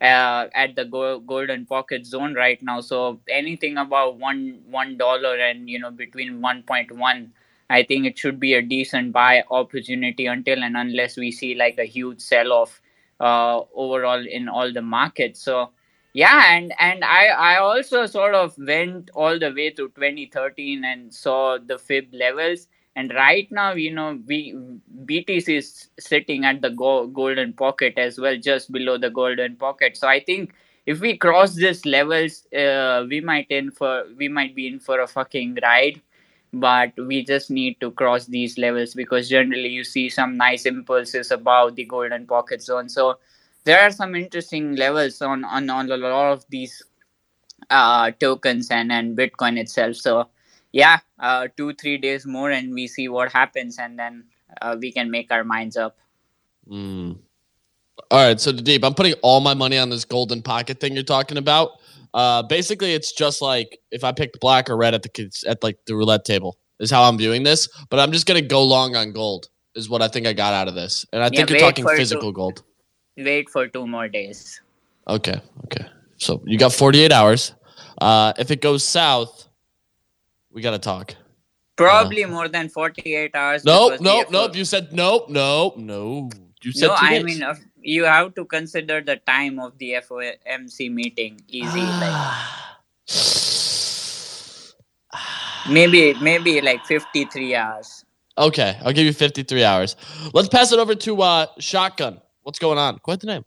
uh, 0.00 0.46
at 0.54 0.76
the 0.76 0.84
go- 0.84 1.20
golden 1.20 1.66
pocket 1.66 2.06
zone 2.06 2.34
right 2.34 2.62
now. 2.62 2.80
So 2.80 3.20
anything 3.28 3.76
about 3.78 4.16
one 4.18 4.60
one 4.70 4.96
dollar 4.96 5.36
and 5.36 5.68
you 5.68 5.78
know 5.78 5.90
between 5.90 6.40
1.1 6.40 7.30
I 7.70 7.82
think 7.82 8.06
it 8.06 8.18
should 8.18 8.40
be 8.40 8.54
a 8.54 8.62
decent 8.62 9.12
buy 9.12 9.44
opportunity 9.50 10.26
until 10.26 10.62
and 10.62 10.76
unless 10.76 11.16
we 11.16 11.30
see 11.30 11.54
like 11.54 11.78
a 11.78 11.84
huge 11.84 12.20
sell 12.20 12.52
off 12.52 12.80
uh, 13.20 13.60
overall 13.74 14.24
in 14.26 14.48
all 14.48 14.72
the 14.72 14.82
markets. 14.82 15.40
So 15.42 15.70
yeah, 16.14 16.56
and 16.56 16.72
and 16.78 17.04
I 17.04 17.26
I 17.28 17.56
also 17.58 18.06
sort 18.06 18.34
of 18.34 18.56
went 18.58 19.10
all 19.14 19.38
the 19.38 19.52
way 19.52 19.70
to 19.70 19.88
2013 19.90 20.84
and 20.84 21.12
saw 21.12 21.58
the 21.58 21.78
fib 21.78 22.08
levels. 22.12 22.68
And 22.96 23.12
right 23.14 23.46
now, 23.52 23.74
you 23.74 23.92
know, 23.94 24.18
we 24.26 24.54
BTC 25.04 25.56
is 25.56 25.90
sitting 26.00 26.44
at 26.44 26.62
the 26.62 26.70
go- 26.70 27.06
golden 27.06 27.52
pocket 27.52 27.94
as 27.98 28.18
well, 28.18 28.36
just 28.36 28.72
below 28.72 28.98
the 28.98 29.10
golden 29.10 29.56
pocket. 29.56 29.96
So 29.96 30.08
I 30.08 30.20
think 30.20 30.52
if 30.86 31.00
we 31.00 31.16
cross 31.16 31.54
these 31.54 31.84
levels, 31.86 32.46
uh, 32.52 33.04
we 33.08 33.20
might 33.20 33.46
in 33.50 33.70
for 33.70 34.04
we 34.16 34.28
might 34.28 34.54
be 34.56 34.66
in 34.66 34.80
for 34.80 35.00
a 35.00 35.06
fucking 35.06 35.58
ride 35.62 36.00
but 36.52 36.92
we 36.96 37.22
just 37.24 37.50
need 37.50 37.78
to 37.80 37.90
cross 37.92 38.26
these 38.26 38.56
levels 38.58 38.94
because 38.94 39.28
generally 39.28 39.68
you 39.68 39.84
see 39.84 40.08
some 40.08 40.36
nice 40.36 40.66
impulses 40.66 41.30
above 41.30 41.74
the 41.74 41.84
golden 41.84 42.26
pocket 42.26 42.62
zone 42.62 42.88
so 42.88 43.18
there 43.64 43.80
are 43.80 43.90
some 43.90 44.14
interesting 44.14 44.74
levels 44.76 45.20
on 45.20 45.44
on, 45.44 45.68
on 45.68 45.90
a 45.90 45.96
lot 45.96 46.32
of 46.32 46.44
these 46.48 46.82
uh 47.70 48.10
tokens 48.18 48.70
and 48.70 48.90
and 48.90 49.16
bitcoin 49.16 49.58
itself 49.58 49.96
so 49.96 50.26
yeah 50.72 50.98
uh 51.18 51.46
two 51.56 51.74
three 51.74 51.98
days 51.98 52.24
more 52.24 52.50
and 52.50 52.72
we 52.72 52.86
see 52.86 53.08
what 53.08 53.30
happens 53.32 53.78
and 53.78 53.98
then 53.98 54.24
uh, 54.62 54.76
we 54.80 54.90
can 54.90 55.10
make 55.10 55.30
our 55.30 55.44
minds 55.44 55.76
up 55.76 55.98
Mm. 56.70 57.18
All 58.10 58.26
right, 58.26 58.40
so 58.40 58.52
deep. 58.52 58.84
I'm 58.84 58.94
putting 58.94 59.14
all 59.22 59.40
my 59.40 59.54
money 59.54 59.78
on 59.78 59.90
this 59.90 60.04
golden 60.04 60.42
pocket 60.42 60.80
thing 60.80 60.94
you're 60.94 61.02
talking 61.02 61.36
about. 61.36 61.80
Uh, 62.18 62.42
basically, 62.42 62.92
it's 62.94 63.12
just 63.12 63.40
like 63.40 63.78
if 63.92 64.02
I 64.02 64.10
picked 64.10 64.40
black 64.40 64.68
or 64.68 64.76
red 64.76 64.92
at 64.92 65.02
the 65.04 65.10
at 65.46 65.62
like 65.62 65.78
the 65.86 65.94
roulette 65.94 66.24
table 66.24 66.58
is 66.80 66.90
how 66.90 67.02
I'm 67.04 67.16
viewing 67.16 67.44
this. 67.44 67.68
But 67.90 68.00
I'm 68.00 68.10
just 68.10 68.26
gonna 68.26 68.42
go 68.42 68.64
long 68.64 68.96
on 68.96 69.12
gold 69.12 69.46
is 69.76 69.88
what 69.88 70.02
I 70.02 70.08
think 70.08 70.26
I 70.26 70.32
got 70.32 70.52
out 70.52 70.66
of 70.66 70.74
this, 70.74 71.06
and 71.12 71.22
I 71.22 71.26
Yeah, 71.26 71.36
think 71.36 71.50
you're 71.50 71.60
talking 71.60 71.84
for 71.84 71.92
it 71.92 71.96
to- 71.96 72.02
physical 72.02 72.32
gold. 72.32 72.62
wait 73.16 73.48
for 73.50 73.66
two 73.68 73.86
more 73.86 74.08
days 74.08 74.60
Okay, 75.08 75.40
okay. 75.66 75.84
So 76.18 76.42
you 76.44 76.58
got 76.58 76.72
48 76.72 77.12
hours. 77.12 77.52
Uh, 78.00 78.32
if 78.38 78.50
it 78.50 78.60
goes 78.60 78.82
south, 78.84 79.46
we 80.52 80.60
gotta 80.60 80.78
talk. 80.92 81.14
probably 81.76 82.24
more 82.24 82.48
than 82.48 82.68
48 82.68 83.34
hours 83.34 83.64
Nope, 83.64 84.00
nope, 84.00 84.26
nope. 84.32 84.56
You 84.56 84.64
said 84.64 84.92
nope, 84.92 85.30
nope, 85.30 85.76
no. 85.78 86.30
You 86.64 86.72
said 86.72 86.88
no, 86.88 86.94
I 86.98 87.10
days. 87.22 87.24
mean, 87.24 87.42
uh, 87.44 87.54
you 87.82 88.04
have 88.04 88.34
to 88.34 88.44
consider 88.44 89.00
the 89.00 89.16
time 89.16 89.58
of 89.58 89.78
the 89.78 89.92
FOMC 90.02 90.92
meeting. 90.92 91.40
Easy, 91.48 91.80
like 91.80 92.38
maybe 95.70 96.14
maybe 96.20 96.60
like 96.60 96.84
fifty 96.86 97.24
three 97.24 97.54
hours. 97.54 98.04
Okay, 98.38 98.78
I'll 98.84 98.92
give 98.92 99.04
you 99.04 99.12
53 99.12 99.64
hours. 99.64 99.96
Let's 100.32 100.48
pass 100.48 100.70
it 100.70 100.78
over 100.78 100.94
to 100.94 101.22
uh, 101.22 101.46
Shotgun. 101.58 102.20
What's 102.44 102.60
going 102.60 102.78
on? 102.78 103.00
Quite 103.00 103.18
the 103.18 103.26
name. 103.26 103.44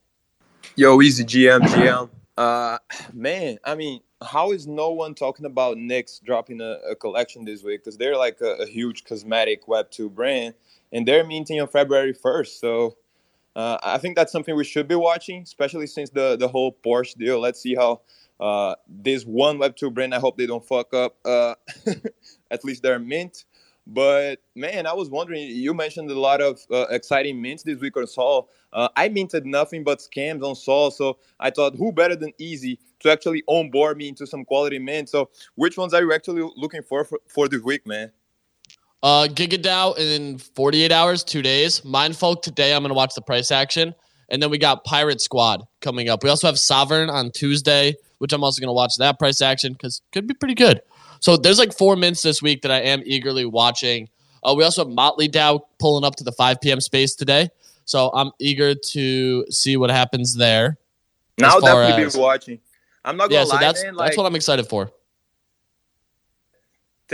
Yo, 0.76 1.02
easy 1.02 1.24
GM, 1.24 1.62
GM. 1.62 2.10
Uh, 2.38 2.78
man, 3.14 3.58
I 3.64 3.76
mean, 3.76 4.02
how 4.22 4.52
is 4.52 4.68
no 4.68 4.92
one 4.92 5.16
talking 5.16 5.46
about 5.46 5.78
Nyx 5.78 6.22
dropping 6.22 6.60
a, 6.60 6.78
a 6.90 6.96
collection 6.96 7.46
this 7.46 7.64
week? 7.64 7.84
Because 7.84 7.98
they're 7.98 8.18
like 8.18 8.42
a, 8.42 8.64
a 8.64 8.66
huge 8.66 9.06
cosmetic 9.06 9.68
Web 9.68 9.90
two 9.92 10.10
brand, 10.10 10.56
and 10.92 11.08
they're 11.08 11.26
minting 11.26 11.62
on 11.62 11.68
February 11.68 12.14
first. 12.14 12.60
So, 12.60 12.98
uh, 13.56 13.78
I 13.84 13.98
think 13.98 14.16
that's 14.16 14.32
something 14.32 14.56
we 14.56 14.64
should 14.64 14.88
be 14.88 14.96
watching, 14.96 15.44
especially 15.44 15.88
since 15.88 16.10
the 16.10 16.38
the 16.38 16.48
whole 16.48 16.78
Porsche 16.86 17.16
deal. 17.16 17.40
Let's 17.40 17.62
see 17.62 17.76
how 17.76 18.02
uh, 18.40 18.76
this 18.88 19.24
one 19.24 19.60
Web 19.60 19.76
two 19.76 19.92
brand. 19.92 20.16
I 20.16 20.20
hope 20.20 20.38
they 20.38 20.48
don't 20.48 20.66
fuck 20.66 20.94
up. 20.94 21.18
Uh, 21.26 21.56
at 22.52 22.64
least 22.64 22.84
their 22.84 23.00
mint. 23.00 23.46
But 23.88 24.38
man, 24.56 24.86
I 24.86 24.94
was 24.94 25.10
wondering. 25.10 25.50
You 25.50 25.74
mentioned 25.74 26.10
a 26.12 26.20
lot 26.20 26.42
of 26.42 26.62
uh, 26.72 26.86
exciting 26.92 27.42
mints 27.42 27.64
this 27.64 27.80
week 27.80 27.98
on 27.98 28.08
Sol. 28.08 28.50
Uh, 28.72 28.88
I 28.96 29.10
minted 29.10 29.46
nothing 29.46 29.84
but 29.84 30.00
scams 30.00 30.44
on 30.44 30.56
Sol, 30.56 30.92
so 30.92 31.18
I 31.40 31.50
thought, 31.50 31.76
who 31.76 31.92
better 31.92 32.16
than 32.16 32.32
Easy 32.38 32.80
to 33.02 33.12
actually 33.12 33.44
onboard 33.48 33.98
me 33.98 34.08
into 34.08 34.26
some 34.26 34.46
quality 34.46 34.80
mint? 34.80 35.10
So, 35.10 35.30
which 35.56 35.78
ones 35.78 35.94
are 35.94 36.02
you 36.02 36.14
actually 36.14 36.50
looking 36.56 36.84
for 36.84 37.04
for, 37.04 37.20
for 37.28 37.50
this 37.50 37.62
week, 37.62 37.86
man? 37.86 38.12
Uh, 39.04 39.28
GigaDAO 39.28 39.98
in 39.98 40.38
48 40.38 40.92
hours, 40.92 41.24
two 41.24 41.42
days. 41.42 41.82
Mindfolk 41.82 42.44
today. 42.44 42.74
I'm 42.74 42.84
gonna 42.84 42.94
watch 42.94 43.16
the 43.16 43.22
price 43.22 43.50
action, 43.50 43.96
and 44.30 44.42
then 44.42 44.52
we 44.52 44.60
got 44.60 44.84
Pirate 44.84 45.22
Squad 45.22 45.64
coming 45.80 46.08
up. 46.10 46.24
We 46.24 46.30
also 46.30 46.48
have 46.48 46.60
Sovereign 46.60 47.10
on 47.10 47.32
Tuesday, 47.32 47.96
which 48.20 48.32
I'm 48.32 48.44
also 48.44 48.62
gonna 48.62 48.74
watch 48.74 48.98
that 49.00 49.18
price 49.18 49.42
action 49.42 49.74
because 49.74 50.02
could 50.12 50.28
be 50.28 50.36
pretty 50.36 50.54
good. 50.54 50.82
So 51.20 51.36
there's 51.36 51.58
like 51.58 51.76
four 51.76 51.96
mints 51.96 52.22
this 52.22 52.42
week 52.42 52.62
that 52.62 52.72
I 52.72 52.82
am 52.82 53.02
eagerly 53.06 53.46
watching. 53.46 54.08
Uh, 54.44 54.54
we 54.56 54.64
also 54.64 54.84
have 54.86 54.94
Motley 54.94 55.28
DAO 55.28 55.62
pulling 55.80 56.04
up 56.04 56.16
to 56.18 56.24
the 56.24 56.32
5 56.32 56.62
p.m. 56.62 56.80
space 56.82 57.16
today, 57.16 57.50
so 57.86 58.12
I'm 58.14 58.32
eager 58.40 58.76
to 58.76 59.46
see 59.50 59.78
what 59.78 59.90
happens 59.90 60.36
there. 60.36 60.78
Now 61.40 61.60
definitely 61.60 62.04
as- 62.04 62.16
be 62.16 62.22
watching. 62.22 62.60
I'm 63.04 63.18
not 63.18 63.30
gonna 63.30 63.42
Yeah, 63.42 63.46
so 63.46 63.58
that's 63.58 63.84
man. 63.84 63.96
that's 63.98 64.16
what 64.16 64.28
I'm 64.28 64.36
excited 64.36 64.68
for. 64.68 64.92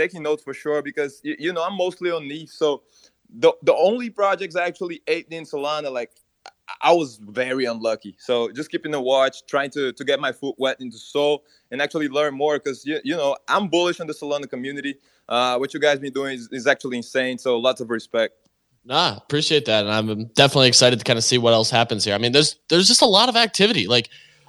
Taking 0.02 0.22
notes 0.28 0.42
for 0.42 0.54
sure 0.62 0.80
because 0.90 1.12
you, 1.26 1.34
you 1.44 1.52
know 1.54 1.62
I'm 1.68 1.76
mostly 1.86 2.10
on 2.10 2.22
niche. 2.32 2.54
So 2.62 2.68
the 3.44 3.50
the 3.68 3.74
only 3.88 4.08
projects 4.22 4.54
I 4.56 4.64
actually 4.70 4.98
ate 5.14 5.26
in 5.38 5.44
Solana, 5.44 5.90
like 6.00 6.12
I- 6.46 6.90
I 6.90 6.92
was 6.92 7.10
very 7.42 7.64
unlucky. 7.72 8.12
So 8.28 8.34
just 8.58 8.68
keeping 8.70 8.94
a 8.94 9.02
watch, 9.12 9.36
trying 9.52 9.70
to 9.76 9.82
to 9.98 10.02
get 10.10 10.16
my 10.26 10.32
foot 10.40 10.56
wet 10.64 10.76
into 10.84 10.98
Sol 11.12 11.32
and 11.70 11.76
actually 11.84 12.08
learn 12.18 12.32
more 12.42 12.54
because 12.58 12.78
you, 12.88 12.96
you 13.10 13.16
know 13.20 13.36
I'm 13.54 13.68
bullish 13.68 13.98
on 14.00 14.06
the 14.06 14.16
Solana 14.20 14.48
community. 14.54 14.94
Uh, 15.28 15.54
what 15.60 15.74
you 15.74 15.80
guys 15.86 15.98
been 15.98 16.16
doing 16.20 16.34
is, 16.38 16.48
is 16.58 16.66
actually 16.66 16.96
insane. 16.96 17.36
So 17.38 17.58
lots 17.58 17.80
of 17.82 17.90
respect. 17.90 18.32
Nah, 18.84 19.18
appreciate 19.18 19.66
that, 19.66 19.84
and 19.84 19.92
I'm 19.92 20.24
definitely 20.42 20.68
excited 20.68 20.98
to 20.98 21.04
kind 21.04 21.18
of 21.18 21.24
see 21.24 21.36
what 21.36 21.52
else 21.52 21.68
happens 21.68 22.04
here. 22.06 22.14
I 22.14 22.18
mean, 22.18 22.32
there's 22.32 22.56
there's 22.70 22.88
just 22.88 23.02
a 23.02 23.06
lot 23.18 23.28
of 23.28 23.36
activity. 23.36 23.86
Like, 23.86 24.08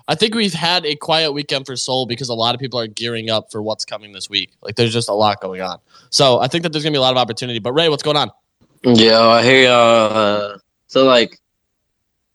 I 0.10 0.16
think 0.16 0.34
we've 0.34 0.54
had 0.54 0.88
a 0.88 0.96
quiet 0.96 1.34
weekend 1.34 1.68
for 1.68 1.76
Sol 1.76 2.08
because 2.08 2.30
a 2.30 2.34
lot 2.34 2.56
of 2.56 2.60
people 2.60 2.80
are 2.80 2.88
gearing 2.88 3.30
up 3.30 3.52
for 3.52 3.62
what's 3.62 3.86
coming 3.86 4.12
this 4.12 4.28
week. 4.28 4.50
Like, 4.64 4.76
there's 4.76 4.92
just 4.92 5.08
a 5.08 5.14
lot 5.14 5.40
going 5.40 5.62
on. 5.62 5.78
So 6.10 6.40
I 6.40 6.48
think 6.48 6.64
that 6.64 6.72
there's 6.72 6.84
gonna 6.84 6.94
be 6.94 6.98
a 6.98 7.02
lot 7.02 7.12
of 7.12 7.20
opportunity. 7.20 7.60
But 7.60 7.74
Ray, 7.74 7.90
what's 7.90 8.02
going 8.02 8.18
on? 8.18 8.32
Yeah, 8.84 9.20
I 9.20 9.44
hear 9.44 9.70
y'all 9.70 10.18
uh, 10.18 10.58
So 10.88 11.06
like, 11.06 11.40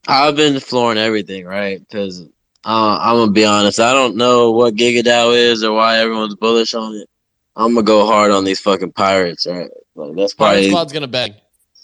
I've 0.07 0.37
been 0.37 0.57
flooring 0.61 0.97
everything, 0.97 1.45
right? 1.45 1.81
Because 1.81 2.21
uh, 2.63 2.97
I'm 3.01 3.17
gonna 3.17 3.31
be 3.33 3.43
honest, 3.43 3.81
I 3.81 3.91
don't 3.91 4.15
know 4.15 4.51
what 4.51 4.75
GigaDAO 4.75 5.35
is 5.35 5.61
or 5.61 5.73
why 5.73 5.97
everyone's 5.97 6.35
bullish 6.35 6.73
on 6.75 6.95
it. 6.95 7.09
I'm 7.57 7.73
gonna 7.73 7.83
go 7.83 8.05
hard 8.05 8.31
on 8.31 8.45
these 8.45 8.61
fucking 8.61 8.93
pirates, 8.93 9.45
right? 9.45 9.69
Like 9.95 10.15
that's 10.15 10.33
Pirate 10.33 10.53
probably 10.53 10.69
Squad's 10.69 10.93
gonna 10.93 11.07
bang. 11.07 11.35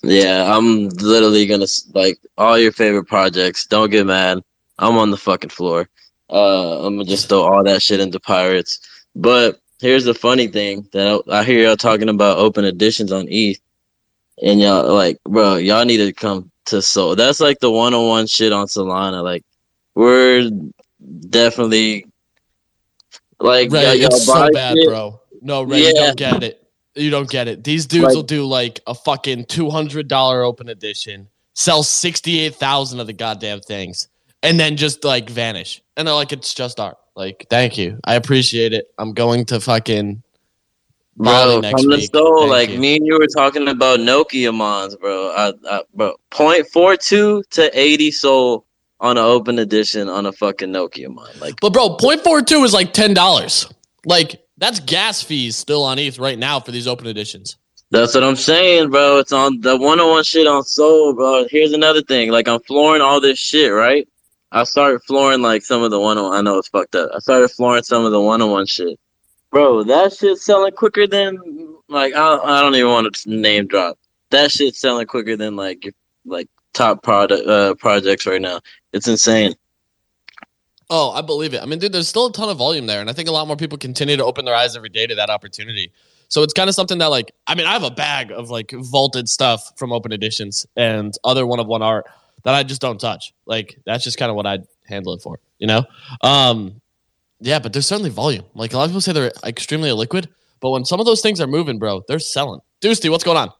yeah. 0.03 0.55
I'm 0.55 0.87
literally 0.87 1.45
gonna 1.47 1.67
like 1.93 2.17
all 2.37 2.57
your 2.57 2.71
favorite 2.71 3.09
projects. 3.09 3.67
Don't 3.67 3.89
get 3.89 4.05
mad. 4.05 4.41
I'm 4.81 4.97
on 4.97 5.11
the 5.11 5.17
fucking 5.17 5.51
floor. 5.51 5.87
Uh, 6.29 6.85
I'm 6.85 6.95
gonna 6.97 7.05
just 7.07 7.29
throw 7.29 7.41
all 7.43 7.63
that 7.63 7.81
shit 7.81 7.99
into 7.99 8.19
pirates. 8.19 8.79
But 9.15 9.59
here's 9.79 10.05
the 10.05 10.13
funny 10.13 10.47
thing 10.47 10.87
that 10.93 11.23
I, 11.29 11.39
I 11.39 11.43
hear 11.43 11.63
y'all 11.65 11.77
talking 11.77 12.09
about 12.09 12.37
open 12.37 12.65
editions 12.65 13.11
on 13.11 13.27
ETH, 13.29 13.59
and 14.41 14.59
y'all 14.59 14.93
like, 14.93 15.19
bro, 15.23 15.55
y'all 15.57 15.85
need 15.85 15.97
to 15.97 16.13
come 16.13 16.49
to 16.65 16.81
Sol. 16.81 17.15
That's 17.15 17.39
like 17.39 17.59
the 17.59 17.71
one-on-one 17.71 18.27
shit 18.27 18.53
on 18.53 18.67
Solana. 18.67 19.23
Like, 19.23 19.43
we're 19.95 20.49
definitely 21.29 22.05
like 23.39 23.71
Ray, 23.71 23.83
y'all- 23.83 23.95
y'all 23.95 24.07
it's 24.07 24.25
so 24.25 24.49
bad, 24.51 24.75
shit. 24.77 24.87
bro. 24.87 25.19
No, 25.41 25.63
Ray, 25.63 25.79
you 25.79 25.85
Yeah. 25.95 26.05
don't 26.07 26.17
get 26.17 26.43
it. 26.43 26.57
You 26.95 27.09
don't 27.09 27.29
get 27.29 27.47
it. 27.47 27.63
These 27.63 27.85
dudes 27.87 28.05
Like- 28.05 28.15
will 28.15 28.23
do 28.23 28.45
like 28.45 28.79
a 28.87 28.93
fucking 28.93 29.45
two 29.45 29.69
hundred 29.69 30.07
dollar 30.07 30.43
open 30.43 30.69
edition, 30.69 31.27
sell 31.53 31.83
sixty 31.83 32.39
eight 32.39 32.55
thousand 32.55 32.99
of 32.99 33.07
the 33.07 33.13
goddamn 33.13 33.61
things, 33.61 34.07
and 34.43 34.59
then 34.59 34.77
just 34.77 35.03
like 35.03 35.29
vanish. 35.29 35.81
And 35.97 36.07
they're 36.07 36.15
like, 36.15 36.31
it's 36.31 36.53
just 36.53 36.79
art. 36.79 36.97
Like, 37.15 37.47
thank 37.49 37.77
you, 37.77 37.99
I 38.05 38.15
appreciate 38.15 38.73
it. 38.73 38.87
I'm 38.97 39.13
going 39.13 39.45
to 39.45 39.59
fucking 39.59 40.23
Bro, 41.17 41.59
next 41.59 41.81
from 41.81 41.91
the 41.91 41.97
week. 41.97 42.09
Sol, 42.11 42.39
Thank 42.39 42.49
like 42.49 42.69
you. 42.69 42.79
me 42.79 42.95
and 42.95 43.05
you 43.05 43.19
were 43.19 43.27
talking 43.27 43.67
about 43.67 43.99
Nokia 43.99 44.53
Mons, 44.53 44.95
bro. 44.95 45.31
I, 45.31 45.53
I, 45.69 45.81
bro, 45.93 46.15
point 46.29 46.67
four 46.67 46.95
two 46.95 47.43
to 47.51 47.79
eighty 47.79 48.11
Sol 48.11 48.65
on 48.99 49.17
an 49.17 49.23
open 49.23 49.59
edition 49.59 50.07
on 50.07 50.25
a 50.25 50.31
fucking 50.31 50.69
Nokia 50.69 51.09
Mon. 51.13 51.27
Like, 51.39 51.59
But 51.59 51.73
bro, 51.73 51.97
point 51.97 52.23
four 52.23 52.41
two 52.41 52.63
is 52.63 52.73
like 52.73 52.93
ten 52.93 53.13
dollars. 53.13 53.71
Like 54.05 54.41
that's 54.57 54.79
gas 54.79 55.21
fees 55.21 55.55
still 55.55 55.83
on 55.83 55.99
ETH 55.99 56.17
right 56.17 56.39
now 56.39 56.59
for 56.59 56.71
these 56.71 56.87
open 56.87 57.07
editions. 57.07 57.57
that's 57.91 58.15
what 58.15 58.23
I'm 58.23 58.35
saying, 58.37 58.89
bro. 58.89 59.19
It's 59.19 59.33
on 59.33 59.59
the 59.59 59.77
one 59.77 59.99
on 59.99 60.09
one 60.09 60.23
shit 60.23 60.47
on 60.47 60.63
Sol, 60.63 61.13
bro. 61.13 61.45
Here's 61.49 61.73
another 61.73 62.01
thing. 62.01 62.31
Like, 62.31 62.47
I'm 62.47 62.61
flooring 62.61 63.01
all 63.01 63.19
this 63.19 63.37
shit, 63.37 63.71
right? 63.73 64.07
I 64.51 64.63
started 64.65 65.01
flooring 65.03 65.41
like 65.41 65.63
some 65.63 65.81
of 65.81 65.91
the 65.91 65.99
one 65.99 66.17
on. 66.17 66.33
I 66.33 66.41
know 66.41 66.57
it's 66.57 66.67
fucked 66.67 66.95
up. 66.95 67.09
I 67.13 67.19
started 67.19 67.49
flooring 67.49 67.83
some 67.83 68.05
of 68.05 68.11
the 68.11 68.21
one 68.21 68.41
on 68.41 68.51
one 68.51 68.65
shit, 68.65 68.99
bro. 69.49 69.83
That 69.83 70.13
shit's 70.13 70.45
selling 70.45 70.73
quicker 70.73 71.07
than 71.07 71.39
like 71.87 72.13
I, 72.13 72.37
I 72.37 72.61
don't 72.61 72.75
even 72.75 72.91
want 72.91 73.15
to 73.15 73.29
name 73.29 73.67
drop. 73.67 73.97
That 74.29 74.51
shit's 74.51 74.79
selling 74.79 75.07
quicker 75.07 75.37
than 75.37 75.55
like 75.55 75.93
like 76.25 76.49
top 76.73 77.03
product 77.03 77.47
uh, 77.47 77.75
projects 77.75 78.25
right 78.25 78.41
now. 78.41 78.59
It's 78.93 79.07
insane. 79.07 79.55
Oh, 80.89 81.11
I 81.11 81.21
believe 81.21 81.53
it. 81.53 81.63
I 81.63 81.65
mean, 81.65 81.79
dude, 81.79 81.93
there's 81.93 82.09
still 82.09 82.25
a 82.25 82.33
ton 82.33 82.49
of 82.49 82.57
volume 82.57 82.85
there, 82.85 82.99
and 82.99 83.09
I 83.09 83.13
think 83.13 83.29
a 83.29 83.31
lot 83.31 83.47
more 83.47 83.55
people 83.55 83.77
continue 83.77 84.17
to 84.17 84.25
open 84.25 84.43
their 84.43 84.55
eyes 84.55 84.75
every 84.75 84.89
day 84.89 85.07
to 85.07 85.15
that 85.15 85.29
opportunity. 85.29 85.93
So 86.27 86.43
it's 86.43 86.53
kind 86.53 86.67
of 86.67 86.75
something 86.75 86.97
that, 86.97 87.07
like, 87.07 87.31
I 87.47 87.55
mean, 87.55 87.65
I 87.65 87.71
have 87.71 87.83
a 87.83 87.91
bag 87.91 88.31
of 88.31 88.49
like 88.49 88.71
vaulted 88.71 89.29
stuff 89.29 89.71
from 89.77 89.93
open 89.93 90.11
editions 90.11 90.65
and 90.75 91.13
other 91.23 91.47
one 91.47 91.61
of 91.61 91.67
one 91.67 91.81
art 91.81 92.05
that 92.43 92.53
I 92.53 92.63
just 92.63 92.81
don't 92.81 92.99
touch. 92.99 93.33
Like, 93.45 93.77
that's 93.85 94.03
just 94.03 94.17
kind 94.17 94.29
of 94.29 94.35
what 94.35 94.45
I'd 94.45 94.63
handle 94.85 95.13
it 95.13 95.21
for, 95.21 95.39
you 95.59 95.67
know? 95.67 95.83
Um, 96.21 96.81
yeah, 97.39 97.59
but 97.59 97.73
there's 97.73 97.87
certainly 97.87 98.09
volume. 98.09 98.45
Like 98.53 98.73
a 98.73 98.77
lot 98.77 98.83
of 98.83 98.91
people 98.91 99.01
say 99.01 99.13
they're 99.13 99.31
extremely 99.43 99.89
illiquid, 99.89 100.27
but 100.59 100.69
when 100.69 100.85
some 100.85 100.99
of 100.99 101.05
those 101.05 101.21
things 101.21 101.41
are 101.41 101.47
moving, 101.47 101.79
bro, 101.79 102.03
they're 102.07 102.19
selling. 102.19 102.61
Deucey, 102.81 103.09
what's 103.09 103.23
going 103.23 103.37
on? 103.37 103.51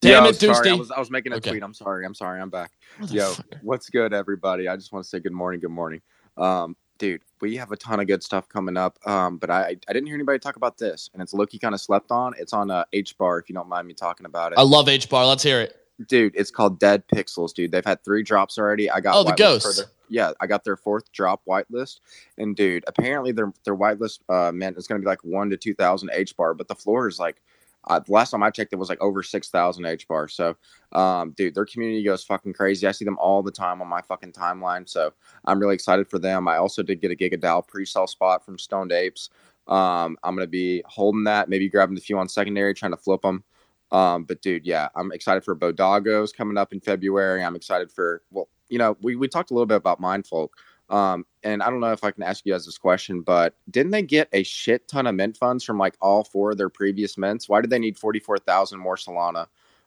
Damn 0.00 0.24
Yo, 0.24 0.30
it, 0.30 0.36
sorry, 0.40 0.70
I 0.70 0.74
was, 0.74 0.90
I 0.90 0.98
was 0.98 1.10
making 1.10 1.32
a 1.32 1.36
Okay. 1.36 1.50
tweet. 1.50 1.62
I'm 1.62 1.74
sorry. 1.74 2.04
I'm 2.04 2.14
sorry. 2.14 2.40
I'm 2.40 2.50
back. 2.50 2.72
Yo, 3.08 3.36
what's 3.62 3.88
good, 3.88 4.12
everybody? 4.12 4.66
I 4.66 4.76
just 4.76 4.92
want 4.92 5.04
to 5.04 5.08
say 5.08 5.20
good 5.20 5.32
morning. 5.32 5.60
Good 5.60 5.70
morning. 5.70 6.00
Um, 6.36 6.76
dude, 6.98 7.22
we 7.40 7.56
have 7.56 7.70
a 7.70 7.76
ton 7.76 8.00
of 8.00 8.08
good 8.08 8.22
stuff 8.22 8.48
coming 8.48 8.76
up. 8.76 8.98
Um, 9.06 9.38
but 9.38 9.48
I 9.48 9.76
I 9.88 9.92
didn't 9.92 10.06
hear 10.06 10.16
anybody 10.16 10.40
talk 10.40 10.56
about 10.56 10.76
this, 10.76 11.08
and 11.12 11.22
it's 11.22 11.32
Loki 11.32 11.56
kind 11.56 11.72
of 11.72 11.80
slept 11.80 12.10
on. 12.10 12.34
It's 12.36 12.52
on 12.52 12.70
uh, 12.70 12.84
H 12.92 13.16
bar. 13.16 13.38
If 13.38 13.48
you 13.48 13.54
don't 13.54 13.68
mind 13.68 13.86
me 13.86 13.94
talking 13.94 14.26
about 14.26 14.52
it, 14.52 14.58
I 14.58 14.62
love 14.62 14.88
H 14.88 15.08
bar. 15.08 15.24
Let's 15.24 15.42
hear 15.44 15.60
it. 15.60 15.76
Dude. 16.08 16.34
It's 16.36 16.50
called 16.50 16.78
Dead 16.78 17.02
Pixels, 17.08 17.52
dude. 17.54 17.72
They've 17.72 17.84
had 17.84 18.02
three 18.04 18.22
drops 18.22 18.58
already. 18.58 18.90
I 18.90 19.00
got 19.00 19.14
Oh, 19.14 19.24
the 19.24 19.32
ghost. 19.32 19.86
yeah, 20.08 20.32
I 20.40 20.46
got 20.46 20.64
their 20.64 20.76
fourth 20.76 21.10
drop 21.12 21.42
whitelist, 21.48 22.00
and 22.38 22.54
dude, 22.56 22.84
apparently 22.86 23.32
their 23.32 23.52
their 23.64 23.76
whitelist 23.76 24.20
uh 24.28 24.52
meant 24.52 24.76
it's 24.76 24.86
gonna 24.86 25.00
be 25.00 25.06
like 25.06 25.24
one 25.24 25.50
to 25.50 25.56
two 25.56 25.74
thousand 25.74 26.10
H 26.12 26.36
bar, 26.36 26.54
but 26.54 26.68
the 26.68 26.74
floor 26.74 27.08
is 27.08 27.18
like. 27.18 27.42
Uh, 27.88 27.98
the 27.98 28.12
last 28.12 28.30
time 28.30 28.44
I 28.44 28.50
checked, 28.50 28.72
it 28.72 28.76
was 28.76 28.88
like 28.88 29.00
over 29.00 29.24
six 29.24 29.48
thousand 29.48 29.86
H 29.86 30.06
bar. 30.06 30.28
So, 30.28 30.54
um, 30.92 31.32
dude, 31.36 31.56
their 31.56 31.64
community 31.66 32.04
goes 32.04 32.22
fucking 32.22 32.52
crazy. 32.52 32.86
I 32.86 32.92
see 32.92 33.04
them 33.04 33.18
all 33.18 33.42
the 33.42 33.50
time 33.50 33.82
on 33.82 33.88
my 33.88 34.00
fucking 34.02 34.30
timeline. 34.30 34.88
So, 34.88 35.12
I'm 35.46 35.58
really 35.58 35.74
excited 35.74 36.08
for 36.08 36.20
them. 36.20 36.46
I 36.46 36.58
also 36.58 36.84
did 36.84 37.00
get 37.00 37.10
a 37.10 37.16
GigaDAO 37.16 37.66
pre-sale 37.66 38.06
spot 38.06 38.44
from 38.44 38.56
Stoned 38.56 38.92
Apes. 38.92 39.30
Um, 39.66 40.16
I'm 40.22 40.36
gonna 40.36 40.46
be 40.46 40.84
holding 40.86 41.24
that, 41.24 41.48
maybe 41.48 41.68
grabbing 41.68 41.96
a 41.96 42.00
few 42.00 42.16
on 42.18 42.28
secondary, 42.28 42.72
trying 42.72 42.92
to 42.92 42.96
flip 42.96 43.22
them. 43.22 43.42
Um, 43.92 44.24
but 44.24 44.42
dude, 44.42 44.66
yeah, 44.66 44.88
I'm 44.96 45.12
excited 45.12 45.44
for 45.44 45.54
Bodagos 45.54 46.32
coming 46.32 46.56
up 46.58 46.72
in 46.72 46.80
February. 46.80 47.44
I'm 47.44 47.54
excited 47.54 47.92
for 47.92 48.22
well, 48.32 48.48
you 48.68 48.78
know, 48.78 48.96
we, 49.02 49.14
we 49.16 49.28
talked 49.28 49.50
a 49.50 49.54
little 49.54 49.66
bit 49.66 49.76
about 49.76 50.00
Mindfolk. 50.00 50.48
Um, 50.88 51.24
and 51.42 51.62
I 51.62 51.70
don't 51.70 51.80
know 51.80 51.92
if 51.92 52.02
I 52.04 52.10
can 52.10 52.22
ask 52.22 52.44
you 52.44 52.52
guys 52.52 52.66
this 52.66 52.76
question, 52.78 53.20
but 53.22 53.54
didn't 53.70 53.92
they 53.92 54.02
get 54.02 54.28
a 54.32 54.42
shit 54.42 54.88
ton 54.88 55.06
of 55.06 55.14
mint 55.14 55.36
funds 55.36 55.62
from 55.64 55.78
like 55.78 55.94
all 56.00 56.24
four 56.24 56.50
of 56.50 56.58
their 56.58 56.68
previous 56.68 57.16
mints? 57.16 57.48
Why 57.48 57.60
did 57.60 57.70
they 57.70 57.78
need 57.78 57.96
forty 57.98 58.18
four 58.18 58.38
thousand 58.38 58.78
more 58.80 58.96
Solana 58.96 59.46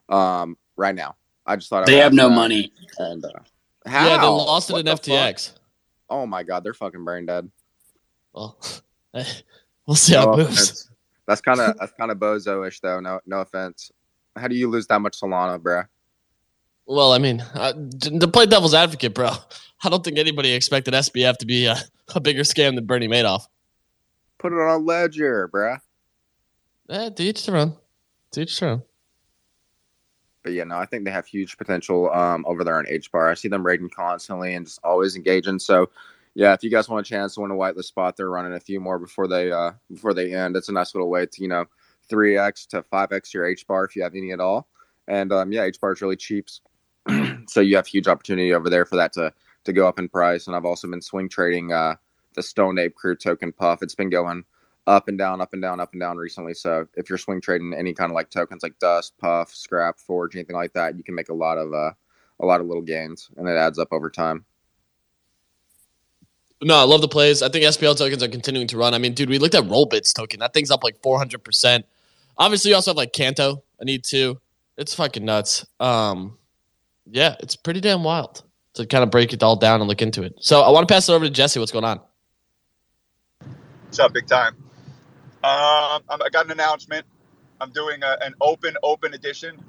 um, 0.10 0.58
right 0.78 0.96
now? 0.96 1.16
I 1.46 1.56
just 1.58 1.70
thought 1.70 1.86
They 1.86 1.96
would 1.96 2.04
have 2.04 2.14
no 2.14 2.30
that. 2.30 2.36
money. 2.36 2.72
And 2.98 3.24
uh, 3.26 3.30
Yeah, 3.86 4.04
they 4.04 4.16
how? 4.18 4.34
lost 4.36 4.70
it 4.72 4.78
in 4.78 4.86
the 4.86 4.92
fuck? 4.98 5.04
FTX. 5.06 5.52
Oh 6.10 6.26
my 6.26 6.44
god, 6.44 6.64
they're 6.64 6.74
fucking 6.74 7.04
brain 7.04 7.26
dead. 7.26 7.50
Well, 8.34 8.58
we'll 9.86 9.96
see 9.96 10.16
how 10.16 10.26
No 10.26 10.34
it 10.34 10.38
moves. 10.50 10.90
Offense. 11.28 11.42
That's 11.42 11.42
kind 11.42 11.60
of 11.60 11.78
that's 11.80 11.94
kind 11.94 12.12
of 12.12 12.18
bozo-ish 12.18 12.80
though. 12.80 13.00
No 13.00 13.20
no 13.26 13.42
offense. 13.42 13.92
How 14.36 14.48
do 14.48 14.56
you 14.56 14.70
lose 14.70 14.88
that 14.88 15.00
much 15.00 15.20
Solana, 15.20 15.60
bruh? 15.60 15.88
Well, 16.88 17.14
I 17.14 17.18
mean, 17.18 17.42
uh, 17.56 17.74
to 17.74 18.28
play 18.28 18.46
devil's 18.46 18.76
advocate, 18.76 19.16
bro, 19.16 19.32
I 19.84 19.90
don't 19.90 20.04
think 20.04 20.18
anybody 20.18 20.54
expected 20.54 20.94
SBF 20.94 21.38
to 21.38 21.46
be 21.46 21.66
a, 21.66 21.78
a 22.14 22.20
bigger 22.20 22.44
scam 22.44 22.76
than 22.76 22.86
Bernie 22.86 23.08
Madoff. 23.08 23.48
Put 24.38 24.54
it 24.54 24.60
on 24.60 24.70
a 24.70 24.78
Ledger, 24.78 25.50
bruh. 25.52 25.80
Eh, 26.90 27.10
to 27.10 27.24
each 27.24 27.46
their 27.46 27.56
own. 27.56 27.76
To 28.32 28.42
each 28.42 28.60
their 28.60 28.70
own. 28.70 28.84
But 30.44 30.54
yeah, 30.54 30.64
no, 30.64 30.78
I 30.78 30.86
think 30.86 31.06
they 31.06 31.12
have 31.12 31.26
huge 31.26 31.58
potential 31.58 32.12
um, 32.12 32.46
over 32.48 32.64
there 32.64 32.78
on 32.78 32.86
H 32.88 33.12
bar. 33.12 33.32
I 33.32 33.34
see 33.34 33.48
them 33.48 33.66
raiding 33.66 33.90
constantly 33.90 34.54
and 34.54 34.68
just 34.68 34.80
always 34.84 35.16
engaging. 35.16 35.58
So 35.58 35.90
yeah, 36.36 36.54
if 36.54 36.64
you 36.64 36.70
guys 36.70 36.90
want 36.90 37.08
a 37.08 37.10
chance 37.10 37.34
to 37.36 37.42
win 37.42 37.52
a 37.52 37.56
whitelist 37.56 37.86
spot, 37.86 38.18
they're 38.18 38.30
running 38.30 38.54
a 38.54 38.60
few 38.60 38.82
more 38.82 39.00
before 39.00 39.28
they 39.28 39.52
uh, 39.52 39.72
before 39.92 40.14
they 40.14 40.34
end. 40.34 40.58
It's 40.58 40.68
a 40.68 40.74
nice 40.74 40.94
little 40.94 41.10
way 41.10 41.26
to 41.26 41.42
you 41.42 41.48
know 41.48 41.66
three 42.10 42.38
x 42.38 42.66
to 42.68 42.84
five 42.84 43.14
x 43.14 43.34
your 43.34 43.46
H 43.46 43.66
bar 43.66 43.86
if 43.86 43.96
you 43.96 44.04
have 44.04 44.16
any 44.16 44.34
at 44.34 44.42
all. 44.42 44.68
And 45.08 45.32
um, 45.32 45.54
yeah, 45.54 45.64
H 45.64 45.80
bar 45.80 45.94
is 45.94 46.02
really 46.02 46.18
cheap, 46.18 46.48
so 47.48 47.62
you 47.62 47.78
have 47.78 47.88
huge 47.88 48.10
opportunity 48.10 48.54
over 48.54 48.70
there 48.70 48.86
for 48.86 48.98
that 48.98 49.14
to 49.14 49.34
to 49.64 49.74
go 49.74 49.88
up 49.88 49.98
in 49.98 50.10
price. 50.10 50.48
And 50.48 50.56
I've 50.56 50.66
also 50.66 50.90
been 50.90 51.02
swing 51.02 51.30
trading 51.30 51.72
uh, 51.72 51.96
the 52.34 52.44
Stone 52.44 52.80
Ape 52.80 52.96
Crew 52.96 53.16
token 53.16 53.54
Puff. 53.54 53.82
It's 53.82 53.96
been 53.96 54.10
going 54.10 54.44
up 54.88 55.08
and 55.08 55.18
down, 55.18 55.40
up 55.40 55.54
and 55.54 55.62
down, 55.62 55.80
up 55.80 55.94
and 55.94 56.02
down 56.02 56.18
recently. 56.18 56.54
So 56.54 56.86
if 56.96 57.10
you're 57.10 57.18
swing 57.18 57.40
trading 57.40 57.74
any 57.74 57.94
kind 57.94 58.12
of 58.12 58.16
like 58.16 58.30
tokens 58.30 58.62
like 58.62 58.78
Dust, 58.80 59.18
Puff, 59.20 59.56
Scrap, 59.56 60.00
Forge, 60.00 60.36
anything 60.36 60.56
like 60.56 60.74
that, 60.74 60.98
you 60.98 61.04
can 61.04 61.16
make 61.16 61.30
a 61.30 61.34
lot 61.34 61.58
of 61.58 61.74
uh, 61.74 61.92
a 62.42 62.46
lot 62.46 62.60
of 62.60 62.68
little 62.68 62.84
gains, 62.84 63.30
and 63.38 63.48
it 63.48 63.56
adds 63.56 63.80
up 63.80 63.94
over 63.94 64.10
time. 64.10 64.44
No, 66.66 66.78
I 66.78 66.82
love 66.82 67.02
the 67.02 67.08
plays. 67.08 67.44
I 67.44 67.50
think 67.50 67.64
SPL 67.64 67.96
tokens 67.96 68.24
are 68.24 68.28
continuing 68.28 68.66
to 68.70 68.78
run. 68.78 68.96
I 68.96 68.98
mean, 68.98 69.14
dude, 69.14 69.30
we 69.30 69.38
looked 69.38 69.54
at 69.54 69.66
Rollbits 69.66 70.12
token. 70.16 70.40
That 70.40 70.52
thing's 70.52 70.72
up 70.72 70.84
like 70.84 71.00
400%. 71.00 71.84
Obviously, 72.40 72.70
you 72.70 72.76
also 72.76 72.90
have 72.90 72.98
like 72.98 73.14
Canto. 73.14 73.64
I 73.80 73.84
need 73.84 74.04
two. 74.04 74.42
It's 74.76 74.96
fucking 74.96 75.24
nuts. 75.24 75.64
Um, 75.80 76.40
yeah, 77.06 77.36
it's 77.40 77.56
pretty 77.56 77.82
damn 77.82 78.04
wild 78.04 78.42
to 78.74 78.88
kind 78.88 79.04
of 79.04 79.12
break 79.12 79.32
it 79.32 79.44
all 79.44 79.56
down 79.56 79.80
and 79.80 79.88
look 79.88 80.02
into 80.02 80.24
it. 80.24 80.34
So 80.40 80.62
I 80.62 80.72
want 80.72 80.88
to 80.88 80.92
pass 80.92 81.08
it 81.08 81.14
over 81.14 81.26
to 81.26 81.30
Jesse. 81.30 81.60
What's 81.60 81.72
going 81.72 81.86
on? 81.86 82.02
What's 83.86 84.00
up, 84.00 84.14
big 84.14 84.26
time? 84.26 84.56
Um, 85.44 86.02
I 86.10 86.30
got 86.32 86.46
an 86.46 86.52
announcement. 86.52 87.06
I'm 87.62 87.70
doing 87.74 88.02
a, 88.02 88.18
an 88.22 88.34
open 88.42 88.76
open 88.82 89.14
edition. 89.14 89.64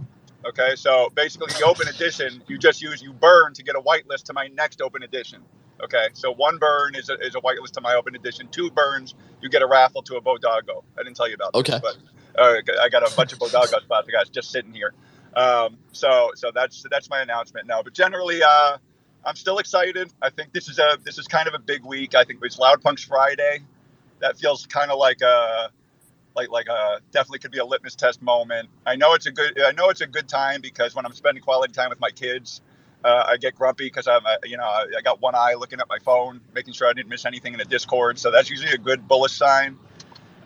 Okay, 0.46 0.72
so 0.76 1.10
basically 1.14 1.52
the 1.58 1.66
open 1.66 1.88
edition, 1.88 2.42
you 2.46 2.56
just 2.56 2.80
use 2.80 3.02
you 3.02 3.12
burn 3.12 3.52
to 3.52 3.62
get 3.62 3.76
a 3.76 3.80
whitelist 3.82 4.22
to 4.24 4.32
my 4.32 4.46
next 4.54 4.80
open 4.80 5.02
edition. 5.02 5.42
Okay, 5.82 6.08
so 6.14 6.32
one 6.32 6.58
burn 6.58 6.94
is 6.94 7.10
a, 7.10 7.14
is 7.20 7.34
a 7.34 7.40
whitelist 7.40 7.72
to 7.72 7.80
my 7.80 7.94
open 7.94 8.14
edition. 8.14 8.48
Two 8.50 8.70
burns, 8.70 9.14
you 9.42 9.48
get 9.48 9.62
a 9.62 9.66
raffle 9.66 10.02
to 10.02 10.16
a 10.16 10.22
Bodago. 10.22 10.84
I 10.98 11.02
didn't 11.02 11.16
tell 11.16 11.28
you 11.28 11.34
about 11.34 11.52
that. 11.52 11.58
Okay. 11.58 11.72
this, 11.82 11.96
but 12.34 12.40
uh, 12.40 12.82
I 12.82 12.88
got 12.88 13.10
a 13.10 13.14
bunch 13.14 13.32
of 13.32 13.38
Bodago 13.38 13.80
spots, 13.82 14.08
guys, 14.08 14.28
just 14.30 14.50
sitting 14.50 14.72
here. 14.72 14.94
Um, 15.34 15.76
so 15.92 16.30
so 16.34 16.50
that's 16.54 16.84
that's 16.90 17.10
my 17.10 17.20
announcement 17.20 17.66
now. 17.66 17.82
But 17.82 17.92
generally, 17.92 18.42
uh, 18.42 18.78
I'm 19.24 19.36
still 19.36 19.58
excited. 19.58 20.10
I 20.22 20.30
think 20.30 20.52
this 20.52 20.68
is 20.68 20.78
a 20.78 20.98
this 21.04 21.18
is 21.18 21.26
kind 21.26 21.46
of 21.46 21.54
a 21.54 21.58
big 21.58 21.84
week. 21.84 22.14
I 22.14 22.24
think 22.24 22.40
it's 22.42 22.56
LoudPunx 22.56 23.04
Friday. 23.06 23.60
That 24.20 24.38
feels 24.38 24.64
kind 24.66 24.90
of 24.90 24.98
like 24.98 25.20
a 25.20 25.70
like 26.36 26.50
like 26.50 26.68
a 26.68 27.00
definitely 27.10 27.40
could 27.40 27.50
be 27.50 27.58
a 27.58 27.64
litmus 27.64 27.96
test 27.96 28.22
moment. 28.22 28.68
I 28.86 28.96
know 28.96 29.14
it's 29.14 29.26
a 29.26 29.32
good 29.32 29.60
I 29.60 29.72
know 29.72 29.90
it's 29.90 30.00
a 30.00 30.06
good 30.06 30.28
time 30.28 30.60
because 30.62 30.94
when 30.94 31.04
I'm 31.04 31.12
spending 31.12 31.42
quality 31.42 31.72
time 31.72 31.90
with 31.90 32.00
my 32.00 32.10
kids, 32.10 32.60
uh, 33.04 33.24
I 33.26 33.36
get 33.36 33.54
grumpy 33.54 33.86
because 33.86 34.08
I'm, 34.08 34.24
uh, 34.26 34.36
you 34.44 34.56
know, 34.56 34.64
I, 34.64 34.86
I 34.98 35.02
got 35.02 35.20
one 35.20 35.34
eye 35.34 35.54
looking 35.54 35.80
at 35.80 35.88
my 35.88 35.98
phone, 35.98 36.40
making 36.54 36.74
sure 36.74 36.88
I 36.88 36.92
didn't 36.92 37.08
miss 37.08 37.24
anything 37.24 37.52
in 37.52 37.58
the 37.58 37.64
Discord. 37.64 38.18
So 38.18 38.30
that's 38.30 38.50
usually 38.50 38.72
a 38.72 38.78
good 38.78 39.06
bullish 39.06 39.32
sign. 39.32 39.78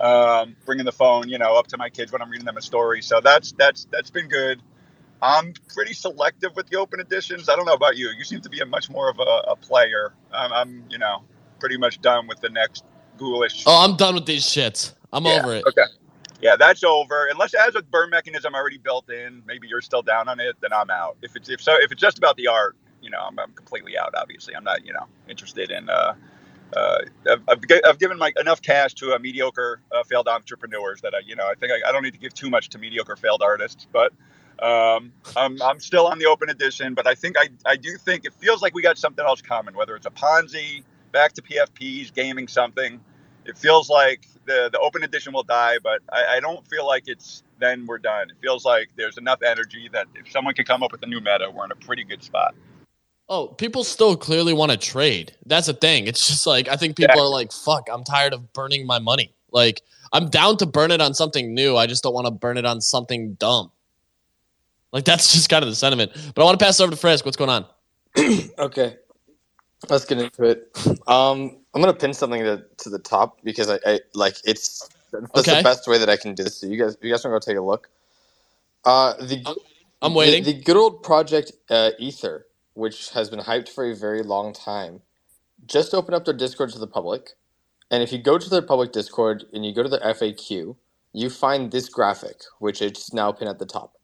Um, 0.01 0.57
bringing 0.65 0.87
the 0.87 0.93
phone, 0.93 1.29
you 1.29 1.39
know, 1.39 1.57
up 1.57 1.67
to 1.69 1.77
my 1.77 1.91
kids 1.91 2.11
when 2.11 2.23
I'm 2.23 2.31
reading 2.31 2.47
them 2.47 2.57
a 2.57 2.63
story. 2.63 3.03
So 3.03 3.21
that's 3.21 3.53
that's 3.53 3.87
that's 3.91 4.11
been 4.11 4.29
good. 4.29 4.63
I'm 5.23 5.53
pretty 5.75 5.93
selective 5.93 6.57
with 6.57 6.69
the 6.69 6.79
open 6.79 7.01
editions. 7.01 7.49
I 7.49 7.57
don't 7.57 7.67
know 7.67 7.75
about 7.75 7.97
you. 7.97 8.11
You 8.17 8.25
seem 8.25 8.41
to 8.41 8.49
be 8.49 8.61
a 8.61 8.67
much 8.67 8.89
more 8.89 9.11
of 9.11 9.19
a, 9.19 9.51
a 9.51 9.57
player. 9.57 10.15
I'm, 10.33 10.53
I'm, 10.53 10.85
you 10.89 10.99
know, 10.99 11.25
pretty 11.59 11.77
much 11.77 12.01
done 12.01 12.27
with 12.27 12.41
the 12.41 12.49
next 12.49 12.85
ghoulish. 13.19 13.65
Oh, 13.67 13.85
I'm 13.85 13.97
done 13.97 14.15
with 14.15 14.25
these 14.27 14.45
shits. 14.45 14.95
I'm 15.13 15.27
Yeah, 15.27 15.41
over 15.41 15.55
it. 15.57 15.67
Okay. 15.67 15.83
Yeah, 16.43 16.57
that's 16.57 16.85
over. 16.85 17.29
Unless 17.31 17.55
it 17.55 17.61
has 17.61 17.75
a 17.77 17.83
burn 17.83 18.11
mechanism 18.11 18.55
already 18.55 18.79
built 18.79 19.11
in, 19.11 19.43
maybe 19.47 19.69
you're 19.69 19.83
still 19.83 20.03
down 20.03 20.29
on 20.29 20.41
it, 20.41 20.57
then 20.63 20.73
I'm 20.73 20.91
out. 20.91 21.17
If 21.23 21.37
it's 21.37 21.51
if 21.51 21.63
so, 21.63 21.75
if 21.81 21.93
it's 21.93 22.01
just 22.01 22.19
about 22.19 22.37
the 22.37 22.49
art, 22.49 22.77
you 23.03 23.11
know, 23.11 23.21
I'm, 23.21 23.39
I'm 23.41 23.53
completely 23.53 23.99
out. 23.99 24.15
Obviously, 24.17 24.57
I'm 24.57 24.65
not, 24.65 24.87
you 24.87 24.93
know, 24.95 25.07
interested 25.29 25.73
in. 25.73 25.91
Uh, 25.91 26.15
uh, 26.77 26.99
I've, 27.31 27.43
I've, 27.49 27.61
I've 27.87 27.99
given 28.01 28.19
my 28.19 28.33
enough 28.41 28.63
cash 28.63 28.95
to 28.97 29.15
uh, 29.15 29.21
mediocre 29.21 29.81
uh, 29.93 30.05
failed 30.05 30.29
entrepreneurs 30.29 31.03
that 31.03 31.15
I, 31.15 31.21
you 31.27 31.37
know, 31.37 31.47
I 31.49 31.55
think 31.55 31.73
I, 31.73 31.89
I 31.89 31.93
don't 31.93 32.03
need 32.05 32.15
to 32.15 32.21
give 32.21 32.35
too 32.35 32.51
much 32.51 32.71
to 32.71 32.79
mediocre 32.79 33.17
failed 33.17 33.43
artists. 33.43 33.87
But 33.93 34.13
um, 34.61 35.13
I'm, 35.37 35.61
I'm 35.63 35.81
still 35.81 36.07
on 36.09 36.19
the 36.21 36.27
open 36.27 36.51
edition. 36.51 36.95
But 36.95 37.07
I 37.09 37.17
think 37.17 37.37
I, 37.39 37.49
I 37.67 37.77
do 37.77 37.97
think 37.99 38.25
it 38.27 38.35
feels 38.35 38.63
like 38.63 38.75
we 38.75 38.83
got 38.83 38.99
something 38.99 39.25
else 39.25 39.43
coming. 39.43 39.75
Whether 39.75 39.97
it's 39.97 40.07
a 40.07 40.11
Ponzi, 40.13 40.85
back 41.13 41.33
to 41.35 41.43
PFPs, 41.43 42.15
gaming 42.15 42.49
something. 42.49 43.01
It 43.47 43.59
feels 43.59 43.91
like 43.91 44.27
the 44.51 44.69
the 44.73 44.79
open 44.81 45.03
edition 45.05 45.33
will 45.33 45.43
die, 45.45 45.79
but 45.83 46.01
I, 46.13 46.37
I 46.37 46.41
don't 46.41 46.67
feel 46.67 46.87
like 46.87 47.05
it's 47.07 47.43
then 47.59 47.87
we're 47.87 47.99
done. 47.99 48.31
It 48.31 48.37
feels 48.43 48.65
like 48.65 48.89
there's 48.97 49.19
enough 49.19 49.43
energy 49.43 49.89
that 49.93 50.07
if 50.15 50.31
someone 50.31 50.55
can 50.55 50.65
come 50.65 50.83
up 50.83 50.93
with 50.93 51.03
a 51.03 51.07
new 51.07 51.21
meta, 51.21 51.51
we're 51.55 51.65
in 51.67 51.73
a 51.73 51.77
pretty 51.77 52.05
good 52.05 52.23
spot. 52.23 52.55
Oh, 53.29 53.47
people 53.47 53.85
still 53.85 54.17
clearly 54.17 54.53
want 54.53 54.73
to 54.73 54.77
trade. 54.77 55.37
That's 55.47 55.69
a 55.69 55.73
thing. 55.75 56.07
It's 56.09 56.27
just 56.27 56.47
like 56.47 56.69
I 56.69 56.77
think 56.77 56.97
people 56.97 57.17
Yeah. 57.17 57.23
are 57.23 57.29
like, 57.29 57.53
"Fuck, 57.53 57.89
I'm 57.93 58.03
tired 58.05 58.33
of 58.35 58.53
burning 58.53 58.87
my 58.87 58.99
money." 58.99 59.33
Like 59.53 59.83
I'm 60.13 60.29
down 60.29 60.57
to 60.59 60.67
burn 60.67 60.91
it 60.91 61.01
on 61.01 61.15
something 61.15 61.55
new. 61.55 61.77
I 61.77 61.87
just 61.87 62.03
don't 62.03 62.15
want 62.15 62.27
to 62.27 62.33
burn 62.33 62.57
it 62.59 62.67
on 62.67 62.81
something 62.81 63.35
dumb. 63.35 63.71
Like 64.93 65.05
that's 65.05 65.33
just 65.33 65.49
kind 65.49 65.63
of 65.63 65.71
the 65.71 65.77
sentiment. 65.77 66.13
But 66.35 66.43
I 66.43 66.45
want 66.45 66.59
to 66.59 66.65
pass 66.65 66.81
it 66.81 66.83
over 66.83 66.91
to 66.91 66.97
Frisk. 66.97 67.25
What's 67.25 67.37
going 67.37 67.51
on? 67.51 67.67
Okay, 68.59 68.97
let's 69.89 70.05
get 70.05 70.19
into 70.19 70.45
it. 70.45 70.71
Um, 71.07 71.59
I'm 71.75 71.81
gonna 71.81 71.95
pin 71.95 72.15
something 72.15 72.43
to, 72.43 72.65
to 72.79 72.91
the 72.91 72.99
top 72.99 73.39
because 73.45 73.71
I, 73.71 73.79
I 73.87 74.01
like 74.15 74.37
it's 74.45 74.89
that's 75.13 75.49
Okay. 75.49 75.59
the 75.59 75.63
best 75.65 75.89
way 75.89 75.99
that 75.99 76.09
I 76.11 76.17
can 76.17 76.35
do 76.35 76.45
this. 76.45 76.59
So 76.61 76.67
you 76.67 76.79
guys, 76.79 76.97
you 77.03 77.11
guys 77.11 77.25
want 77.25 77.43
to 77.43 77.47
go 77.47 77.53
take 77.53 77.59
a 77.59 77.65
look? 77.65 77.89
Uh, 78.85 79.15
the 79.25 79.45
I'm 80.03 80.15
the- 80.15 80.19
waiting. 80.19 80.45
The, 80.45 80.55
good 80.55 80.77
old 80.77 81.03
project 81.03 81.53
uh, 81.71 81.93
Ether, 81.99 82.47
which 82.75 83.11
has 83.11 83.31
been 83.31 83.41
hyped 83.41 83.69
for 83.71 83.85
a 83.91 83.95
very 83.95 84.23
long 84.23 84.53
time, 84.53 85.03
just 85.67 85.95
opened 85.95 86.15
up 86.17 86.25
their 86.27 86.35
Discord 86.35 86.71
to 86.73 86.81
the 86.81 86.89
public. 86.89 87.31
And 87.91 88.03
if 88.03 88.13
you 88.13 88.19
go 88.19 88.39
to 88.39 88.51
their 88.51 88.63
public 88.63 88.93
Discord 88.93 89.47
and 89.55 89.67
you 89.67 89.75
go 89.75 89.83
to 89.85 89.91
their 89.91 90.01
FAQ, 90.01 90.77
you 91.15 91.31
find 91.31 91.73
this 91.73 91.89
graphic, 91.91 92.43
which 92.61 92.83
is 92.83 93.15
now 93.15 93.33
pinned 93.33 93.51
at 93.51 93.61
the 93.61 93.67
top, 93.67 93.95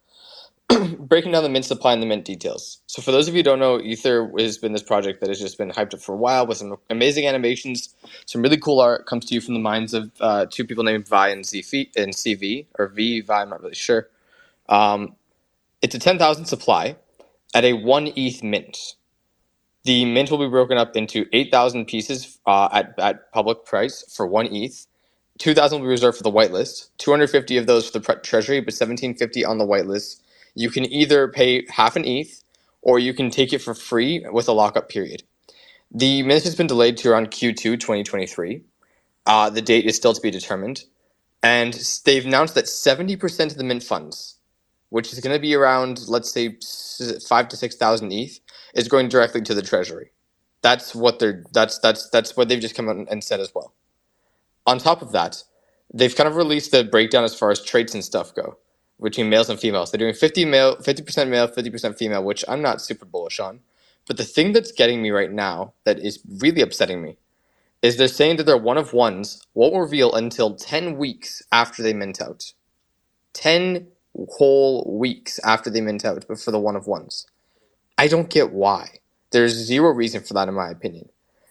breaking 0.98 1.32
down 1.32 1.42
the 1.42 1.48
mint 1.48 1.64
supply 1.64 1.92
and 1.92 2.02
the 2.02 2.06
mint 2.06 2.24
details. 2.24 2.80
So, 2.86 3.02
for 3.02 3.12
those 3.12 3.28
of 3.28 3.34
you 3.34 3.40
who 3.40 3.44
don't 3.44 3.58
know, 3.58 3.80
Ether 3.80 4.30
has 4.38 4.58
been 4.58 4.72
this 4.72 4.82
project 4.82 5.20
that 5.20 5.28
has 5.28 5.40
just 5.40 5.58
been 5.58 5.70
hyped 5.70 5.94
up 5.94 6.00
for 6.00 6.14
a 6.14 6.18
while 6.18 6.46
with 6.46 6.58
some 6.58 6.76
amazing 6.90 7.26
animations, 7.26 7.94
some 8.26 8.42
really 8.42 8.58
cool 8.58 8.80
art 8.80 9.06
comes 9.06 9.24
to 9.26 9.34
you 9.34 9.40
from 9.40 9.54
the 9.54 9.60
minds 9.60 9.94
of 9.94 10.10
uh, 10.20 10.46
two 10.50 10.64
people 10.64 10.84
named 10.84 11.08
Vi 11.08 11.28
and, 11.28 11.44
ZV, 11.44 11.96
and 11.96 12.12
CV, 12.14 12.66
or 12.78 12.88
V, 12.88 13.20
Vi, 13.20 13.42
I'm 13.42 13.50
not 13.50 13.62
really 13.62 13.74
sure. 13.74 14.08
Um, 14.68 15.16
it's 15.82 15.94
a 15.94 15.98
10,000 15.98 16.46
supply 16.46 16.96
at 17.54 17.64
a 17.64 17.74
1 17.74 18.12
ETH 18.16 18.42
mint. 18.42 18.94
The 19.84 20.04
mint 20.04 20.30
will 20.30 20.38
be 20.38 20.48
broken 20.48 20.78
up 20.78 20.96
into 20.96 21.26
8,000 21.32 21.86
pieces 21.86 22.38
uh, 22.46 22.68
at, 22.72 22.98
at 22.98 23.32
public 23.32 23.64
price 23.64 24.04
for 24.14 24.26
1 24.26 24.48
ETH. 24.54 24.86
2,000 25.38 25.78
will 25.78 25.86
be 25.86 25.90
reserved 25.90 26.18
for 26.18 26.24
the 26.24 26.32
whitelist. 26.32 26.88
250 26.98 27.56
of 27.58 27.66
those 27.66 27.86
for 27.86 27.98
the 27.98 28.04
pre- 28.04 28.20
treasury, 28.22 28.60
but 28.60 28.74
1,750 28.74 29.44
on 29.44 29.58
the 29.58 29.66
whitelist. 29.66 30.22
You 30.56 30.70
can 30.70 30.90
either 30.90 31.28
pay 31.28 31.66
half 31.68 31.96
an 31.96 32.06
ETH 32.06 32.42
or 32.80 32.98
you 32.98 33.12
can 33.12 33.30
take 33.30 33.52
it 33.52 33.60
for 33.60 33.74
free 33.74 34.24
with 34.32 34.48
a 34.48 34.52
lockup 34.52 34.88
period. 34.88 35.22
The 35.92 36.22
mint 36.22 36.44
has 36.44 36.56
been 36.56 36.66
delayed 36.66 36.96
to 36.98 37.10
around 37.10 37.30
Q2 37.30 37.78
2023. 37.78 38.62
Uh, 39.26 39.50
the 39.50 39.60
date 39.60 39.84
is 39.84 39.96
still 39.96 40.14
to 40.14 40.20
be 40.20 40.30
determined. 40.30 40.84
And 41.42 41.74
they've 42.06 42.24
announced 42.24 42.54
that 42.54 42.64
70% 42.64 43.50
of 43.52 43.58
the 43.58 43.64
mint 43.64 43.82
funds, 43.82 44.38
which 44.88 45.12
is 45.12 45.20
going 45.20 45.36
to 45.36 45.40
be 45.40 45.54
around, 45.54 46.08
let's 46.08 46.32
say, 46.32 46.56
five 47.28 47.48
to 47.50 47.56
6,000 47.56 48.12
ETH, 48.12 48.40
is 48.74 48.88
going 48.88 49.10
directly 49.10 49.42
to 49.42 49.54
the 49.54 49.62
treasury. 49.62 50.10
That's 50.62 50.94
what 50.94 51.18
they're, 51.18 51.44
that's, 51.52 51.78
that's, 51.80 52.08
that's 52.08 52.34
what 52.34 52.48
they've 52.48 52.60
just 52.60 52.74
come 52.74 52.88
out 52.88 52.96
and 53.10 53.22
said 53.22 53.40
as 53.40 53.54
well. 53.54 53.74
On 54.66 54.78
top 54.78 55.02
of 55.02 55.12
that, 55.12 55.44
they've 55.92 56.16
kind 56.16 56.28
of 56.28 56.34
released 56.34 56.72
the 56.72 56.82
breakdown 56.82 57.24
as 57.24 57.38
far 57.38 57.50
as 57.50 57.62
traits 57.62 57.92
and 57.92 58.02
stuff 58.02 58.34
go 58.34 58.56
between 59.02 59.30
males 59.30 59.50
and 59.50 59.60
females. 59.60 59.90
They're 59.92 59.98
doing 59.98 60.14
50 60.14 60.44
male, 60.46 60.76
50% 60.76 61.28
male, 61.28 61.48
50% 61.48 61.98
female, 61.98 62.24
which 62.24 62.44
I'm 62.48 62.62
not 62.62 62.82
super 62.82 63.04
bullish 63.06 63.40
on. 63.40 63.60
But 64.06 64.16
the 64.18 64.24
thing 64.24 64.52
that's 64.52 64.72
getting 64.72 65.02
me 65.02 65.10
right 65.10 65.32
now 65.32 65.74
that 65.84 65.98
is 65.98 66.20
really 66.40 66.62
upsetting 66.62 67.02
me 67.02 67.18
is 67.82 67.96
they're 67.96 68.08
saying 68.08 68.36
that 68.36 68.44
their 68.44 68.58
one 68.58 68.78
of 68.78 68.92
ones 68.92 69.46
won't 69.54 69.76
reveal 69.76 70.14
until 70.14 70.56
10 70.56 70.98
weeks 70.98 71.42
after 71.52 71.82
they 71.82 71.94
mint 71.94 72.20
out. 72.20 72.52
10 73.34 73.88
whole 74.38 74.98
weeks 74.98 75.38
after 75.40 75.70
they 75.70 75.80
mint 75.80 76.04
out, 76.04 76.24
but 76.28 76.40
for 76.40 76.50
the 76.52 76.60
one 76.60 76.76
of 76.76 76.86
ones. 76.86 77.26
I 77.98 78.08
don't 78.08 78.30
get 78.30 78.52
why. 78.52 79.00
There's 79.32 79.52
zero 79.54 79.90
reason 79.90 80.22
for 80.22 80.34
that, 80.34 80.48
in 80.48 80.54
my 80.54 80.70
opinion. 80.70 81.10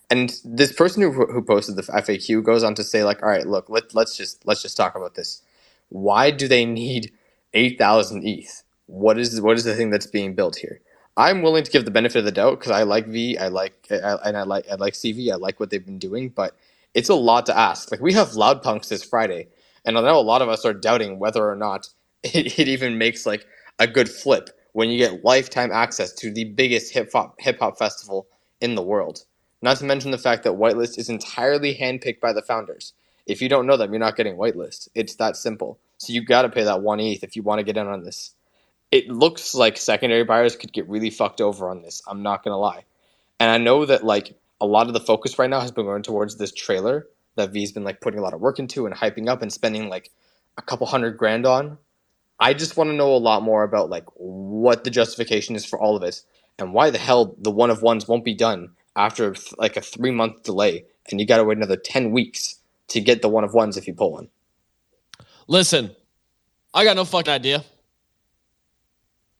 And 0.09 0.35
this 0.45 0.73
person 0.73 1.01
who, 1.03 1.11
who 1.11 1.43
posted 1.43 1.77
the 1.77 1.83
FAQ 1.83 2.43
goes 2.43 2.63
on 2.63 2.75
to 2.75 2.83
say, 2.83 3.03
like, 3.03 3.23
all 3.23 3.29
right, 3.29 3.47
look, 3.47 3.69
let, 3.69 3.95
let's 3.95 4.17
just 4.17 4.45
let's 4.45 4.61
just 4.61 4.77
talk 4.77 4.95
about 4.95 5.15
this. 5.15 5.41
Why 5.89 6.31
do 6.31 6.47
they 6.47 6.65
need 6.65 7.11
eight 7.55 7.79
thousand 7.79 8.27
ETH? 8.27 8.63
What 8.87 9.19
is 9.19 9.41
what 9.41 9.57
is 9.57 9.65
the 9.65 9.75
thing 9.75 9.91
that's 9.91 10.07
being 10.07 10.35
built 10.35 10.57
here? 10.57 10.81
I'm 11.17 11.43
willing 11.43 11.63
to 11.65 11.71
give 11.71 11.85
the 11.85 11.91
benefit 11.91 12.19
of 12.19 12.25
the 12.25 12.33
doubt 12.33 12.59
because 12.59 12.73
I 12.73 12.83
like 12.83 13.07
V, 13.07 13.37
I 13.39 13.49
like 13.49 13.87
I, 13.91 14.17
and 14.25 14.37
I 14.37 14.43
like 14.43 14.67
I 14.71 14.75
like 14.75 14.95
CV, 14.95 15.31
I 15.31 15.37
like 15.37 15.59
what 15.59 15.71
they've 15.71 15.85
been 15.85 15.99
doing, 15.99 16.29
but 16.29 16.57
it's 16.95 17.09
a 17.09 17.15
lot 17.15 17.47
to 17.47 17.57
ask. 17.57 17.91
Like 17.91 18.01
we 18.01 18.13
have 18.13 18.29
LoudPunx 18.29 18.89
this 18.89 19.03
Friday, 19.05 19.49
and 19.85 19.97
I 19.97 20.01
know 20.01 20.19
a 20.19 20.21
lot 20.21 20.43
of 20.43 20.49
us 20.49 20.65
are 20.65 20.73
doubting 20.75 21.19
whether 21.19 21.49
or 21.49 21.57
not 21.57 21.89
it, 22.23 22.59
it 22.59 22.69
even 22.69 22.99
makes 22.99 23.25
like 23.25 23.47
a 23.79 23.87
good 23.87 24.09
flip 24.09 24.51
when 24.73 24.89
you 24.89 24.99
get 24.99 25.25
lifetime 25.25 25.71
access 25.73 26.13
to 26.13 26.31
the 26.31 26.45
biggest 26.45 26.93
hip 26.93 27.11
hop 27.13 27.35
hip 27.39 27.59
hop 27.59 27.79
festival 27.79 28.27
in 28.61 28.75
the 28.75 28.83
world. 28.83 29.25
Not 29.61 29.77
to 29.79 29.85
mention 29.85 30.11
the 30.11 30.19
fact 30.19 30.43
that 30.43 30.53
Whitelist 30.53 30.97
is 30.99 31.09
entirely 31.09 31.75
handpicked 31.75 32.19
by 32.19 32.33
the 32.33 32.43
founders. 32.43 32.93
If 33.27 33.41
you 33.41 33.49
don't 33.49 33.67
know 33.67 33.77
them, 33.77 33.93
you're 33.93 33.99
not 33.99 34.17
getting 34.17 34.37
Whitelist. 34.37 34.89
It's 34.95 35.15
that 35.15 35.37
simple. 35.37 35.79
So 36.05 36.13
you 36.13 36.23
got 36.23 36.43
to 36.43 36.49
pay 36.49 36.63
that 36.63 36.81
one 36.81 36.99
ETH 36.99 37.23
if 37.23 37.35
you 37.35 37.43
want 37.43 37.59
to 37.59 37.63
get 37.63 37.77
in 37.77 37.87
on 37.87 38.03
this. 38.03 38.35
It 38.91 39.09
looks 39.09 39.55
like 39.55 39.77
secondary 39.77 40.23
buyers 40.23 40.55
could 40.55 40.71
get 40.71 40.87
really 40.87 41.09
fucked 41.09 41.41
over 41.41 41.69
on 41.69 41.81
this. 41.81 42.01
I'm 42.07 42.21
not 42.23 42.43
gonna 42.43 42.59
lie, 42.59 42.85
and 43.39 43.49
I 43.49 43.57
know 43.57 43.85
that 43.85 44.05
like 44.05 44.37
a 44.61 44.67
lot 44.67 44.87
of 44.87 44.93
the 44.93 44.99
focus 44.99 45.39
right 45.39 45.49
now 45.49 45.59
has 45.61 45.71
been 45.71 45.85
going 45.85 46.03
towards 46.03 46.37
this 46.37 46.53
trailer 46.53 47.07
that 47.35 47.51
V's 47.51 47.71
been 47.71 47.83
like 47.83 48.01
putting 48.01 48.19
a 48.19 48.23
lot 48.23 48.33
of 48.33 48.41
work 48.41 48.59
into 48.59 48.85
and 48.85 48.95
hyping 48.95 49.27
up 49.27 49.41
and 49.41 49.51
spending 49.51 49.89
like 49.89 50.11
a 50.57 50.61
couple 50.61 50.87
hundred 50.87 51.17
grand 51.17 51.45
on. 51.45 51.77
I 52.39 52.53
just 52.53 52.77
want 52.77 52.89
to 52.91 52.95
know 52.95 53.15
a 53.15 53.17
lot 53.17 53.43
more 53.43 53.63
about 53.63 53.89
like 53.89 54.05
what 54.15 54.83
the 54.83 54.91
justification 54.91 55.55
is 55.55 55.65
for 55.65 55.79
all 55.79 55.95
of 55.95 56.03
it 56.03 56.21
and 56.59 56.73
why 56.73 56.91
the 56.91 56.99
hell 56.99 57.35
the 57.39 57.51
one 57.51 57.71
of 57.71 57.81
ones 57.81 58.07
won't 58.07 58.25
be 58.25 58.35
done 58.35 58.71
after 58.95 59.35
like 59.57 59.77
a 59.77 59.81
three 59.81 60.11
month 60.11 60.43
delay 60.43 60.85
and 61.09 61.19
you 61.19 61.25
got 61.27 61.37
to 61.37 61.43
wait 61.45 61.57
another 61.57 61.77
10 61.77 62.11
weeks 62.11 62.57
to 62.89 63.01
get 63.01 63.21
the 63.21 63.29
one 63.29 63.43
of 63.43 63.53
ones 63.53 63.77
if 63.77 63.87
you 63.87 63.93
pull 63.93 64.13
one. 64.13 64.29
Listen, 65.47 65.91
I 66.73 66.83
got 66.83 66.95
no 66.95 67.05
fucking 67.05 67.31
idea. 67.33 67.63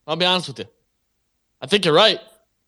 I'll 0.07 0.15
be 0.15 0.25
honest 0.25 0.47
with 0.49 0.59
you. 0.59 0.65
I 1.61 1.67
think 1.67 1.85
you're 1.85 1.93
right, 1.93 2.19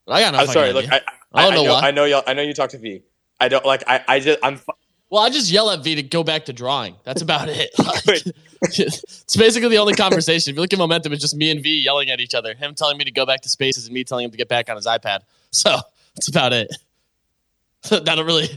but 0.06 0.14
I 0.14 0.22
got 0.22 0.34
no 0.34 0.40
I'm 0.40 0.48
sorry. 0.48 0.70
idea. 0.70 0.82
Look, 0.82 0.92
I, 0.92 1.02
I 1.34 1.44
don't 1.46 1.54
know 1.54 1.64
know, 1.66 1.74
why. 1.74 1.88
I 1.88 1.92
know 1.92 2.06
y'all. 2.06 2.24
I 2.26 2.34
know 2.34 2.42
you 2.42 2.54
talk 2.54 2.70
to 2.72 2.78
V. 2.78 3.04
I 3.40 3.48
don't 3.48 3.66
like. 3.66 3.84
I. 3.88 4.04
I 4.08 4.20
just. 4.20 4.40
I'm. 4.42 4.58
fu- 4.58 4.72
Well, 5.12 5.22
I 5.22 5.30
just 5.30 5.52
yell 5.52 5.70
at 5.70 5.84
V 5.84 5.96
to 5.96 6.04
go 6.04 6.24
back 6.24 6.46
to 6.46 6.54
drawing. 6.54 6.96
That's 7.04 7.22
about 7.22 7.50
it. 7.50 7.70
Like, 8.08 8.24
it's 8.62 9.36
basically 9.36 9.70
the 9.70 9.78
only 9.78 9.94
conversation. 9.94 10.50
If 10.52 10.56
you 10.56 10.62
look 10.62 10.74
at 10.74 10.80
momentum, 10.80 11.14
it's 11.14 11.22
just 11.22 11.36
me 11.36 11.52
and 11.52 11.62
V 11.62 11.80
yelling 11.84 12.10
at 12.10 12.20
each 12.20 12.34
other. 12.34 12.56
Him 12.56 12.74
telling 12.74 12.98
me 12.98 13.04
to 13.06 13.12
go 13.12 13.24
back 13.26 13.42
to 13.42 13.50
spaces 13.50 13.86
and 13.86 13.94
me 13.94 14.04
telling 14.04 14.26
him 14.26 14.32
to 14.32 14.38
get 14.38 14.48
back 14.48 14.68
on 14.70 14.76
his 14.78 14.88
iPad. 14.88 15.20
So 15.52 15.78
that's 16.16 16.28
about 16.30 16.54
it. 16.54 16.68
Don't 17.90 18.26
really. 18.26 18.50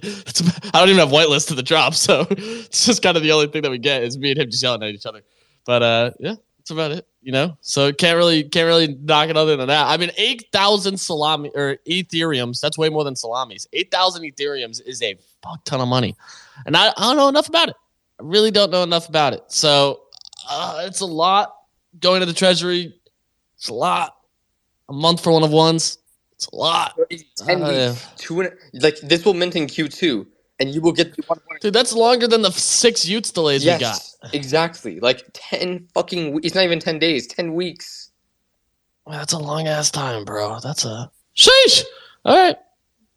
I 0.72 0.80
don't 0.80 0.88
even 0.88 0.98
have 0.98 1.10
whitelist 1.10 1.48
to 1.48 1.54
the 1.54 1.62
drop, 1.62 1.94
so 1.94 2.26
it's 2.30 2.86
just 2.86 3.02
kind 3.02 3.16
of 3.16 3.22
the 3.22 3.32
only 3.32 3.48
thing 3.48 3.62
that 3.62 3.70
we 3.70 3.78
get 3.78 4.02
is 4.02 4.18
me 4.18 4.30
and 4.30 4.40
him 4.40 4.50
just 4.50 4.62
yelling 4.62 4.82
at 4.82 4.94
each 4.94 5.06
other. 5.06 5.22
But 5.66 5.82
uh, 5.82 6.10
yeah, 6.18 6.34
that's 6.58 6.70
about 6.70 6.92
it. 6.92 7.06
You 7.22 7.32
know, 7.32 7.56
so 7.60 7.92
can't 7.92 8.16
really 8.16 8.44
can't 8.44 8.66
really 8.66 8.96
knock 9.02 9.28
it 9.28 9.36
other 9.36 9.56
than 9.56 9.68
that. 9.68 9.86
I 9.86 9.98
mean, 9.98 10.10
eight 10.16 10.46
thousand 10.52 10.98
salami 10.98 11.50
or 11.54 11.76
Ethereums. 11.88 12.60
That's 12.60 12.78
way 12.78 12.88
more 12.88 13.04
than 13.04 13.14
salamis. 13.14 13.66
Eight 13.72 13.90
thousand 13.90 14.22
Ethereums 14.22 14.80
is 14.84 15.02
a 15.02 15.16
fuck 15.42 15.64
ton 15.64 15.80
of 15.80 15.88
money, 15.88 16.16
and 16.64 16.76
I, 16.76 16.88
I 16.88 17.02
don't 17.02 17.16
know 17.16 17.28
enough 17.28 17.48
about 17.48 17.68
it. 17.68 17.76
I 18.18 18.22
really 18.24 18.50
don't 18.50 18.70
know 18.70 18.82
enough 18.82 19.08
about 19.08 19.34
it. 19.34 19.42
So 19.48 20.00
uh, 20.48 20.84
it's 20.86 21.00
a 21.00 21.06
lot 21.06 21.54
going 21.98 22.20
to 22.20 22.26
the 22.26 22.32
treasury. 22.32 22.94
It's 23.56 23.68
a 23.68 23.74
lot. 23.74 24.16
A 24.88 24.92
month 24.92 25.22
for 25.22 25.32
one 25.32 25.42
of 25.42 25.52
ones. 25.52 25.98
It's 26.40 26.46
a 26.46 26.56
lot. 26.56 26.96
Ten 27.36 27.62
Uh, 27.62 27.90
weeks, 27.90 28.06
two 28.16 28.40
and 28.40 28.50
like 28.72 28.98
this 29.02 29.26
will 29.26 29.34
mint 29.34 29.56
in 29.56 29.66
Q 29.66 29.88
two, 29.88 30.26
and 30.58 30.74
you 30.74 30.80
will 30.80 30.92
get 30.92 31.14
the 31.14 31.22
one. 31.26 31.38
Dude, 31.60 31.74
that's 31.74 31.92
longer 31.92 32.26
than 32.26 32.40
the 32.40 32.50
six 32.50 33.04
y00ts 33.04 33.34
delays 33.34 33.62
we 33.62 33.72
got. 33.72 33.80
Yes, 33.80 34.16
exactly. 34.32 35.00
Like 35.00 35.24
ten 35.34 35.86
fucking. 35.92 36.32
we- 36.32 36.40
It's 36.42 36.54
not 36.54 36.64
even 36.64 36.78
ten 36.80 36.98
days. 36.98 37.26
Ten 37.26 37.52
weeks. 37.52 38.10
Well, 39.04 39.18
that's 39.18 39.34
a 39.34 39.38
long 39.38 39.68
ass 39.68 39.90
time, 39.90 40.24
bro. 40.24 40.60
That's 40.60 40.86
a 40.86 41.10
sheesh. 41.36 41.84
All 42.24 42.34
right. 42.36 42.56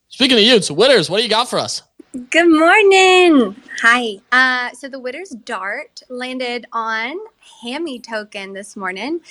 Speaking 0.09 0.37
of 0.37 0.43
y00ts, 0.43 0.75
winners, 0.75 1.09
what 1.09 1.17
do 1.19 1.23
you 1.23 1.29
got 1.29 1.49
for 1.49 1.59
us? 1.59 1.81
Good 2.29 2.49
morning. 2.49 3.55
Hi. 3.81 4.17
Uh, 4.33 4.71
so 4.75 4.89
the 4.89 4.99
Witters 4.99 5.33
Dart 5.45 6.03
landed 6.09 6.65
on 6.73 7.15
Hammy 7.63 7.99
token 7.99 8.53
this 8.53 8.75
morning. 8.75 9.21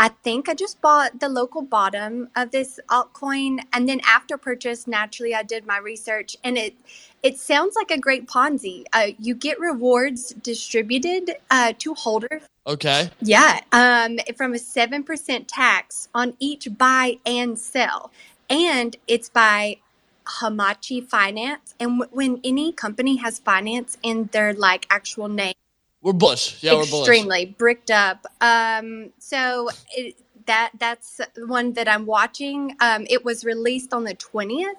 I 0.00 0.08
think 0.08 0.48
I 0.48 0.54
just 0.54 0.80
bought 0.80 1.20
the 1.20 1.28
local 1.28 1.60
bottom 1.60 2.30
of 2.34 2.52
this 2.52 2.80
altcoin, 2.90 3.60
and 3.70 3.86
then 3.86 4.00
after 4.06 4.38
purchase, 4.38 4.86
naturally 4.86 5.34
I 5.34 5.42
did 5.42 5.66
my 5.66 5.76
research, 5.76 6.38
and 6.42 6.56
it 6.56 6.74
it 7.22 7.38
sounds 7.38 7.76
like 7.76 7.90
a 7.90 7.98
great 7.98 8.26
Ponzi. 8.26 8.86
Uh, 8.94 9.08
you 9.18 9.34
get 9.34 9.60
rewards 9.60 10.30
distributed 10.42 11.32
uh, 11.50 11.74
to 11.80 11.92
holders. 11.92 12.42
Okay. 12.66 13.10
Yeah, 13.20 13.60
um, 13.72 14.18
from 14.38 14.54
a 14.54 14.58
seven 14.58 15.04
percent 15.04 15.48
tax 15.48 16.08
on 16.14 16.34
each 16.38 16.66
buy 16.78 17.18
and 17.26 17.58
sell, 17.58 18.10
and 18.48 18.96
it's 19.06 19.28
by 19.28 19.76
Hamachi 20.40 21.06
Finance. 21.06 21.74
And 21.78 22.00
w- 22.00 22.10
when 22.10 22.40
any 22.42 22.72
company 22.72 23.16
has 23.16 23.38
finance 23.38 23.98
in 24.02 24.30
their 24.32 24.54
like 24.54 24.86
actual 24.88 25.28
name, 25.28 25.52
We're 26.02 26.12
Bush. 26.14 26.62
Yeah, 26.62 26.74
we're 26.74 26.86
Bush. 26.86 27.08
extremely 27.08 27.46
bricked 27.46 27.90
up. 27.90 28.26
Um, 28.40 29.12
so 29.18 29.68
it, 29.94 30.16
that 30.46 30.70
that's 30.78 31.20
one 31.46 31.74
that 31.74 31.88
I'm 31.88 32.06
watching. 32.06 32.74
Um, 32.80 33.06
it 33.10 33.24
was 33.24 33.44
released 33.44 33.92
on 33.92 34.04
the 34.04 34.14
twentieth, 34.14 34.78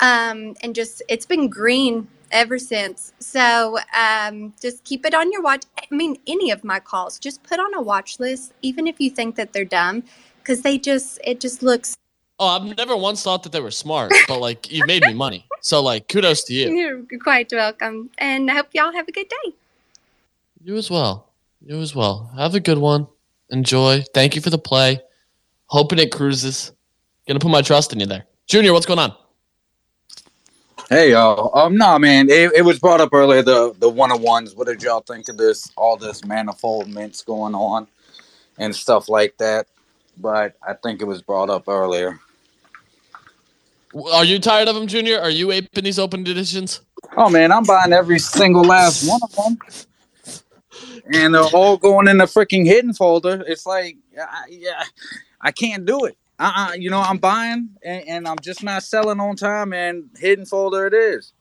um, 0.00 0.54
and 0.62 0.74
just 0.74 1.02
it's 1.08 1.26
been 1.26 1.48
green 1.48 2.06
ever 2.30 2.58
since. 2.58 3.12
So 3.18 3.78
um, 3.98 4.54
just 4.60 4.84
keep 4.84 5.04
it 5.04 5.14
on 5.14 5.32
your 5.32 5.42
watch. 5.42 5.64
I 5.78 5.92
mean, 5.92 6.16
any 6.26 6.50
of 6.52 6.62
my 6.62 6.78
calls, 6.78 7.18
just 7.18 7.42
put 7.42 7.58
on 7.58 7.74
a 7.74 7.82
watch 7.82 8.20
list, 8.20 8.52
even 8.62 8.86
if 8.86 9.00
you 9.00 9.10
think 9.10 9.34
that 9.36 9.52
they're 9.52 9.64
dumb, 9.64 10.04
because 10.38 10.62
they 10.62 10.78
just 10.78 11.18
it 11.24 11.40
just 11.40 11.62
looks. 11.62 11.96
Oh, 12.38 12.46
I've 12.48 12.76
never 12.76 12.96
once 12.96 13.22
thought 13.22 13.42
that 13.44 13.52
they 13.52 13.60
were 13.60 13.70
smart, 13.72 14.12
but 14.28 14.38
like 14.38 14.70
you 14.70 14.86
made 14.86 15.02
me 15.02 15.14
money. 15.14 15.46
So 15.60 15.82
like 15.82 16.08
kudos 16.08 16.44
to 16.44 16.54
you. 16.54 16.70
You're 17.10 17.20
quite 17.20 17.50
welcome, 17.52 18.10
and 18.18 18.48
I 18.50 18.54
hope 18.54 18.68
y'all 18.72 18.92
have 18.92 19.08
a 19.08 19.12
good 19.12 19.28
day. 19.28 19.54
You 20.66 20.78
as 20.78 20.90
well. 20.90 21.34
You 21.60 21.78
as 21.82 21.94
well. 21.94 22.32
Have 22.38 22.54
a 22.54 22.60
good 22.60 22.78
one. 22.78 23.06
Enjoy. 23.50 24.02
Thank 24.14 24.34
you 24.34 24.40
for 24.40 24.48
the 24.48 24.56
play. 24.56 24.98
Hoping 25.66 25.98
it 25.98 26.10
cruises. 26.10 26.72
Gonna 27.28 27.38
put 27.38 27.50
my 27.50 27.60
trust 27.60 27.92
in 27.92 28.00
you 28.00 28.06
there. 28.06 28.24
Junior, 28.46 28.72
what's 28.72 28.86
going 28.86 28.98
on? 28.98 29.14
Hey 30.88 31.10
y'all. 31.10 31.50
Um 31.54 31.76
no 31.76 31.98
man, 31.98 32.30
it, 32.30 32.50
it 32.54 32.62
was 32.62 32.78
brought 32.78 33.02
up 33.02 33.10
earlier 33.12 33.42
the 33.42 33.74
the 33.78 33.90
one 33.90 34.10
on 34.10 34.22
ones. 34.22 34.54
What 34.54 34.66
did 34.66 34.82
y'all 34.82 35.02
think 35.02 35.28
of 35.28 35.36
this 35.36 35.70
all 35.76 35.98
this 35.98 36.24
manifold 36.24 36.88
mints 36.88 37.22
going 37.22 37.54
on 37.54 37.86
and 38.56 38.74
stuff 38.74 39.10
like 39.10 39.36
that? 39.36 39.66
But 40.16 40.56
I 40.66 40.72
think 40.72 41.02
it 41.02 41.04
was 41.04 41.20
brought 41.20 41.50
up 41.50 41.68
earlier. 41.68 42.18
Are 44.14 44.24
you 44.24 44.38
tired 44.38 44.68
of 44.68 44.76
them, 44.76 44.86
Junior? 44.86 45.20
Are 45.20 45.28
you 45.28 45.52
aping 45.52 45.84
these 45.84 45.98
open 45.98 46.26
editions? 46.26 46.80
Oh 47.18 47.28
man, 47.28 47.52
I'm 47.52 47.64
buying 47.64 47.92
every 47.92 48.18
single 48.18 48.64
last 48.64 49.06
one 49.06 49.20
of 49.22 49.36
them. 49.36 49.58
And 51.12 51.34
they're 51.34 51.42
all 51.42 51.76
going 51.76 52.08
in 52.08 52.18
the 52.18 52.24
freaking 52.24 52.64
hidden 52.64 52.94
folder. 52.94 53.44
It's 53.46 53.66
like 53.66 53.96
I, 54.18 54.44
yeah, 54.48 54.82
I 55.40 55.52
can't 55.52 55.84
do 55.84 56.04
it. 56.04 56.16
Uh, 56.38 56.70
uh 56.70 56.72
you 56.74 56.90
know, 56.90 57.00
I'm 57.00 57.18
buying 57.18 57.70
and, 57.82 58.08
and 58.08 58.28
I'm 58.28 58.38
just 58.42 58.62
not 58.62 58.82
selling 58.82 59.20
on 59.20 59.36
time 59.36 59.72
and 59.72 60.10
hidden 60.16 60.46
folder 60.46 60.86
it 60.86 60.94
is. 60.94 61.32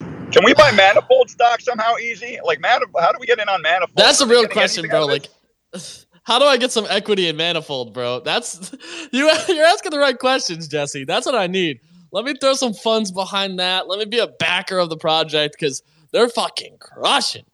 Can 0.00 0.44
we 0.44 0.54
buy 0.54 0.70
manifold 0.72 1.28
stock 1.28 1.60
somehow 1.60 1.96
easy? 1.96 2.38
Like, 2.44 2.60
man, 2.60 2.80
how 2.98 3.10
do 3.10 3.18
we 3.18 3.26
get 3.26 3.40
in 3.40 3.48
on 3.48 3.62
manifold? 3.62 3.96
That's 3.96 4.20
a 4.20 4.26
real 4.26 4.46
question, 4.46 4.86
bro. 4.88 5.06
Like, 5.06 5.28
how 6.22 6.38
do 6.38 6.44
I 6.44 6.56
get 6.56 6.70
some 6.70 6.86
equity 6.88 7.28
in 7.28 7.36
Manifold, 7.36 7.92
bro? 7.92 8.20
That's 8.20 8.72
you. 9.12 9.30
You're 9.48 9.64
asking 9.64 9.90
the 9.90 9.98
right 9.98 10.18
questions, 10.18 10.68
Jesse. 10.68 11.04
That's 11.04 11.26
what 11.26 11.34
I 11.34 11.46
need. 11.46 11.80
Let 12.12 12.24
me 12.24 12.34
throw 12.40 12.54
some 12.54 12.74
funds 12.74 13.10
behind 13.12 13.58
that. 13.58 13.88
Let 13.88 13.98
me 13.98 14.04
be 14.04 14.18
a 14.18 14.26
backer 14.26 14.78
of 14.78 14.90
the 14.90 14.96
project 14.96 15.56
because 15.58 15.82
they're 16.12 16.28
fucking 16.28 16.76
crushing, 16.78 17.44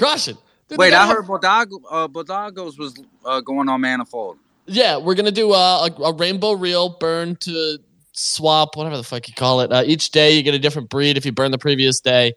crushing. 0.00 0.38
Dude, 0.68 0.78
Wait, 0.78 0.92
I 0.92 1.06
heard 1.06 1.26
Bodoggo, 1.26 1.80
uh, 1.90 2.08
Bodoggos 2.08 2.78
was 2.78 2.94
uh, 3.24 3.40
going 3.40 3.68
on 3.68 3.80
manifold. 3.80 4.38
Yeah, 4.66 4.96
we're 4.98 5.14
gonna 5.14 5.30
do 5.32 5.52
uh, 5.52 5.88
a, 5.98 6.02
a 6.02 6.12
rainbow 6.14 6.52
reel 6.52 6.96
burn 7.00 7.36
to 7.36 7.78
swap, 8.12 8.76
whatever 8.76 8.96
the 8.96 9.02
fuck 9.02 9.26
you 9.28 9.34
call 9.34 9.60
it. 9.62 9.72
Uh, 9.72 9.82
each 9.84 10.10
day 10.10 10.32
you 10.32 10.42
get 10.42 10.54
a 10.54 10.58
different 10.58 10.88
breed 10.88 11.16
if 11.16 11.24
you 11.26 11.32
burn 11.32 11.50
the 11.50 11.58
previous 11.58 12.00
day. 12.00 12.34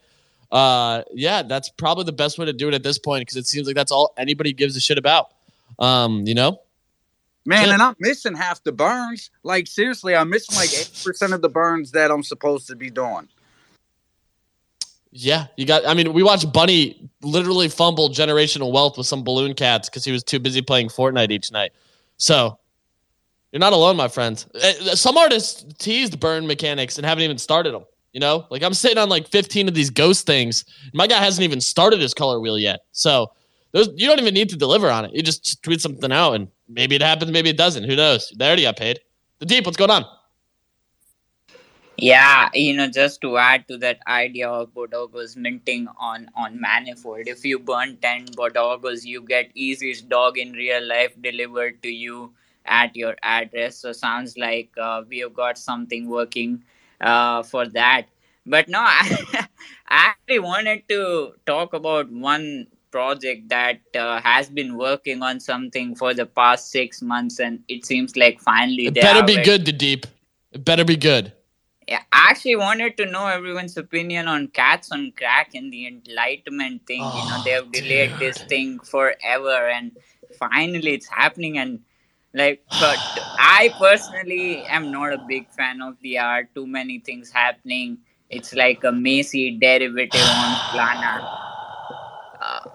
Uh, 0.52 1.04
yeah, 1.14 1.42
that's 1.44 1.70
probably 1.70 2.04
the 2.04 2.12
best 2.12 2.38
way 2.38 2.46
to 2.46 2.54
do 2.54 2.68
it 2.68 2.74
at 2.74 2.84
this 2.84 2.98
point 3.00 3.22
because 3.22 3.38
it 3.38 3.48
seems 3.48 3.68
like 3.68 3.76
that's 3.76 3.92
all 3.92 4.14
anybody 4.18 4.54
gives 4.54 4.76
a 4.76 4.80
shit 4.80 4.98
about. 4.98 5.32
Um, 5.80 6.26
you 6.28 6.34
know, 6.36 6.60
Man, 7.46 7.68
Yeah. 7.68 7.74
and 7.74 7.82
I'm 7.82 7.96
missing 8.00 8.36
half 8.36 8.64
the 8.64 8.72
burns. 8.72 9.30
Like 9.44 9.68
seriously, 9.68 10.16
I'm 10.16 10.30
missing 10.30 10.56
like 10.56 10.74
eight 10.74 10.92
percent 11.04 11.34
of 11.34 11.42
the 11.42 11.50
burns 11.50 11.92
that 11.92 12.10
I'm 12.10 12.24
supposed 12.24 12.68
to 12.68 12.76
be 12.76 12.90
doing. 12.90 13.28
Yeah, 15.16 15.46
you 15.58 15.66
got. 15.68 15.86
I 15.86 15.94
mean, 15.94 16.12
we 16.12 16.24
watched 16.24 16.52
Bunny 16.52 17.08
literally 17.22 17.70
fumble 17.70 18.10
generational 18.10 18.72
wealth 18.74 18.98
with 18.98 19.06
some 19.06 19.24
balloon 19.24 19.54
cats 19.54 19.88
because 19.88 20.04
he 20.04 20.12
was 20.12 20.24
too 20.24 20.40
busy 20.40 20.62
playing 20.62 20.90
Fortnite 20.90 21.30
each 21.30 21.52
night. 21.52 21.72
So 22.18 22.58
you're 23.52 23.60
not 23.60 23.74
alone, 23.74 23.96
my 23.96 24.08
friend. 24.08 24.44
Uh, 24.56 24.96
Some 24.96 25.16
artists 25.16 25.66
teased 25.78 26.20
burn 26.20 26.48
mechanics 26.48 26.98
and 26.98 27.06
haven't 27.06 27.24
even 27.24 27.38
started 27.38 27.76
them. 27.76 27.86
You 28.12 28.22
know, 28.22 28.48
like 28.50 28.64
I'm 28.64 28.74
sitting 28.74 28.98
on 28.98 29.08
like 29.08 29.28
15 29.28 29.68
of 29.68 29.76
these 29.76 29.92
ghost 29.92 30.26
things. 30.26 30.66
My 30.94 31.06
guy 31.06 31.20
hasn't 31.20 31.44
even 31.44 31.62
started 31.62 32.00
his 32.00 32.16
color 32.16 32.40
wheel 32.40 32.58
yet. 32.58 32.82
So 32.92 33.32
there's, 33.72 33.90
you 33.96 34.08
don't 34.08 34.20
even 34.20 34.34
need 34.34 34.50
to 34.50 34.56
deliver 34.56 34.90
on 34.90 35.06
it. 35.06 35.14
You 35.14 35.22
just 35.22 35.62
tweet 35.64 35.82
something 35.82 36.12
out 36.12 36.34
and 36.34 36.48
maybe 36.68 36.96
it 36.96 37.02
happens, 37.02 37.32
maybe 37.32 37.50
it 37.50 37.58
doesn't. 37.58 37.84
Who 37.84 37.96
knows? 37.96 38.32
They 38.36 38.46
already 38.46 38.64
got 38.64 38.78
paid. 38.78 39.00
The 39.40 39.46
deep, 39.46 39.66
what's 39.66 39.78
going 39.78 39.92
on? 39.92 40.06
Yeah, 42.04 42.50
you 42.54 42.74
know, 42.76 42.88
just 42.88 43.22
to 43.22 43.38
add 43.38 43.68
to 43.70 43.78
that 43.78 44.00
idea 44.08 44.50
of 44.50 44.74
Bodoggos 44.74 45.36
minting 45.38 45.88
on 45.98 46.30
on 46.36 46.60
Manifold, 46.60 47.28
if 47.34 47.46
you 47.46 47.60
burn 47.60 47.98
10 48.02 48.26
Bodoggos, 48.40 49.06
you 49.06 49.22
get 49.22 49.52
easiest 49.56 50.10
dog 50.10 50.38
in 50.38 50.52
real 50.54 50.86
life 50.86 51.14
delivered 51.22 51.82
to 51.84 51.90
you 51.90 52.34
at 52.66 52.96
your 52.96 53.16
address. 53.24 53.78
So 53.78 53.94
sounds 53.94 54.38
like 54.38 54.70
uh, 54.78 55.04
we 55.10 55.20
have 55.20 55.34
got 55.34 55.58
something 55.58 56.10
working 56.10 56.64
uh, 57.00 57.44
for 57.44 57.68
that. 57.80 58.08
But 58.46 58.68
no, 58.68 58.80
I, 58.82 59.04
I 59.88 60.00
actually 60.12 60.40
wanted 60.40 60.88
to 60.90 61.34
talk 61.46 61.74
about 61.74 62.12
one 62.12 62.68
project 62.92 63.48
that 63.50 63.80
uh, 63.96 64.20
has 64.22 64.50
been 64.50 64.78
working 64.78 65.22
on 65.24 65.40
something 65.40 65.96
for 65.96 66.14
the 66.14 66.26
past 66.26 66.70
six 66.72 67.02
months, 67.02 67.40
and 67.40 67.64
it 67.70 67.86
seems 67.86 68.18
like 68.18 68.42
finally 68.42 68.88
It 68.88 68.96
better 69.00 69.24
be 69.24 69.38
it. 69.38 69.46
good, 69.46 69.66
the 69.66 69.72
deep. 69.72 70.06
It 70.52 70.66
better 70.66 70.84
be 70.84 70.98
good. 70.98 71.32
Yeah, 71.88 72.02
I 72.12 72.28
actually 72.32 72.56
wanted 72.56 72.98
to 72.98 73.06
know 73.06 73.28
everyone's 73.28 73.76
opinion 73.78 74.28
on 74.28 74.50
Cets 74.56 74.92
on 74.92 75.12
Creck 75.18 75.50
and 75.56 75.72
the 75.74 75.88
enlightenment 75.88 76.86
thing. 76.88 77.00
you 77.14 77.26
know, 77.30 77.38
Oh, 77.40 77.44
they 77.46 77.52
have 77.52 77.72
delayed 77.72 78.20
this 78.20 78.38
thing 78.44 78.80
forever, 78.80 79.68
and 79.78 79.92
finally 80.32 80.94
it's 80.94 81.08
happening. 81.08 81.58
And 81.58 81.80
like, 82.34 82.64
but 82.80 82.98
I 83.38 83.74
personally 83.80 84.66
am 84.68 84.92
not 84.92 85.14
a 85.14 85.18
big 85.18 85.50
fan 85.52 85.82
of 85.82 85.98
the 86.02 86.20
art. 86.20 86.54
Too 86.56 86.68
many 86.68 87.00
things 87.00 87.32
happening. 87.32 87.98
It's 88.30 88.54
like 88.54 88.84
a 88.84 88.92
Macy 88.92 89.58
derivative 89.60 90.22
on 90.22 90.60
Plana. 90.72 91.14
Uh, 92.42 92.70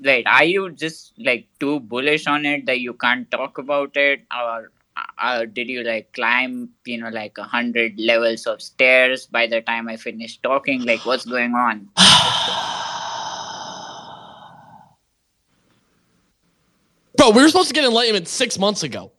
wait, 0.00 0.26
are 0.26 0.44
you 0.44 0.70
just 0.70 1.12
like 1.18 1.48
too 1.60 1.80
bullish 1.80 2.26
on 2.26 2.44
it 2.46 2.66
that 2.66 2.80
you 2.80 2.94
can't 2.94 3.30
talk 3.30 3.58
about 3.58 3.96
it, 3.96 4.20
or 4.36 4.70
uh, 5.18 5.44
did 5.44 5.68
you 5.68 5.82
like 5.82 6.12
climb, 6.12 6.70
you 6.84 6.98
know, 6.98 7.08
like 7.08 7.36
a 7.38 7.44
hundred 7.44 7.98
levels 7.98 8.46
of 8.46 8.62
stairs 8.62 9.26
by 9.26 9.46
the 9.46 9.60
time 9.60 9.88
I 9.88 9.96
finished 9.96 10.42
talking? 10.42 10.84
Like, 10.84 11.04
what's 11.06 11.24
going 11.24 11.54
on? 11.54 11.88
Bro, 17.16 17.30
we 17.30 17.42
were 17.42 17.48
supposed 17.48 17.68
to 17.68 17.74
get 17.74 17.84
enlightenment 17.84 18.28
six 18.28 18.58
months 18.58 18.82
ago. 18.84 19.10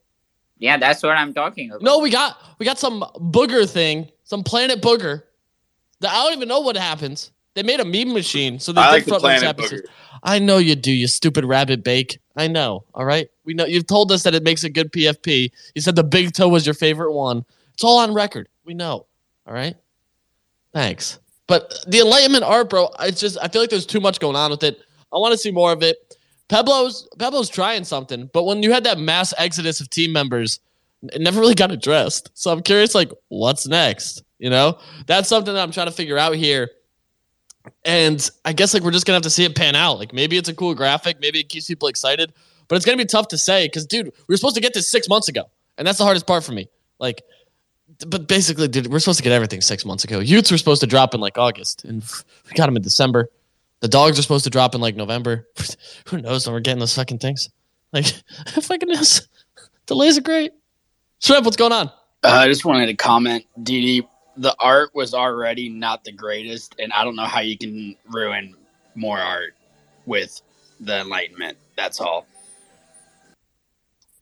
Yeah, 0.58 0.78
that's 0.78 1.04
what 1.04 1.18
I'm 1.18 1.34
talking 1.34 1.70
about. 1.70 1.82
No, 1.82 2.00
we 2.00 2.10
got 2.10 2.38
we 2.60 2.66
got 2.66 2.80
some 2.80 3.02
booger 3.16 3.70
thing, 3.70 4.10
some 4.24 4.44
planet 4.44 4.82
booger. 4.82 5.24
That 6.02 6.14
I 6.14 6.24
don't 6.24 6.34
even 6.34 6.48
know 6.48 6.62
what 6.62 6.78
happens. 6.78 7.32
They 7.56 7.64
made 7.64 7.80
a 7.80 7.86
meme 7.86 8.14
machine, 8.14 8.60
so 8.60 8.72
they 8.72 8.80
I 8.80 8.86
did 8.86 8.92
like 8.92 9.04
the 9.06 9.10
front 9.10 9.24
loads 9.24 9.40
planet 9.42 9.60
episodes. 9.60 9.82
booger. 9.82 9.86
I 10.24 10.40
know 10.40 10.58
you 10.58 10.76
do, 10.76 10.92
you 10.92 11.08
stupid 11.08 11.46
rabbit 11.46 11.84
bake. 11.84 12.20
I 12.40 12.48
know. 12.48 12.86
All 12.94 13.06
right, 13.06 13.30
we 13.44 13.54
know 13.54 13.66
you've 13.66 13.88
told 13.88 14.12
us 14.12 14.24
that 14.24 14.34
it 14.34 14.44
makes 14.44 14.64
a 14.64 14.70
good 14.70 14.92
PFP. 14.94 15.52
You 15.76 15.82
said 15.82 15.96
the 15.96 16.04
big 16.04 16.34
toe 16.34 16.48
was 16.48 16.66
your 16.66 16.74
favorite 16.74 17.12
one. 17.12 17.44
It's 17.74 17.84
all 17.84 18.00
on 18.00 18.14
record. 18.14 18.48
We 18.64 18.74
know. 18.74 19.06
All 19.46 19.54
right. 19.54 19.76
Thanks. 20.74 21.20
But 21.48 21.84
the 21.88 22.00
enlightenment 22.00 22.44
art, 22.44 22.70
bro, 22.70 22.90
it's 23.02 23.20
just 23.20 23.38
I 23.42 23.50
feel 23.50 23.62
like 23.62 23.70
there's 23.70 23.86
too 23.86 24.00
much 24.00 24.20
going 24.20 24.38
on 24.38 24.52
with 24.52 24.64
it. 24.64 24.80
I 25.12 25.18
want 25.18 25.34
to 25.34 25.38
see 25.38 25.52
more 25.52 25.74
of 25.74 25.84
it. 25.84 26.18
Peblo's 26.48 27.10
Peblo's 27.20 27.50
trying 27.50 27.84
something, 27.84 28.30
but 28.34 28.44
when 28.44 28.64
you 28.64 28.72
had 28.72 28.86
that 28.86 29.00
mass 29.00 29.34
exodus 29.38 29.82
of 29.82 29.90
team 29.90 30.14
members, 30.14 30.62
it 31.04 31.22
never 31.22 31.42
really 31.42 31.56
got 31.56 31.72
addressed. 31.72 32.32
So 32.36 32.52
I'm 32.52 32.62
curious, 32.62 32.96
like, 32.96 33.12
what's 33.28 33.68
next? 33.68 34.24
You 34.38 34.50
know, 34.50 34.80
that's 35.08 35.28
something 35.28 35.54
that 35.54 35.62
I'm 35.62 35.72
trying 35.72 35.88
to 35.88 35.92
figure 35.92 36.18
out 36.18 36.36
here. 36.36 36.70
And 37.86 38.30
I 38.46 38.54
guess 38.54 38.74
like 38.74 38.84
we're 38.84 38.92
just 38.92 39.06
gonna 39.06 39.16
have 39.16 39.24
to 39.24 39.30
see 39.30 39.46
it 39.46 39.56
pan 39.56 39.76
out. 39.76 40.00
Like 40.00 40.14
maybe 40.14 40.38
it's 40.38 40.50
a 40.50 40.54
cool 40.54 40.74
graphic, 40.76 41.20
maybe 41.20 41.40
it 41.40 41.50
keeps 41.50 41.68
people 41.68 41.88
excited, 41.88 42.34
but 42.68 42.76
it's 42.76 42.86
gonna 42.86 42.98
be 42.98 43.06
tough 43.06 43.28
to 43.30 43.38
say 43.38 43.66
because, 43.66 43.86
dude, 43.86 44.06
we 44.06 44.34
were 44.34 44.38
supposed 44.38 44.56
to 44.56 44.62
get 44.62 44.74
this 44.74 44.90
six 44.90 45.10
months 45.10 45.28
ago, 45.28 45.50
and 45.78 45.88
that's 45.88 45.98
the 45.98 46.04
hardest 46.04 46.26
part 46.28 46.44
for 46.44 46.52
me. 46.52 46.70
Like, 47.00 47.24
but 48.08 48.28
basically, 48.28 48.68
dude, 48.68 48.88
we're 48.88 49.00
supposed 49.00 49.20
to 49.20 49.24
get 49.24 49.34
everything 49.34 49.62
six 49.62 49.86
months 49.86 50.04
ago. 50.04 50.20
Youths 50.20 50.52
were 50.52 50.58
supposed 50.58 50.82
to 50.82 50.88
drop 50.88 51.14
in 51.14 51.20
like 51.20 51.38
August, 51.38 51.84
and 51.86 52.04
we 52.46 52.56
got 52.56 52.68
them 52.68 52.78
in 52.78 52.82
December. 52.82 53.30
The 53.82 53.88
dogs 53.88 54.20
are 54.20 54.22
supposed 54.22 54.44
to 54.44 54.50
drop 54.50 54.76
in 54.76 54.82
like 54.82 54.96
November. 54.96 55.48
Who 56.08 56.22
knows 56.22 56.46
when 56.46 56.54
we're 56.54 56.60
getting 56.60 56.80
those 56.80 56.96
fucking 56.96 57.20
things? 57.20 57.50
Like, 57.92 58.06
fucking 58.62 58.90
this 58.90 59.28
delays 59.88 60.18
are 60.18 60.22
great. 60.22 60.52
Shrimp, 61.20 61.44
what's 61.44 61.58
going 61.58 61.72
on? 61.72 61.88
Uh, 62.24 62.30
I 62.30 62.48
just 62.48 62.66
wanted 62.66 62.88
to 62.88 62.96
comment, 62.96 63.46
Didi. 63.64 64.08
The 64.40 64.56
art 64.60 64.92
was 64.96 65.14
already 65.14 65.68
not 65.68 66.06
the 66.06 66.14
greatest, 66.14 66.74
and 66.80 66.94
I 66.94 67.04
don't 67.04 67.18
know 67.18 67.26
how 67.26 67.42
you 67.42 67.58
can 67.58 67.98
ruin 68.10 68.56
more 68.96 69.20
art 69.20 69.54
with 70.06 70.42
the 70.80 71.02
Enlightenment. 71.02 71.58
That's 71.76 72.00
all. 72.00 72.26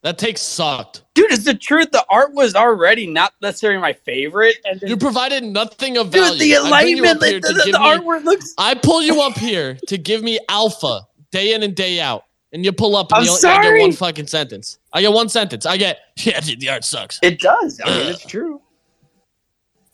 That 0.01 0.18
take 0.18 0.39
sucked. 0.39 1.03
Dude, 1.13 1.32
it's 1.32 1.43
the 1.43 1.53
truth. 1.53 1.91
The 1.91 2.03
art 2.09 2.34
was 2.34 2.55
already 2.55 3.05
not 3.05 3.34
necessarily 3.43 3.80
my 3.80 3.93
favorite, 3.93 4.55
and 4.65 4.80
then, 4.80 4.89
You 4.89 4.97
provided 4.97 5.43
nothing 5.43 5.97
of 5.97 6.09
dude, 6.09 6.24
value. 6.24 6.39
the 6.39 6.45
you 6.47 6.57
up 6.57 6.65
Enlightenment, 6.65 7.24
here 7.24 7.34
like, 7.34 7.41
to 7.43 7.53
the, 7.53 7.63
the, 7.65 7.72
the 7.74 7.80
me- 7.80 7.86
artwork 7.86 8.24
looks. 8.24 8.55
I 8.57 8.74
pull 8.74 9.03
you 9.03 9.22
up 9.22 9.38
here 9.38 9.78
to 9.88 9.97
give 9.99 10.24
me 10.24 10.39
alpha 10.49 11.01
day 11.32 11.53
in 11.53 11.61
and 11.61 11.76
day 11.76 11.99
out, 11.99 12.24
and 12.53 12.65
you 12.65 12.72
pull 12.72 12.95
up 12.95 13.11
and 13.11 13.20
I'm 13.20 13.26
you, 13.26 13.38
I 13.47 13.61
get 13.61 13.82
one 13.82 13.91
fucking 13.91 14.28
sentence. 14.28 14.80
I 14.93 15.01
get 15.01 15.13
one 15.13 15.30
sentence. 15.30 15.68
I 15.68 15.78
get 15.78 15.99
yeah, 16.18 16.39
dude, 16.39 16.59
the 16.59 16.70
art 16.70 16.86
sucks. 16.86 17.20
It 17.22 17.39
does. 17.39 17.80
I 17.86 17.89
mean, 17.89 18.07
it's 18.07 18.26
true. 18.26 18.61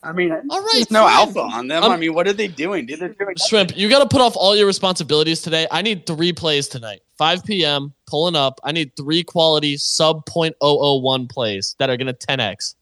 I 0.03 0.11
mean, 0.11 0.31
All 0.31 0.61
right, 0.61 0.69
there's 0.73 0.91
no 0.91 1.07
alpha 1.07 1.39
on 1.39 1.67
them. 1.67 1.81
I'm- 1.83 1.91
I 1.91 1.95
um, 1.95 1.99
mean, 1.99 2.13
what 2.13 2.27
are 2.27 2.33
they 2.33 2.47
doing? 2.47 2.85
Dude, 2.85 2.99
they're 2.99 3.09
doing 3.09 3.35
Shrimp, 3.47 3.77
you 3.77 3.89
got 3.89 3.99
to 3.99 4.07
put 4.07 4.21
off 4.21 4.35
all 4.35 4.55
your 4.55 4.67
responsibilities 4.67 5.41
today. 5.41 5.67
I 5.71 5.81
need 5.81 6.05
three 6.05 6.33
plays 6.33 6.67
tonight. 6.67 7.01
5 7.17 7.45
p.m. 7.45 7.93
pulling 8.07 8.35
up. 8.35 8.59
I 8.63 8.71
need 8.71 8.95
three 8.97 9.23
quality 9.23 9.77
sub 9.77 10.25
0.001 10.25 11.29
plays 11.29 11.75
that 11.79 11.89
are 11.89 11.95
going 11.97 12.07
to 12.07 12.13
10x. 12.13 12.75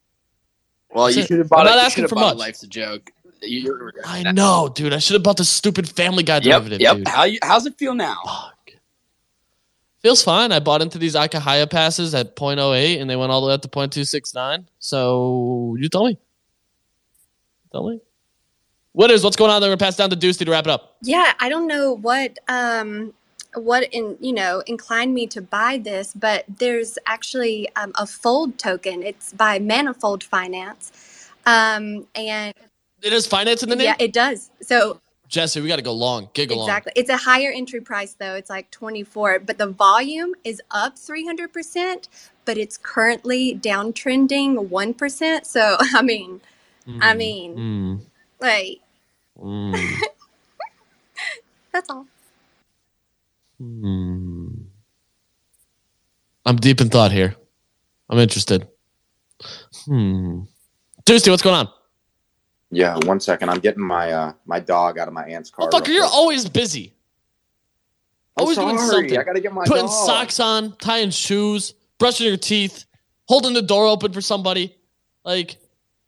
Well, 0.90 1.06
That's 1.06 1.18
you 1.18 1.24
should 1.26 1.38
have 1.40 1.50
bought 1.50 1.62
I'm 1.62 1.68
it. 1.68 1.70
not 1.70 1.76
you 1.76 1.82
asking 1.86 2.08
for 2.08 2.16
bought 2.16 2.36
much. 2.36 2.38
Life's 2.38 2.64
a 2.64 2.68
joke. 2.68 3.12
You, 3.44 3.60
you're 3.60 3.94
I 4.06 4.24
that. 4.24 4.36
know, 4.36 4.72
dude. 4.74 4.94
I 4.94 5.00
should 5.00 5.14
have 5.16 5.24
bought 5.24 5.38
the 5.38 5.46
stupid 5.46 5.88
Family 5.90 6.24
Guy 6.24 6.36
Yep. 6.36 6.44
derivative, 6.44 6.82
Yep. 6.82 6.96
dude. 6.98 7.08
How 7.08 7.24
you? 7.24 7.40
How's 7.44 7.66
it 7.66 7.76
feel 7.78 7.94
now? 7.96 8.18
Fuck. 8.26 8.74
Feels 10.02 10.24
fine. 10.24 10.52
I 10.52 10.60
bought 10.60 10.82
into 10.82 10.98
these 10.98 11.16
Akahaya 11.16 11.70
passes 11.70 12.14
at 12.16 12.36
0.08 12.36 13.00
and 13.00 13.10
they 13.10 13.16
went 13.16 13.32
all 13.32 13.42
the 13.42 13.48
way 13.48 13.54
up 13.54 13.62
to 13.62 13.68
0.269. 13.68 14.66
So 14.80 15.76
you 15.80 15.90
tell 15.90 16.06
me. 16.06 16.18
Tell 17.72 17.90
me. 17.90 18.00
What 18.94 19.10
is 19.10 19.24
what's 19.24 19.38
going 19.38 19.52
on? 19.52 19.62
They're 19.62 19.70
gonna 19.70 19.78
pass 19.78 19.96
down 19.96 20.10
to 20.10 20.18
Deucey 20.18 20.46
to 20.46 20.52
wrap 20.52 20.66
it 20.66 20.70
up. 20.70 20.98
Yeah, 21.02 21.34
I 21.40 21.48
don't 21.50 21.68
know 21.68 21.94
what 21.94 22.38
um 22.48 23.14
what 23.56 23.84
in 23.94 24.18
you 24.20 24.34
know 24.34 24.62
inclined 24.68 25.14
me 25.14 25.28
to 25.28 25.42
buy 25.42 25.78
this, 25.78 26.14
but 26.14 26.44
there's 26.60 26.98
actually 27.06 27.70
um, 27.76 27.94
a 27.96 28.06
fold 28.06 28.58
token. 28.58 29.04
It's 29.04 29.32
by 29.34 29.60
Manifold 29.60 30.24
Finance, 30.24 31.30
um, 31.46 32.08
and 32.16 32.54
It 33.02 33.14
is 33.14 33.28
finance 33.28 33.64
in 33.64 33.70
the 33.70 33.76
name. 33.78 33.86
yeah, 33.86 33.96
it 34.00 34.12
does. 34.14 34.50
So 34.62 35.00
Jesse, 35.30 35.62
we 35.62 35.70
got 35.70 35.78
to 35.78 35.82
go 35.82 35.94
long. 35.94 36.30
Gig 36.34 36.52
along. 36.52 36.68
exactly, 36.68 36.92
it's 36.98 37.10
a 37.10 37.16
higher 37.18 37.52
entry 37.52 37.80
price 37.80 38.14
though. 38.14 38.36
It's 38.36 38.50
like 38.50 38.70
twenty 38.72 39.04
four, 39.04 39.40
but 39.40 39.58
the 39.58 39.68
volume 39.68 40.34
is 40.44 40.62
up 40.72 41.00
three 41.00 41.26
hundred 41.26 41.54
percent, 41.54 42.10
but 42.44 42.58
it's 42.58 42.78
currently 42.78 43.56
downtrending 43.56 44.68
one 44.68 44.94
percent. 44.94 45.48
So 45.48 45.78
I 45.94 46.02
mean, 46.02 46.42
I 47.02 47.14
mean, 47.14 47.56
Mm, 47.56 48.02
like 48.40 48.82
mm, 49.38 50.00
that's 51.72 51.90
all. 51.90 52.06
mm. 53.62 54.66
I'm 56.46 56.56
deep 56.58 56.82
in 56.82 56.90
thought 56.90 57.12
here. 57.12 57.36
I'm 58.10 58.18
interested. 58.20 58.68
Hmm. 59.86 60.42
Deucey, 61.06 61.30
what's 61.30 61.42
going 61.44 61.56
on? 61.56 61.70
Yeah, 62.72 62.98
one 63.06 63.20
second. 63.20 63.50
I'm 63.50 63.60
getting 63.60 63.84
my 63.84 64.12
uh 64.12 64.34
my 64.46 64.60
dog 64.60 64.98
out 64.98 65.08
of 65.08 65.14
my 65.14 65.26
aunt's 65.26 65.50
car. 65.52 65.70
Oh, 65.72 65.78
fucker, 65.78 65.90
you're 65.90 66.04
quick. 66.04 66.14
always 66.14 66.48
busy. 66.50 66.94
I'm 68.38 68.44
Always 68.44 68.58
doing 68.58 68.78
sorry, 68.78 68.90
something. 69.10 69.18
I 69.20 69.24
gotta 69.24 69.42
get 69.42 69.54
my 69.54 69.66
Putting 69.66 69.86
dog. 69.86 70.06
socks 70.06 70.40
on, 70.40 70.76
tying 70.78 71.10
shoes, 71.12 71.74
brushing 72.00 72.28
your 72.28 72.38
teeth, 72.38 72.86
holding 73.28 73.54
the 73.54 73.62
door 73.62 73.86
open 73.88 74.14
for 74.14 74.22
somebody. 74.22 74.76
Like, 75.26 75.58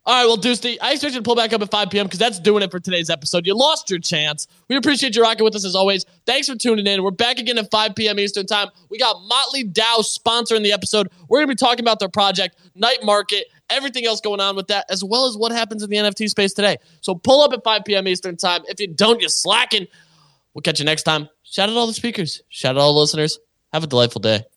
all 0.06 0.14
right, 0.14 0.26
well, 0.26 0.36
Deucey, 0.36 0.76
I 0.82 0.92
expect 0.92 1.14
you 1.14 1.20
to 1.20 1.22
pull 1.22 1.34
back 1.34 1.54
up 1.54 1.62
at 1.62 1.70
5 1.70 1.88
p.m. 1.88 2.04
because 2.04 2.18
that's 2.18 2.38
doing 2.38 2.62
it 2.62 2.70
for 2.70 2.78
today's 2.78 3.08
episode. 3.08 3.46
You 3.46 3.56
lost 3.56 3.88
your 3.88 3.98
chance. 3.98 4.46
We 4.68 4.76
appreciate 4.76 5.16
you 5.16 5.22
rocking 5.22 5.44
with 5.44 5.56
us 5.56 5.64
as 5.64 5.74
always. 5.74 6.04
Thanks 6.26 6.46
for 6.46 6.56
tuning 6.56 6.86
in. 6.86 7.02
We're 7.02 7.10
back 7.10 7.38
again 7.38 7.56
at 7.56 7.70
5 7.70 7.94
p.m. 7.94 8.18
Eastern 8.18 8.44
Time. 8.44 8.68
We 8.90 8.98
got 8.98 9.16
Motley 9.26 9.64
DAO 9.64 10.00
sponsoring 10.00 10.62
the 10.62 10.72
episode. 10.72 11.08
We're 11.28 11.38
going 11.38 11.48
to 11.48 11.52
be 11.52 11.56
talking 11.56 11.80
about 11.80 12.00
their 12.00 12.10
project, 12.10 12.58
Night 12.74 12.98
Market, 13.02 13.46
everything 13.70 14.04
else 14.04 14.20
going 14.20 14.40
on 14.40 14.56
with 14.56 14.66
that, 14.66 14.84
as 14.90 15.02
well 15.02 15.26
as 15.26 15.38
what 15.38 15.52
happens 15.52 15.82
in 15.82 15.88
the 15.88 15.96
NFT 15.96 16.28
space 16.28 16.52
today. 16.52 16.76
So 17.00 17.14
pull 17.14 17.40
up 17.40 17.54
at 17.54 17.64
5 17.64 17.84
p.m. 17.86 18.06
Eastern 18.06 18.36
Time. 18.36 18.60
If 18.68 18.80
you 18.80 18.88
don't, 18.88 19.20
you're 19.20 19.30
slacking. 19.30 19.86
We'll 20.52 20.62
catch 20.62 20.80
you 20.80 20.84
next 20.84 21.04
time. 21.04 21.30
Shout 21.44 21.70
out 21.70 21.76
all 21.76 21.86
the 21.86 21.94
speakers. 21.94 22.42
Shout 22.50 22.76
out 22.76 22.80
all 22.80 22.92
the 22.92 23.00
listeners. 23.00 23.38
Have 23.72 23.84
a 23.84 23.86
delightful 23.86 24.20
day. 24.20 24.53